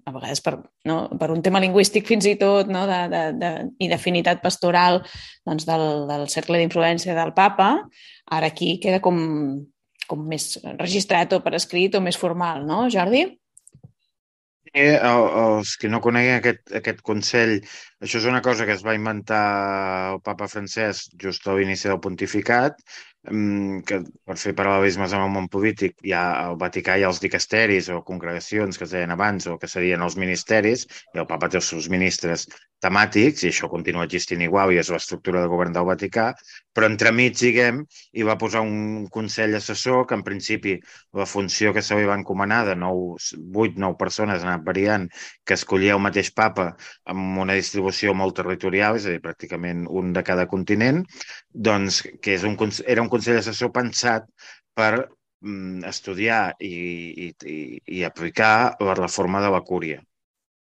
a 0.05 0.13
vegades 0.15 0.43
per, 0.43 0.57
no? 0.89 0.97
per 1.19 1.31
un 1.35 1.43
tema 1.45 1.61
lingüístic 1.63 2.09
fins 2.09 2.27
i 2.27 2.35
tot 2.41 2.71
no? 2.73 2.85
de, 2.91 3.01
de, 3.13 3.23
de, 3.39 3.51
i 3.85 3.91
d'afinitat 3.91 4.43
pastoral 4.43 5.03
doncs 5.47 5.67
del, 5.69 5.87
del 6.11 6.27
cercle 6.33 6.59
d'influència 6.59 7.15
del 7.19 7.35
papa, 7.37 7.75
ara 8.31 8.51
aquí 8.51 8.75
queda 8.83 9.03
com, 9.05 9.21
com 10.11 10.27
més 10.29 10.57
registrat 10.81 11.37
o 11.37 11.43
per 11.45 11.55
escrit 11.59 11.95
o 11.95 12.03
més 12.05 12.19
formal, 12.19 12.67
no, 12.67 12.85
Jordi? 12.91 13.25
Eh, 14.73 14.97
els 14.97 15.75
que 15.77 15.89
no 15.93 16.01
coneguen 16.01 16.39
aquest, 16.39 16.71
aquest 16.79 17.03
Consell, 17.05 17.59
això 18.01 18.17
és 18.23 18.27
una 18.31 18.41
cosa 18.41 18.65
que 18.65 18.73
es 18.73 18.85
va 18.87 18.95
inventar 18.97 19.43
el 20.15 20.23
papa 20.25 20.49
francès 20.49 21.11
just 21.21 21.45
a 21.45 21.57
l'inici 21.59 21.91
del 21.91 22.01
pontificat, 22.01 22.81
que 23.23 23.99
per 24.27 24.37
fer 24.43 24.53
paral·lelismes 24.59 25.13
amb 25.15 25.29
el 25.29 25.31
món 25.37 25.45
polític 25.51 25.95
hi 26.03 26.15
ha 26.19 26.23
al 26.41 26.57
Vaticà 26.59 26.97
ha 26.97 27.11
els 27.11 27.21
dicasteris 27.23 27.91
o 27.95 28.01
congregacions 28.09 28.79
que 28.79 28.85
es 28.89 28.95
deien 28.97 29.15
abans 29.15 29.47
o 29.47 29.59
que 29.63 29.71
serien 29.71 30.03
els 30.03 30.17
ministeris 30.19 30.83
i 31.15 31.23
el 31.23 31.29
papa 31.31 31.49
té 31.49 31.61
els 31.61 31.71
seus 31.71 31.89
ministres 31.93 32.49
temàtics 32.83 33.45
i 33.45 33.51
això 33.53 33.69
continua 33.71 34.07
existint 34.09 34.43
igual 34.43 34.73
i 34.75 34.81
és 34.83 34.91
l'estructura 34.91 35.43
de 35.43 35.51
govern 35.51 35.75
del 35.75 35.87
Vaticà, 35.87 36.33
però 36.75 36.89
entremig, 36.91 37.37
diguem, 37.39 37.83
hi 38.17 38.27
va 38.27 38.39
posar 38.41 38.65
un 38.67 39.07
Consell 39.13 39.55
Assessor 39.59 40.07
que 40.09 40.17
en 40.19 40.25
principi 40.27 40.75
la 41.19 41.27
funció 41.29 41.73
que 41.77 41.85
se 41.85 41.99
li 41.99 42.09
va 42.09 42.19
encomanar 42.19 42.63
de 42.67 42.75
8-9 42.75 43.93
persones 44.01 44.43
ha 44.43 44.49
anat 44.49 44.67
variant, 44.67 45.07
que 45.47 45.55
escollia 45.55 45.95
el 45.95 46.03
mateix 46.03 46.33
papa 46.35 46.73
amb 47.13 47.39
una 47.45 47.55
distribució 47.59 48.17
molt 48.19 48.37
territorial, 48.41 48.99
és 48.99 49.07
a 49.07 49.15
dir, 49.15 49.23
pràcticament 49.23 49.87
un 49.87 50.11
de 50.17 50.25
cada 50.27 50.49
continent, 50.51 51.05
doncs 51.53 52.03
que 52.25 52.35
és 52.35 52.47
un, 52.49 52.59
era 52.87 53.05
un 53.05 53.12
Consell 53.13 53.41
Assessor 53.41 53.73
pensat 53.75 54.29
per 54.79 54.93
mm, 55.01 55.85
estudiar 55.91 56.43
i, 56.65 56.73
i, 57.27 57.29
i, 57.55 57.59
i 57.99 58.05
aplicar 58.09 58.55
la 58.89 58.97
reforma 58.99 59.43
de 59.45 59.53
la 59.55 59.63
cúria. 59.73 60.01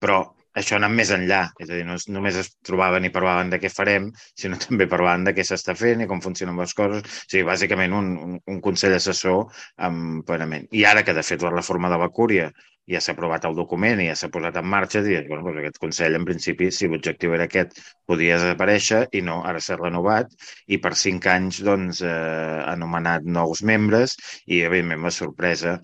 Però 0.02 0.22
això 0.60 0.76
ha 0.76 0.80
anat 0.82 0.94
més 0.94 1.12
enllà, 1.14 1.42
és 1.62 1.70
a 1.70 1.74
dir, 1.74 1.84
no 1.88 1.96
és, 1.98 2.08
només 2.12 2.38
es 2.40 2.50
trobaven 2.66 3.06
i 3.06 3.12
parlaven 3.14 3.52
de 3.52 3.60
què 3.62 3.70
farem, 3.72 4.10
sinó 4.38 4.58
també 4.66 4.88
parlaven 4.90 5.28
de 5.28 5.34
què 5.36 5.46
s'està 5.46 5.76
fent 5.78 6.04
i 6.04 6.08
com 6.10 6.24
funcionen 6.24 6.58
les 6.60 6.74
coses. 6.78 7.04
O 7.04 7.28
sigui, 7.32 7.44
bàsicament 7.48 7.94
un, 8.00 8.14
un, 8.24 8.40
un 8.54 8.64
consell 8.64 8.96
assessor 8.96 9.46
amb 9.88 10.26
plenament. 10.28 10.66
I 10.74 10.84
ara 10.90 11.04
que, 11.06 11.16
de 11.16 11.24
fet, 11.26 11.44
la 11.44 11.54
reforma 11.54 11.92
de 11.92 12.00
la 12.02 12.10
cúria 12.20 12.50
ja 12.88 13.00
s'ha 13.04 13.12
aprovat 13.12 13.44
el 13.44 13.56
document 13.56 14.00
i 14.00 14.08
ja 14.08 14.16
s'ha 14.16 14.30
posat 14.32 14.56
en 14.60 14.68
marxa, 14.72 15.02
dius, 15.04 15.26
bueno, 15.28 15.44
doncs 15.44 15.60
aquest 15.60 15.80
Consell, 15.82 16.16
en 16.16 16.24
principi, 16.28 16.70
si 16.72 16.88
l'objectiu 16.88 17.34
era 17.36 17.44
aquest, 17.48 17.76
podia 18.08 18.38
desaparèixer 18.40 19.02
i 19.18 19.22
no, 19.26 19.42
ara 19.50 19.60
s'ha 19.60 19.76
renovat 19.76 20.32
i 20.72 20.80
per 20.84 20.94
cinc 20.96 21.28
anys 21.28 21.60
doncs, 21.68 22.00
eh, 22.00 22.58
ha 22.64 22.76
nomenat 22.80 23.28
nous 23.38 23.62
membres 23.72 24.16
i, 24.46 24.62
evidentment, 24.62 25.04
la 25.04 25.14
sorpresa 25.14 25.78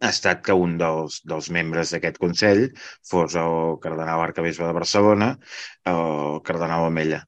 ha 0.00 0.10
estat 0.10 0.42
que 0.46 0.54
un 0.66 0.76
dels, 0.80 1.20
dels 1.30 1.50
membres 1.56 1.92
d'aquest 1.94 2.18
Consell 2.22 2.64
fos 3.10 3.36
el 3.42 3.76
cardenal 3.82 4.22
arcabisbe 4.24 4.66
de 4.66 4.78
Barcelona 4.78 5.28
o 5.92 5.98
el 6.36 6.40
cardenal 6.48 6.88
Omella. 6.88 7.22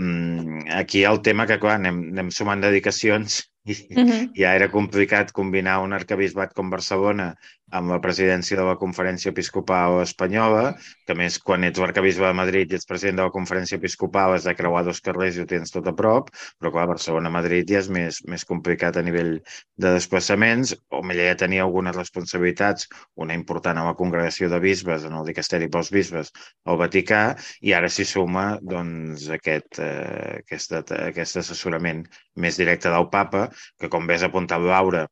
Mm, 0.00 0.68
aquí 0.82 1.04
el 1.04 1.20
tema 1.22 1.46
que, 1.46 1.58
clar, 1.62 1.78
anem, 1.80 2.04
anem 2.12 2.30
sumant 2.34 2.62
dedicacions 2.64 3.42
i 3.64 3.74
uh 3.74 4.04
-huh. 4.04 4.22
ja 4.34 4.54
era 4.58 4.70
complicat 4.70 5.32
combinar 5.32 5.78
un 5.80 5.92
arcabisbat 5.92 6.54
com 6.54 6.70
Barcelona 6.70 7.34
amb 7.72 7.92
la 7.92 8.00
presidència 8.04 8.56
de 8.58 8.64
la 8.66 8.76
Conferència 8.80 9.32
Episcopal 9.32 10.02
Espanyola, 10.02 10.74
que 11.08 11.16
més 11.16 11.38
quan 11.40 11.64
ets 11.64 11.80
l'arcabisbe 11.80 12.26
de 12.26 12.36
Madrid 12.36 12.72
i 12.72 12.76
ets 12.78 12.88
president 12.88 13.22
de 13.22 13.26
la 13.26 13.34
Conferència 13.34 13.78
Episcopal 13.80 14.36
has 14.36 14.46
de 14.48 14.54
creuar 14.58 14.84
dos 14.86 15.00
carrers 15.04 15.38
i 15.38 15.42
ho 15.42 15.48
tens 15.48 15.72
tot 15.72 15.88
a 15.88 15.94
prop, 15.96 16.28
però 16.60 16.72
clar, 16.74 16.86
Barcelona-Madrid 16.92 17.72
ja 17.72 17.80
és 17.80 17.88
més, 17.96 18.20
més 18.28 18.44
complicat 18.48 18.98
a 19.00 19.04
nivell 19.06 19.32
de 19.40 19.94
desplaçaments. 19.96 20.74
Omella 21.00 21.30
ja 21.30 21.40
tenia 21.44 21.64
algunes 21.64 21.96
responsabilitats, 21.96 22.88
una 23.16 23.36
important 23.38 23.80
a 23.80 23.86
la 23.88 23.96
congregació 23.98 24.52
de 24.52 24.60
bisbes, 24.62 25.08
en 25.08 25.16
el 25.16 25.28
dicasteri 25.32 25.70
pels 25.72 25.92
bisbes 25.94 26.32
al 26.68 26.80
Vaticà, 26.82 27.22
i 27.64 27.72
ara 27.72 27.88
s'hi 27.88 28.04
suma 28.08 28.46
doncs, 28.60 29.30
aquest, 29.32 29.80
eh, 29.80 30.42
aquest, 30.44 30.76
aquest 31.00 31.40
assessorament 31.40 32.04
més 32.36 32.60
directe 32.60 32.92
del 32.92 33.08
papa, 33.12 33.48
que 33.80 33.88
com 33.92 34.06
ves 34.08 34.24
apuntat 34.28 34.60
Laura, 34.60 35.06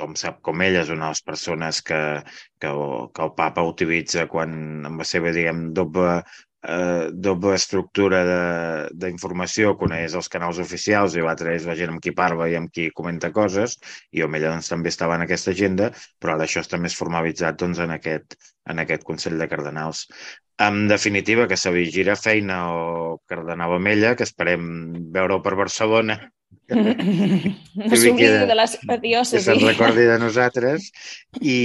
com 0.00 0.16
sap 0.18 0.40
com 0.46 0.62
ella, 0.64 0.82
és 0.84 0.90
una 0.92 1.08
de 1.08 1.14
les 1.14 1.22
persones 1.24 1.80
que, 1.84 2.00
que, 2.62 2.72
que 3.14 3.24
el 3.26 3.32
papa 3.38 3.64
utilitza 3.66 4.26
quan 4.32 4.52
amb 4.88 5.02
la 5.02 5.06
seva, 5.08 5.32
diguem, 5.34 5.70
doble, 5.76 6.18
eh, 6.68 7.08
doble 7.12 7.54
estructura 7.56 8.22
d'informació, 9.04 9.74
coneix 9.80 10.16
els 10.20 10.30
canals 10.32 10.60
oficials 10.62 11.16
i 11.16 11.24
l'altre 11.24 11.54
és 11.56 11.68
la 11.68 11.76
gent 11.78 11.94
amb 11.94 12.04
qui 12.04 12.14
parla 12.16 12.48
i 12.50 12.56
amb 12.58 12.72
qui 12.72 12.88
comenta 13.00 13.32
coses, 13.34 13.78
i 14.12 14.24
amb 14.24 14.38
ella 14.38 14.52
doncs, 14.54 14.72
també 14.72 14.92
estava 14.92 15.16
en 15.16 15.26
aquesta 15.26 15.54
agenda, 15.56 15.90
però 16.20 16.36
ara 16.36 16.48
això 16.48 16.64
està 16.64 16.80
més 16.80 16.96
formalitzat 16.98 17.60
doncs, 17.62 17.82
en, 17.84 17.94
aquest, 17.96 18.38
en 18.70 18.82
aquest 18.84 19.06
Consell 19.08 19.38
de 19.40 19.48
Cardenals. 19.52 20.06
En 20.66 20.86
definitiva, 20.88 21.44
que 21.48 21.58
se 21.60 21.70
li 21.72 21.84
gira 21.92 22.16
feina 22.16 22.62
o 22.72 23.18
Cardenal 23.28 23.76
Amella, 23.76 24.14
que 24.16 24.24
esperem 24.24 24.64
veure-ho 25.12 25.42
per 25.44 25.52
Barcelona 25.58 26.16
no 26.68 27.96
s'oblidi 27.96 28.46
de 28.50 28.56
la 28.58 28.66
seva 28.70 28.96
diòcesi. 29.02 29.38
Que 29.38 29.44
se'n 29.46 29.62
recordi 29.68 30.06
de 30.08 30.18
nosaltres 30.18 30.88
i, 31.40 31.58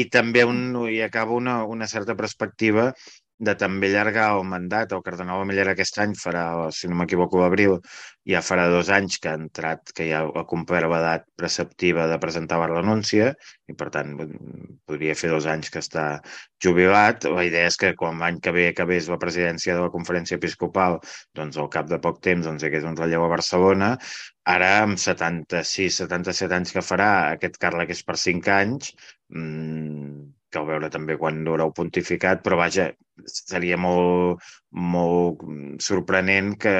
i 0.00 0.04
també 0.12 0.44
un, 0.48 0.60
hi 0.90 1.00
acaba 1.06 1.36
una, 1.36 1.62
una 1.64 1.88
certa 1.90 2.16
perspectiva 2.18 2.90
de 3.38 3.54
també 3.58 3.88
allargar 3.90 4.28
el 4.36 4.44
mandat. 4.46 4.92
El 4.94 5.02
cardenal 5.06 5.42
Amellera 5.42 5.72
aquest 5.74 5.98
any 6.02 6.14
farà, 6.18 6.44
si 6.72 6.88
no 6.88 6.98
m'equivoco, 6.98 7.40
l'abril, 7.42 7.78
ja 8.30 8.40
farà 8.44 8.68
dos 8.70 8.90
anys 8.94 9.18
que 9.20 9.30
ha 9.30 9.38
entrat, 9.38 9.90
que 9.96 10.06
ja 10.08 10.22
ha 10.24 10.44
complert 10.50 10.88
l'edat 10.90 11.26
preceptiva 11.36 12.06
de 12.10 12.18
presentar 12.22 12.60
la 12.62 12.68
renúncia 12.70 13.32
i, 13.68 13.74
per 13.80 13.90
tant, 13.96 14.14
podria 14.86 15.16
fer 15.18 15.30
dos 15.32 15.48
anys 15.50 15.72
que 15.74 15.82
està 15.82 16.04
jubilat. 16.62 17.26
La 17.36 17.44
idea 17.48 17.70
és 17.70 17.78
que 17.80 17.94
quan 17.98 18.22
l'any 18.22 18.40
que 18.44 18.54
ve 18.54 18.68
acabés 18.70 19.10
la 19.12 19.20
presidència 19.20 19.76
de 19.76 19.82
la 19.86 19.92
conferència 19.96 20.38
episcopal, 20.40 21.00
doncs 21.34 21.58
al 21.58 21.72
cap 21.74 21.90
de 21.90 22.00
poc 22.06 22.22
temps 22.24 22.46
doncs, 22.46 22.62
hi 22.62 22.70
hagués 22.70 22.86
un 22.88 22.96
relleu 23.00 23.26
a 23.26 23.32
Barcelona. 23.34 23.94
Ara, 24.54 24.70
amb 24.84 25.00
76, 25.00 26.00
77 26.04 26.54
anys 26.60 26.72
que 26.76 26.84
farà, 26.84 27.10
aquest 27.34 27.58
càrrec 27.60 27.94
és 27.96 28.04
per 28.04 28.16
5 28.20 28.50
anys, 28.60 28.94
mmm, 29.32 30.33
cal 30.54 30.66
veure 30.68 30.90
també 30.94 31.16
quan 31.20 31.42
dura 31.46 31.66
el 31.66 31.72
pontificat, 31.76 32.42
però 32.44 32.58
vaja, 32.60 32.88
seria 33.30 33.76
molt, 33.80 34.42
molt 34.94 35.42
sorprenent 35.86 36.54
que, 36.64 36.74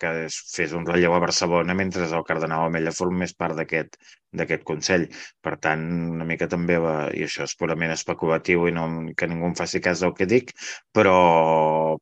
que 0.00 0.12
es 0.26 0.36
fes 0.52 0.74
un 0.76 0.86
relleu 0.88 1.14
a 1.16 1.22
Barcelona 1.24 1.76
mentre 1.78 2.08
el 2.08 2.26
cardenal 2.28 2.66
Amella 2.66 2.94
formés 2.96 3.34
part 3.34 3.56
d'aquest 3.56 4.64
Consell. 4.68 5.06
Per 5.42 5.54
tant, 5.66 5.86
una 6.16 6.28
mica 6.28 6.48
també, 6.52 6.78
va, 6.82 6.96
i 7.16 7.24
això 7.26 7.46
és 7.46 7.56
purament 7.60 7.94
especulatiu 7.94 8.66
i 8.68 8.74
no, 8.76 8.86
que 9.16 9.30
ningú 9.30 9.50
em 9.50 9.56
faci 9.58 9.80
cas 9.84 10.04
del 10.04 10.14
que 10.18 10.28
dic, 10.32 10.52
però, 10.92 11.16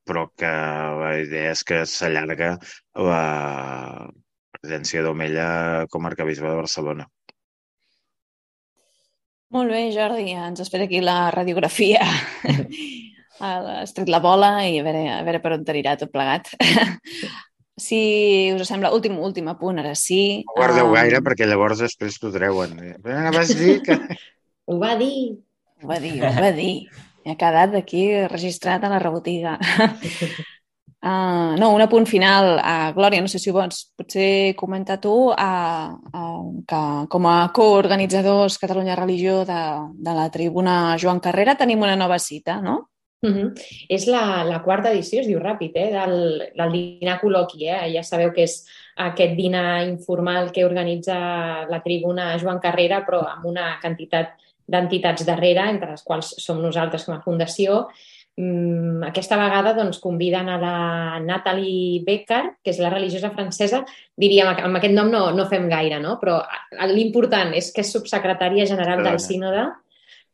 però 0.04 0.28
que 0.38 0.52
la 1.02 1.14
idea 1.22 1.54
és 1.54 1.64
que 1.68 1.84
s'allarga 1.86 2.54
la 3.10 3.22
presència 4.58 5.02
d'Omella 5.04 5.48
com 5.90 6.06
a 6.06 6.12
arcabisbe 6.12 6.48
de 6.50 6.58
Barcelona. 6.62 7.10
Molt 9.54 9.70
bé, 9.70 9.84
Jordi, 9.94 10.32
ens 10.34 10.58
espera 10.64 10.88
aquí 10.88 10.98
la 10.98 11.30
radiografia. 11.30 12.02
Has 13.44 13.92
tret 13.94 14.08
la 14.10 14.18
bola 14.22 14.56
i 14.66 14.80
a 14.80 14.86
veure, 14.86 15.02
a 15.14 15.20
veure 15.26 15.40
per 15.44 15.52
on 15.54 15.66
t'anirà 15.66 15.94
tot 16.00 16.10
plegat. 16.10 16.50
Si 17.78 17.98
us 18.54 18.68
sembla, 18.70 18.92
últim, 18.94 19.16
últim 19.18 19.48
apunt, 19.50 19.78
ara 19.82 19.96
sí. 19.98 20.42
No 20.46 20.54
guardeu 20.58 20.90
um... 20.90 20.94
gaire 20.94 21.18
perquè 21.26 21.46
llavors 21.46 21.82
després 21.82 22.18
t'ho 22.22 22.30
treuen. 22.34 22.74
Però 23.02 23.32
vas 23.34 23.50
dir 23.58 23.80
que... 23.86 23.98
Ho 24.70 24.78
va 24.80 24.94
dir. 24.98 25.36
Ho 25.82 25.90
va 25.90 25.98
dir, 26.00 26.14
ho 26.24 26.30
va 26.40 26.50
dir. 26.56 26.74
I 27.26 27.32
ha 27.32 27.36
quedat 27.36 27.74
aquí 27.76 28.06
registrat 28.30 28.86
a 28.86 28.90
la 28.92 29.02
rebotiga. 29.02 29.58
Uh, 31.04 31.52
no, 31.60 31.74
un 31.76 31.82
apunt 31.84 32.06
final. 32.08 32.54
Uh, 32.56 32.88
Glòria, 32.96 33.20
no 33.20 33.28
sé 33.28 33.36
si 33.36 33.52
vols 33.52 33.82
potser 33.92 34.54
comentar 34.56 34.96
tu 35.02 35.12
uh, 35.28 35.34
uh, 35.36 36.46
que 36.64 36.80
com 37.12 37.28
a 37.28 37.34
coorganitzadors 37.52 38.56
Catalunya 38.62 38.96
Religió 38.96 39.42
de, 39.44 39.60
de 40.00 40.14
la 40.16 40.30
tribuna 40.32 40.96
Joan 40.96 41.20
Carrera 41.20 41.58
tenim 41.60 41.84
una 41.84 41.98
nova 42.00 42.16
cita, 42.18 42.56
no? 42.64 42.78
Uh 43.24 43.30
-huh. 43.30 43.52
És 43.88 44.06
la, 44.06 44.44
la 44.44 44.62
quarta 44.62 44.90
edició, 44.92 45.20
es 45.20 45.26
diu 45.26 45.38
ràpid, 45.40 45.72
eh, 45.74 45.90
del, 45.92 46.16
del 46.56 46.72
dinar 46.72 47.20
col·loqui. 47.20 47.68
Eh? 47.68 47.92
Ja 47.94 48.02
sabeu 48.02 48.32
que 48.32 48.42
és 48.42 48.64
aquest 48.96 49.36
dinar 49.36 49.86
informal 49.86 50.52
que 50.52 50.64
organitza 50.64 51.66
la 51.68 51.82
tribuna 51.82 52.38
Joan 52.38 52.60
Carrera, 52.60 53.04
però 53.04 53.20
amb 53.26 53.44
una 53.44 53.78
quantitat 53.80 54.36
d'entitats 54.66 55.26
darrere, 55.26 55.68
entre 55.68 55.90
les 55.90 56.02
quals 56.02 56.34
som 56.38 56.60
nosaltres 56.62 57.04
com 57.04 57.14
a 57.14 57.22
fundació, 57.22 57.88
aquesta 58.34 59.36
vegada 59.38 59.74
doncs, 59.76 60.00
conviden 60.02 60.48
a 60.50 60.56
la 60.58 61.20
Natalie 61.22 62.02
Becker, 62.02 62.56
que 62.64 62.72
és 62.72 62.80
la 62.82 62.90
religiosa 62.90 63.30
francesa. 63.30 63.84
Diríem, 64.18 64.50
amb 64.66 64.80
aquest 64.80 64.94
nom 64.94 65.10
no, 65.12 65.28
no 65.36 65.46
fem 65.46 65.68
gaire, 65.70 66.00
no? 66.02 66.16
però 66.18 66.40
l'important 66.90 67.54
és 67.54 67.70
que 67.70 67.84
és 67.84 67.92
subsecretària 67.94 68.66
general 68.66 69.04
del 69.06 69.20
sínode 69.22 69.68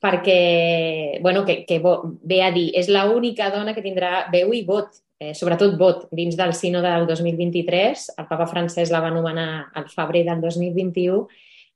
perquè, 0.00 1.20
bueno, 1.20 1.44
que, 1.44 1.66
que 1.68 1.76
ve 2.24 2.40
a 2.40 2.48
dir, 2.54 2.70
és 2.72 2.88
l'única 2.88 3.50
dona 3.52 3.74
que 3.76 3.84
tindrà 3.84 4.30
veu 4.32 4.54
i 4.56 4.62
vot, 4.64 4.96
eh, 5.20 5.34
sobretot 5.36 5.76
vot, 5.76 6.06
dins 6.16 6.38
del 6.40 6.54
sínode 6.56 6.88
del 6.88 7.04
2023. 7.06 8.06
El 8.16 8.28
papa 8.30 8.48
francès 8.48 8.88
la 8.88 9.02
va 9.04 9.10
anomenar 9.12 9.68
al 9.76 9.90
febrer 9.92 10.24
del 10.30 10.40
2021 10.40 11.26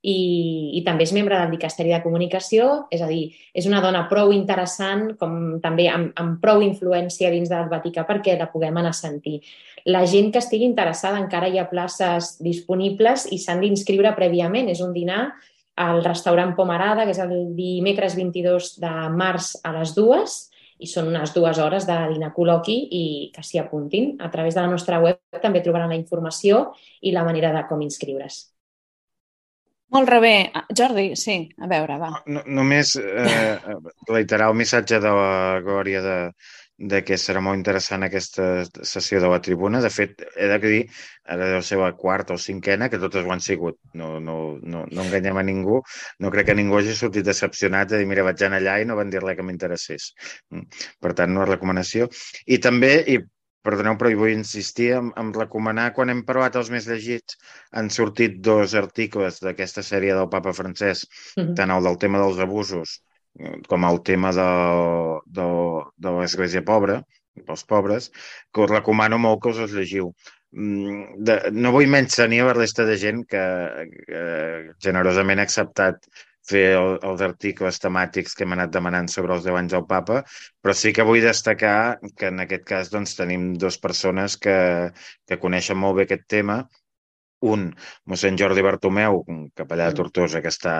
i, 0.05 0.77
i 0.77 0.81
també 0.85 1.05
és 1.07 1.13
membre 1.15 1.37
del 1.39 1.55
Dicasteri 1.55 1.89
de 1.89 2.01
Comunicació, 2.03 2.85
és 2.93 3.01
a 3.01 3.09
dir, 3.09 3.31
és 3.57 3.65
una 3.65 3.81
dona 3.81 4.03
prou 4.09 4.29
interessant, 4.35 5.07
com 5.17 5.57
també 5.63 5.87
amb, 5.89 6.11
amb 6.21 6.37
prou 6.43 6.61
influència 6.61 7.31
dins 7.33 7.49
del 7.49 7.71
Vaticà 7.71 8.05
perquè 8.05 8.37
la 8.37 8.51
puguem 8.51 8.77
anar 8.77 8.93
a 8.93 8.99
sentir. 8.99 9.39
La 9.89 10.05
gent 10.09 10.31
que 10.33 10.41
estigui 10.43 10.67
interessada 10.69 11.21
encara 11.21 11.49
hi 11.49 11.57
ha 11.57 11.67
places 11.71 12.35
disponibles 12.45 13.25
i 13.33 13.41
s'han 13.41 13.65
d'inscriure 13.65 14.13
prèviament. 14.17 14.69
És 14.69 14.81
un 14.85 14.93
dinar 14.93 15.27
al 15.81 16.03
restaurant 16.05 16.55
Pomarada, 16.57 17.05
que 17.05 17.13
és 17.13 17.21
el 17.21 17.33
dimecres 17.57 18.15
22 18.17 18.75
de 18.81 18.93
març 19.13 19.55
a 19.65 19.73
les 19.75 19.93
dues, 19.97 20.43
i 20.77 20.89
són 20.91 21.07
unes 21.09 21.31
dues 21.33 21.59
hores 21.61 21.85
de 21.87 21.95
dinar 22.11 22.33
col·loqui 22.35 22.75
i 22.93 23.05
que 23.33 23.45
s'hi 23.45 23.61
apuntin. 23.61 24.15
A 24.21 24.29
través 24.29 24.57
de 24.57 24.61
la 24.61 24.69
nostra 24.69 24.99
web 25.01 25.21
també 25.41 25.63
trobaran 25.65 25.89
la 25.93 26.01
informació 26.01 26.67
i 27.01 27.15
la 27.15 27.25
manera 27.25 27.53
de 27.55 27.63
com 27.69 27.81
inscriure's. 27.81 28.54
Molt 29.93 30.09
bé. 30.21 30.35
Ah, 30.53 30.65
Jordi, 30.75 31.11
sí, 31.19 31.37
a 31.61 31.67
veure, 31.71 31.97
va. 32.01 32.11
No, 32.25 32.41
només 32.59 32.95
eh, 32.97 33.57
reiterar 34.09 34.49
el 34.51 34.57
missatge 34.57 34.99
de 35.03 35.11
la 35.13 35.59
Glòria 35.65 36.01
de, 36.01 36.15
de 36.77 37.01
que 37.07 37.15
serà 37.21 37.39
molt 37.43 37.59
interessant 37.59 38.03
aquesta 38.03 38.65
sessió 38.83 39.21
de 39.23 39.29
la 39.31 39.39
tribuna. 39.45 39.79
De 39.83 39.91
fet, 39.93 40.25
he 40.35 40.49
de 40.51 40.57
dir, 40.63 40.81
ara 41.31 41.51
deu 41.53 41.61
ser 41.63 41.77
la 41.79 41.93
quarta 41.95 42.35
o 42.35 42.41
cinquena, 42.41 42.89
que 42.89 42.99
totes 42.99 43.23
ho 43.23 43.31
han 43.31 43.43
sigut. 43.45 43.77
No, 43.93 44.19
no, 44.19 44.57
no, 44.61 44.83
no 44.91 45.05
enganyem 45.05 45.39
a 45.39 45.45
ningú. 45.45 45.79
No 46.19 46.33
crec 46.33 46.49
que 46.49 46.57
ningú 46.57 46.81
hagi 46.81 46.97
sortit 46.97 47.29
decepcionat 47.29 47.93
de 47.93 48.01
dir, 48.01 48.09
mira, 48.09 48.25
vaig 48.27 48.43
anar 48.43 48.59
allà 48.63 48.79
i 48.81 48.89
no 48.89 48.99
van 48.99 49.13
dir 49.13 49.23
res 49.23 49.37
que 49.37 49.47
m'interessés. 49.47 50.11
Mm. 50.51 50.67
Per 50.99 51.13
tant, 51.13 51.37
una 51.37 51.47
recomanació. 51.47 52.09
I 52.49 52.59
també, 52.67 52.97
i 53.05 53.21
perdoneu, 53.65 53.97
però 53.97 54.11
hi 54.11 54.19
vull 54.19 54.35
insistir 54.35 54.91
en, 54.99 55.09
en 55.19 55.33
recomanar, 55.35 55.89
quan 55.97 56.13
hem 56.13 56.21
parlat 56.27 56.55
els 56.61 56.69
més 56.73 56.87
llegits, 56.89 57.39
han 57.73 57.89
sortit 57.89 58.39
dos 58.45 58.77
articles 58.77 59.41
d'aquesta 59.43 59.83
sèrie 59.83 60.13
del 60.15 60.29
papa 60.29 60.53
francès, 60.53 61.07
mm 61.35 61.41
-hmm. 61.41 61.55
tant 61.59 61.75
el 61.75 61.89
del 61.89 61.99
tema 62.05 62.21
dels 62.23 62.39
abusos 62.39 62.99
com 63.67 63.83
el 63.83 64.01
tema 64.03 64.31
de, 64.31 64.49
de, 65.37 65.47
de 65.97 66.13
l'església 66.17 66.63
pobra, 66.63 67.01
pels 67.45 67.65
pobres, 67.67 68.09
que 68.53 68.63
us 68.63 68.71
recomano 68.71 69.19
molt 69.19 69.41
que 69.43 69.51
us 69.51 69.61
els 69.65 69.75
llegiu. 69.75 70.11
Mm, 70.55 71.23
de, 71.27 71.35
no 71.51 71.73
vull 71.75 71.89
menys 71.91 72.15
tenir 72.15 72.45
la 72.47 72.55
resta 72.55 72.85
de 72.87 72.95
gent 73.01 73.25
que, 73.27 73.43
que 74.07 74.21
generosament 74.83 75.41
ha 75.41 75.47
acceptat 75.49 76.07
fer 76.51 76.65
el, 76.77 76.91
els 77.09 77.23
articles 77.27 77.81
temàtics 77.83 78.37
que 78.37 78.45
hem 78.45 78.55
anat 78.57 78.73
demanant 78.75 79.09
sobre 79.11 79.35
els 79.37 79.45
10 79.47 79.59
anys 79.61 79.75
del 79.75 79.85
papa, 79.89 80.21
però 80.61 80.77
sí 80.77 80.93
que 80.95 81.07
vull 81.09 81.25
destacar 81.25 81.77
que 82.17 82.31
en 82.31 82.45
aquest 82.45 82.65
cas 82.71 82.93
doncs, 82.93 83.17
tenim 83.19 83.53
dues 83.61 83.79
persones 83.87 84.37
que, 84.37 84.57
que 85.27 85.41
coneixen 85.41 85.79
molt 85.81 85.99
bé 85.99 86.09
aquest 86.09 86.27
tema 86.37 86.63
un, 87.45 87.65
mossèn 88.09 88.37
Jordi 88.39 88.63
Bartomeu, 88.65 89.19
capellà 89.59 89.89
de 89.89 89.93
mm. 89.93 89.97
Tortosa, 89.99 90.41
que 90.41 90.51
està 90.53 90.75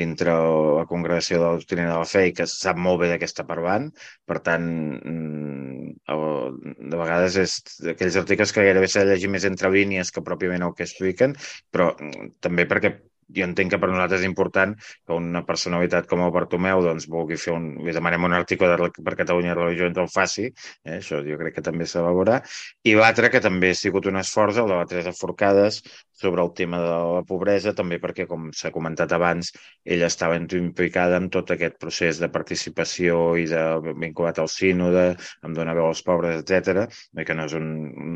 dintre 0.00 0.34
la 0.78 0.84
congregació 0.88 1.38
de 1.40 1.44
la 1.44 1.58
doctrina 1.58 1.88
de 1.90 1.98
la 1.98 2.08
fe 2.08 2.26
i 2.28 2.34
que 2.36 2.46
sap 2.48 2.78
molt 2.80 3.02
bé 3.02 3.10
està 3.26 3.44
parlant. 3.48 3.90
Per 4.28 4.38
tant, 4.46 4.68
mm, 4.96 5.68
de 6.08 6.96
vegades 7.02 7.36
és 7.42 7.58
d'aquells 7.84 8.16
articles 8.22 8.52
que 8.52 8.64
gairebé 8.64 8.88
s'ha 8.88 9.04
de 9.04 9.14
llegir 9.14 9.30
més 9.32 9.44
entre 9.48 9.72
línies 9.74 10.12
que 10.14 10.24
pròpiament 10.24 10.64
el 10.64 10.74
que 10.78 10.86
expliquen, 10.88 11.36
però 11.72 11.92
mm, 11.96 12.32
també 12.44 12.68
perquè 12.70 12.94
jo 13.36 13.44
entenc 13.44 13.72
que 13.72 13.80
per 13.80 13.90
nosaltres 13.90 14.22
és 14.22 14.28
important 14.28 14.74
que 14.78 15.16
una 15.16 15.44
personalitat 15.48 16.08
com 16.10 16.22
el 16.24 16.32
Bartomeu 16.34 16.82
doncs, 16.84 17.08
vulgui 17.12 17.38
fer 17.40 17.54
un... 17.54 17.70
Li 17.84 17.94
demanem 17.96 18.24
un 18.28 18.36
article 18.36 18.70
de, 18.72 18.90
per 19.04 19.16
Catalunya 19.18 19.56
Religió 19.58 19.88
ens 19.88 20.00
el 20.00 20.10
faci, 20.12 20.48
eh? 20.48 20.98
això 20.98 21.20
jo 21.26 21.38
crec 21.40 21.58
que 21.58 21.66
també 21.68 21.86
s'ha 21.88 22.04
veure. 22.06 22.40
I 22.88 22.94
l'altre, 22.98 23.30
que 23.32 23.42
també 23.44 23.72
ha 23.74 23.78
sigut 23.78 24.08
un 24.10 24.20
esforç, 24.20 24.60
el 24.62 24.70
de 24.70 24.78
la 24.78 24.88
Teresa 24.88 25.14
Forcades, 25.16 25.82
sobre 26.18 26.42
el 26.42 26.52
tema 26.52 26.80
de 26.82 26.94
la 27.16 27.22
pobresa, 27.26 27.74
també 27.78 28.00
perquè, 28.02 28.26
com 28.30 28.48
s'ha 28.60 28.72
comentat 28.74 29.12
abans, 29.14 29.52
ella 29.86 30.08
estava 30.10 30.38
implicada 30.38 31.20
en 31.22 31.28
tot 31.34 31.52
aquest 31.54 31.78
procés 31.78 32.18
de 32.18 32.30
participació 32.34 33.36
i 33.38 33.46
de 33.50 33.62
vinculat 34.02 34.40
al 34.42 34.50
sínode, 34.50 35.12
amb 35.46 35.58
donar 35.58 35.76
veu 35.78 35.86
als 35.90 36.02
pobres, 36.02 36.42
etc. 36.42 36.88
que 37.28 37.38
no 37.38 37.46
és 37.46 37.54
un, 37.54 37.68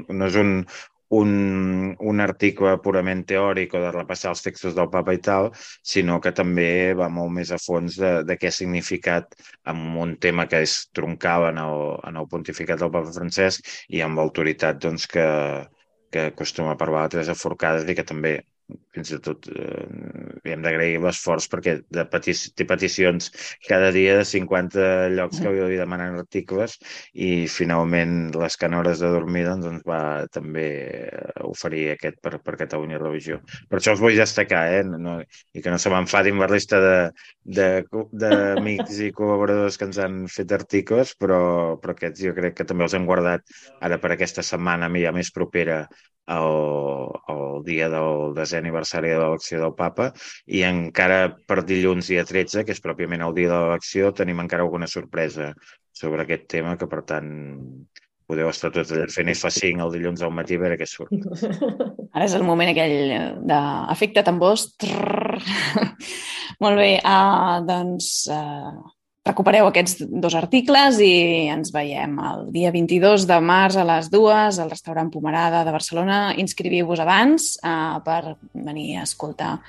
no 0.08 0.26
és 0.26 0.38
un, 0.40 0.56
un, 1.18 1.96
un 2.00 2.20
article 2.24 2.72
purament 2.84 3.22
teòric 3.28 3.74
o 3.76 3.82
de 3.82 3.90
repassar 3.92 4.30
els 4.32 4.42
textos 4.44 4.76
del 4.78 4.88
papa 4.92 5.12
i 5.16 5.20
tal, 5.24 5.50
sinó 5.92 6.18
que 6.24 6.32
també 6.36 6.94
va 6.98 7.10
molt 7.12 7.34
més 7.36 7.52
a 7.52 7.58
fons 7.60 7.98
de, 8.00 8.12
de 8.28 8.36
què 8.40 8.48
ha 8.48 8.56
significat 8.56 9.36
amb 9.72 9.98
un 10.04 10.16
tema 10.22 10.46
que 10.48 10.62
és 10.64 10.78
troncal 10.96 11.50
en 11.50 11.60
el, 11.60 11.84
en 12.08 12.20
el 12.22 12.30
pontificat 12.32 12.80
del 12.80 12.94
papa 12.94 13.12
Francesc 13.12 13.68
i 13.92 14.00
amb 14.04 14.20
l'autoritat 14.20 14.80
doncs, 14.86 15.04
que, 15.12 15.26
que 16.12 16.30
acostuma 16.30 16.72
a 16.72 16.80
parlar 16.80 17.04
a 17.04 17.12
Teresa 17.12 17.36
Forcades 17.36 17.84
i 17.88 17.98
que 17.98 18.08
també 18.08 18.38
fins 18.94 19.12
i 19.12 19.20
tot 19.20 19.48
eh, 19.52 19.84
hem 20.50 20.62
d'agrair 20.64 20.98
l'esforç 21.02 21.48
perquè 21.52 21.78
de 21.86 22.04
petici 22.10 22.50
de 22.58 22.66
peticions 22.68 23.30
cada 23.68 23.92
dia 23.94 24.16
de 24.18 24.24
50 24.26 25.12
llocs 25.14 25.40
que 25.40 25.48
havia 25.50 25.82
demanant 25.82 26.18
articles 26.18 26.78
i 27.14 27.46
finalment 27.48 28.32
les 28.34 28.56
canores 28.60 29.02
de 29.02 29.10
dormir 29.12 29.44
doncs, 29.46 29.68
ens 29.70 29.86
va 29.88 30.26
també 30.32 30.66
oferir 31.46 31.92
aquest 31.94 32.18
per, 32.22 32.38
per 32.42 32.56
Catalunya 32.60 33.00
Religió. 33.00 33.40
Per 33.70 33.78
això 33.78 33.94
els 33.94 34.02
vull 34.02 34.18
destacar, 34.18 34.64
eh? 34.74 34.82
No, 34.84 35.18
i 35.54 35.62
que 35.62 35.72
no 35.72 35.78
se 35.78 35.92
m'enfadin 35.92 36.40
la 36.40 36.50
resta 36.50 36.80
d'amics 37.44 39.02
i 39.06 39.12
col·laboradors 39.16 39.78
que 39.78 39.88
ens 39.90 40.00
han 40.02 40.22
fet 40.32 40.52
articles, 40.56 41.14
però, 41.18 41.42
però 41.82 41.96
aquests 41.96 42.24
jo 42.26 42.34
crec 42.36 42.58
que 42.58 42.68
també 42.68 42.86
els 42.86 42.96
hem 42.98 43.06
guardat 43.08 43.46
ara 43.80 43.98
per 44.02 44.14
aquesta 44.14 44.44
setmana 44.46 44.90
ja 45.02 45.12
més 45.14 45.32
propera 45.34 45.86
el, 46.30 47.08
el 47.34 47.62
dia 47.66 47.88
del 47.92 48.34
desè 48.36 48.60
aniversari 48.62 49.10
de 49.12 49.18
l'elecció 49.20 49.60
del 49.62 49.74
papa 49.78 50.10
i 50.46 50.62
encara 50.66 51.24
per 51.48 51.62
dilluns 51.66 52.10
dia 52.12 52.24
13, 52.28 52.64
que 52.66 52.74
és 52.76 52.82
pròpiament 52.84 53.24
el 53.26 53.34
dia 53.34 53.50
de 53.50 53.58
l'elecció, 53.58 54.12
tenim 54.14 54.42
encara 54.42 54.66
alguna 54.66 54.90
sorpresa 54.90 55.52
sobre 55.92 56.22
aquest 56.22 56.46
tema 56.50 56.76
que, 56.78 56.88
per 56.88 57.02
tant, 57.08 57.28
podeu 58.28 58.48
estar 58.48 58.70
tots 58.72 58.94
allà 58.94 59.08
fent 59.12 59.32
fa 59.36 59.50
5 59.52 59.84
el 59.84 59.92
dilluns 59.96 60.22
al 60.22 60.32
matí 60.34 60.56
a 60.56 60.62
veure 60.62 60.78
què 60.80 60.88
surt. 60.88 61.12
Ara 62.14 62.24
és 62.24 62.36
el 62.38 62.46
moment 62.46 62.70
aquell 62.72 63.12
d'efecte 63.48 64.24
tambors. 64.24 64.70
Molt 66.62 66.78
bé, 66.78 66.90
uh, 67.02 67.58
doncs 67.66 68.12
uh, 68.30 68.78
recupereu 69.26 69.68
aquests 69.68 70.02
dos 70.10 70.34
articles 70.34 70.98
i 71.02 71.48
ens 71.52 71.70
veiem 71.74 72.16
el 72.18 72.48
dia 72.54 72.72
22 72.74 73.26
de 73.30 73.38
març 73.38 73.78
a 73.78 73.86
les 73.86 74.10
dues 74.10 74.58
al 74.58 74.70
restaurant 74.72 75.12
Pomerada 75.14 75.62
de 75.66 75.74
Barcelona. 75.74 76.20
Inscriviu-vos 76.42 77.02
abans 77.04 77.52
uh, 77.62 78.00
per 78.02 78.36
venir 78.52 78.96
a 78.98 79.06
escoltar 79.06 79.60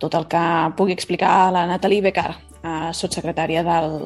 tot 0.00 0.16
el 0.16 0.26
que 0.32 0.44
pugui 0.78 0.96
explicar 0.96 1.50
la 1.52 1.66
Natalie 1.68 2.00
Becar, 2.00 2.32
uh, 2.64 2.90
sotsecretària 2.96 3.62
del 3.64 3.96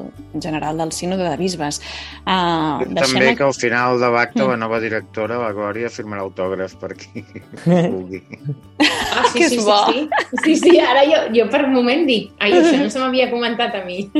general 0.41 0.77
del 0.77 0.91
Sínode 0.91 1.27
de 1.29 1.37
Bisbes. 1.39 1.79
Uh, 2.25 2.83
També 2.97 3.33
que 3.37 3.45
al 3.47 3.55
final 3.55 3.99
de 4.01 4.09
l'acte 4.11 4.41
mm. 4.41 4.49
la 4.51 4.57
nova 4.59 4.79
directora, 4.83 5.39
la 5.41 5.51
Glòria, 5.55 5.91
firmarà 5.93 6.25
autògrafs 6.25 6.75
per 6.81 6.93
qui 6.99 7.23
vulgui. 7.95 8.21
Ah, 8.79 9.23
sí, 9.31 9.47
sí, 9.47 9.59
sí, 9.59 9.63
sí, 9.63 10.07
sí, 10.43 10.55
sí, 10.63 10.75
ara 10.83 11.05
jo, 11.07 11.21
jo 11.35 11.47
per 11.51 11.63
un 11.69 11.75
moment 11.77 12.05
dic, 12.07 12.33
ai, 12.43 12.57
això 12.59 12.75
no 12.81 12.91
se 12.91 13.01
m'havia 13.01 13.29
comentat 13.33 13.79
a 13.79 13.85
mi. 13.87 14.03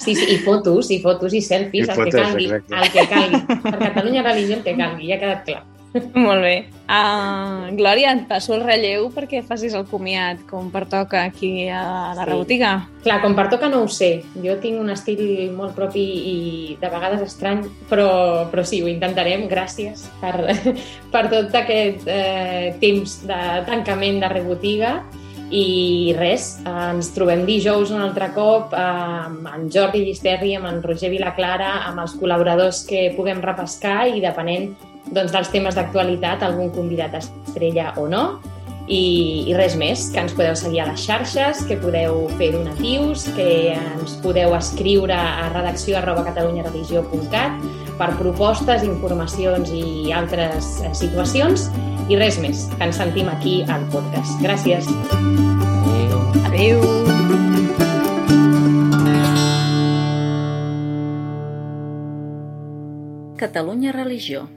Sí, 0.00 0.14
sí, 0.16 0.24
i 0.32 0.38
fotos, 0.40 0.88
i 0.88 0.96
fotos 1.02 1.34
i 1.36 1.42
selfies, 1.44 1.90
I 1.90 1.92
el 1.92 1.98
fotos, 1.98 2.14
que 2.14 2.22
calgui, 2.22 2.46
exacte. 2.48 2.78
el 2.80 2.94
que 2.94 3.02
calgui. 3.10 3.58
Per 3.66 3.78
Catalunya 3.82 4.22
Religió 4.24 4.56
el 4.56 4.64
que 4.64 4.74
calgui, 4.78 5.10
ja 5.10 5.18
ha 5.18 5.20
quedat 5.20 5.44
clar. 5.44 5.60
Molt 6.14 6.42
bé. 6.42 6.54
Uh, 6.90 7.70
Glòria, 7.78 8.12
et 8.14 8.24
passo 8.28 8.52
el 8.56 8.64
relleu 8.66 9.08
perquè 9.14 9.40
facis 9.46 9.74
el 9.78 9.84
comiat 9.90 10.42
com 10.48 10.68
pertoca 10.70 11.24
aquí 11.24 11.68
a 11.68 12.14
la 12.16 12.24
Sí. 12.24 12.28
rebotiga. 12.30 12.70
Clar, 13.02 13.20
com 13.22 13.34
pertoca 13.34 13.68
no 13.68 13.82
ho 13.84 13.88
sé. 13.88 14.22
Jo 14.42 14.56
tinc 14.62 14.80
un 14.80 14.90
estil 14.90 15.50
molt 15.54 15.74
propi 15.74 16.02
i 16.02 16.76
de 16.80 16.90
vegades 16.90 17.22
estrany, 17.22 17.62
però, 17.88 18.50
però 18.50 18.64
sí, 18.64 18.82
ho 18.82 18.90
intentarem. 18.90 19.48
Gràcies 19.50 20.08
per, 20.20 20.34
per 21.12 21.24
tot 21.30 21.54
aquest 21.54 22.06
eh, 22.06 22.74
temps 22.80 23.22
de 23.26 23.40
tancament 23.66 24.20
de 24.20 24.28
rebotiga. 24.28 25.00
I 25.50 26.14
res, 26.14 26.60
ens 26.62 27.08
trobem 27.10 27.40
dijous 27.42 27.90
un 27.90 27.98
altre 28.04 28.28
cop 28.36 28.70
amb 28.78 29.48
en 29.50 29.64
Jordi 29.70 30.04
Llisterri, 30.04 30.52
amb 30.54 30.68
en 30.70 30.78
Roger 30.84 31.10
Vilaclara, 31.10 31.88
amb 31.88 31.98
els 32.04 32.14
col·laboradors 32.20 32.84
que 32.86 33.08
puguem 33.16 33.42
repescar 33.42 34.04
i 34.06 34.22
depenent 34.22 34.70
doncs, 35.08 35.32
dels 35.32 35.50
temes 35.52 35.76
d'actualitat, 35.78 36.42
algun 36.44 36.70
convidat 36.74 37.16
estrella 37.18 37.94
o 37.96 38.06
no. 38.08 38.24
I, 38.90 39.46
I 39.46 39.54
res 39.54 39.76
més, 39.78 40.08
que 40.10 40.18
ens 40.18 40.32
podeu 40.34 40.56
seguir 40.58 40.80
a 40.82 40.88
les 40.88 41.04
xarxes, 41.04 41.62
que 41.68 41.76
podeu 41.78 42.24
fer 42.40 42.50
donatius, 42.56 43.28
que 43.36 43.76
ens 43.76 44.16
podeu 44.24 44.56
escriure 44.56 45.14
a 45.14 45.46
redacció 45.54 46.00
arroba 46.00 46.26
per 48.00 48.16
propostes, 48.16 48.82
informacions 48.82 49.70
i 49.76 50.10
altres 50.16 50.80
eh, 50.82 50.94
situacions. 50.96 51.68
I 52.10 52.18
res 52.18 52.40
més, 52.42 52.64
que 52.74 52.88
ens 52.88 52.96
sentim 52.98 53.28
aquí 53.30 53.60
al 53.68 53.84
podcast. 53.92 54.40
Gràcies. 54.42 54.88
Adéu. 55.86 56.18
Adéu! 56.48 56.80
Catalunya 63.40 63.92
Religió. 63.92 64.48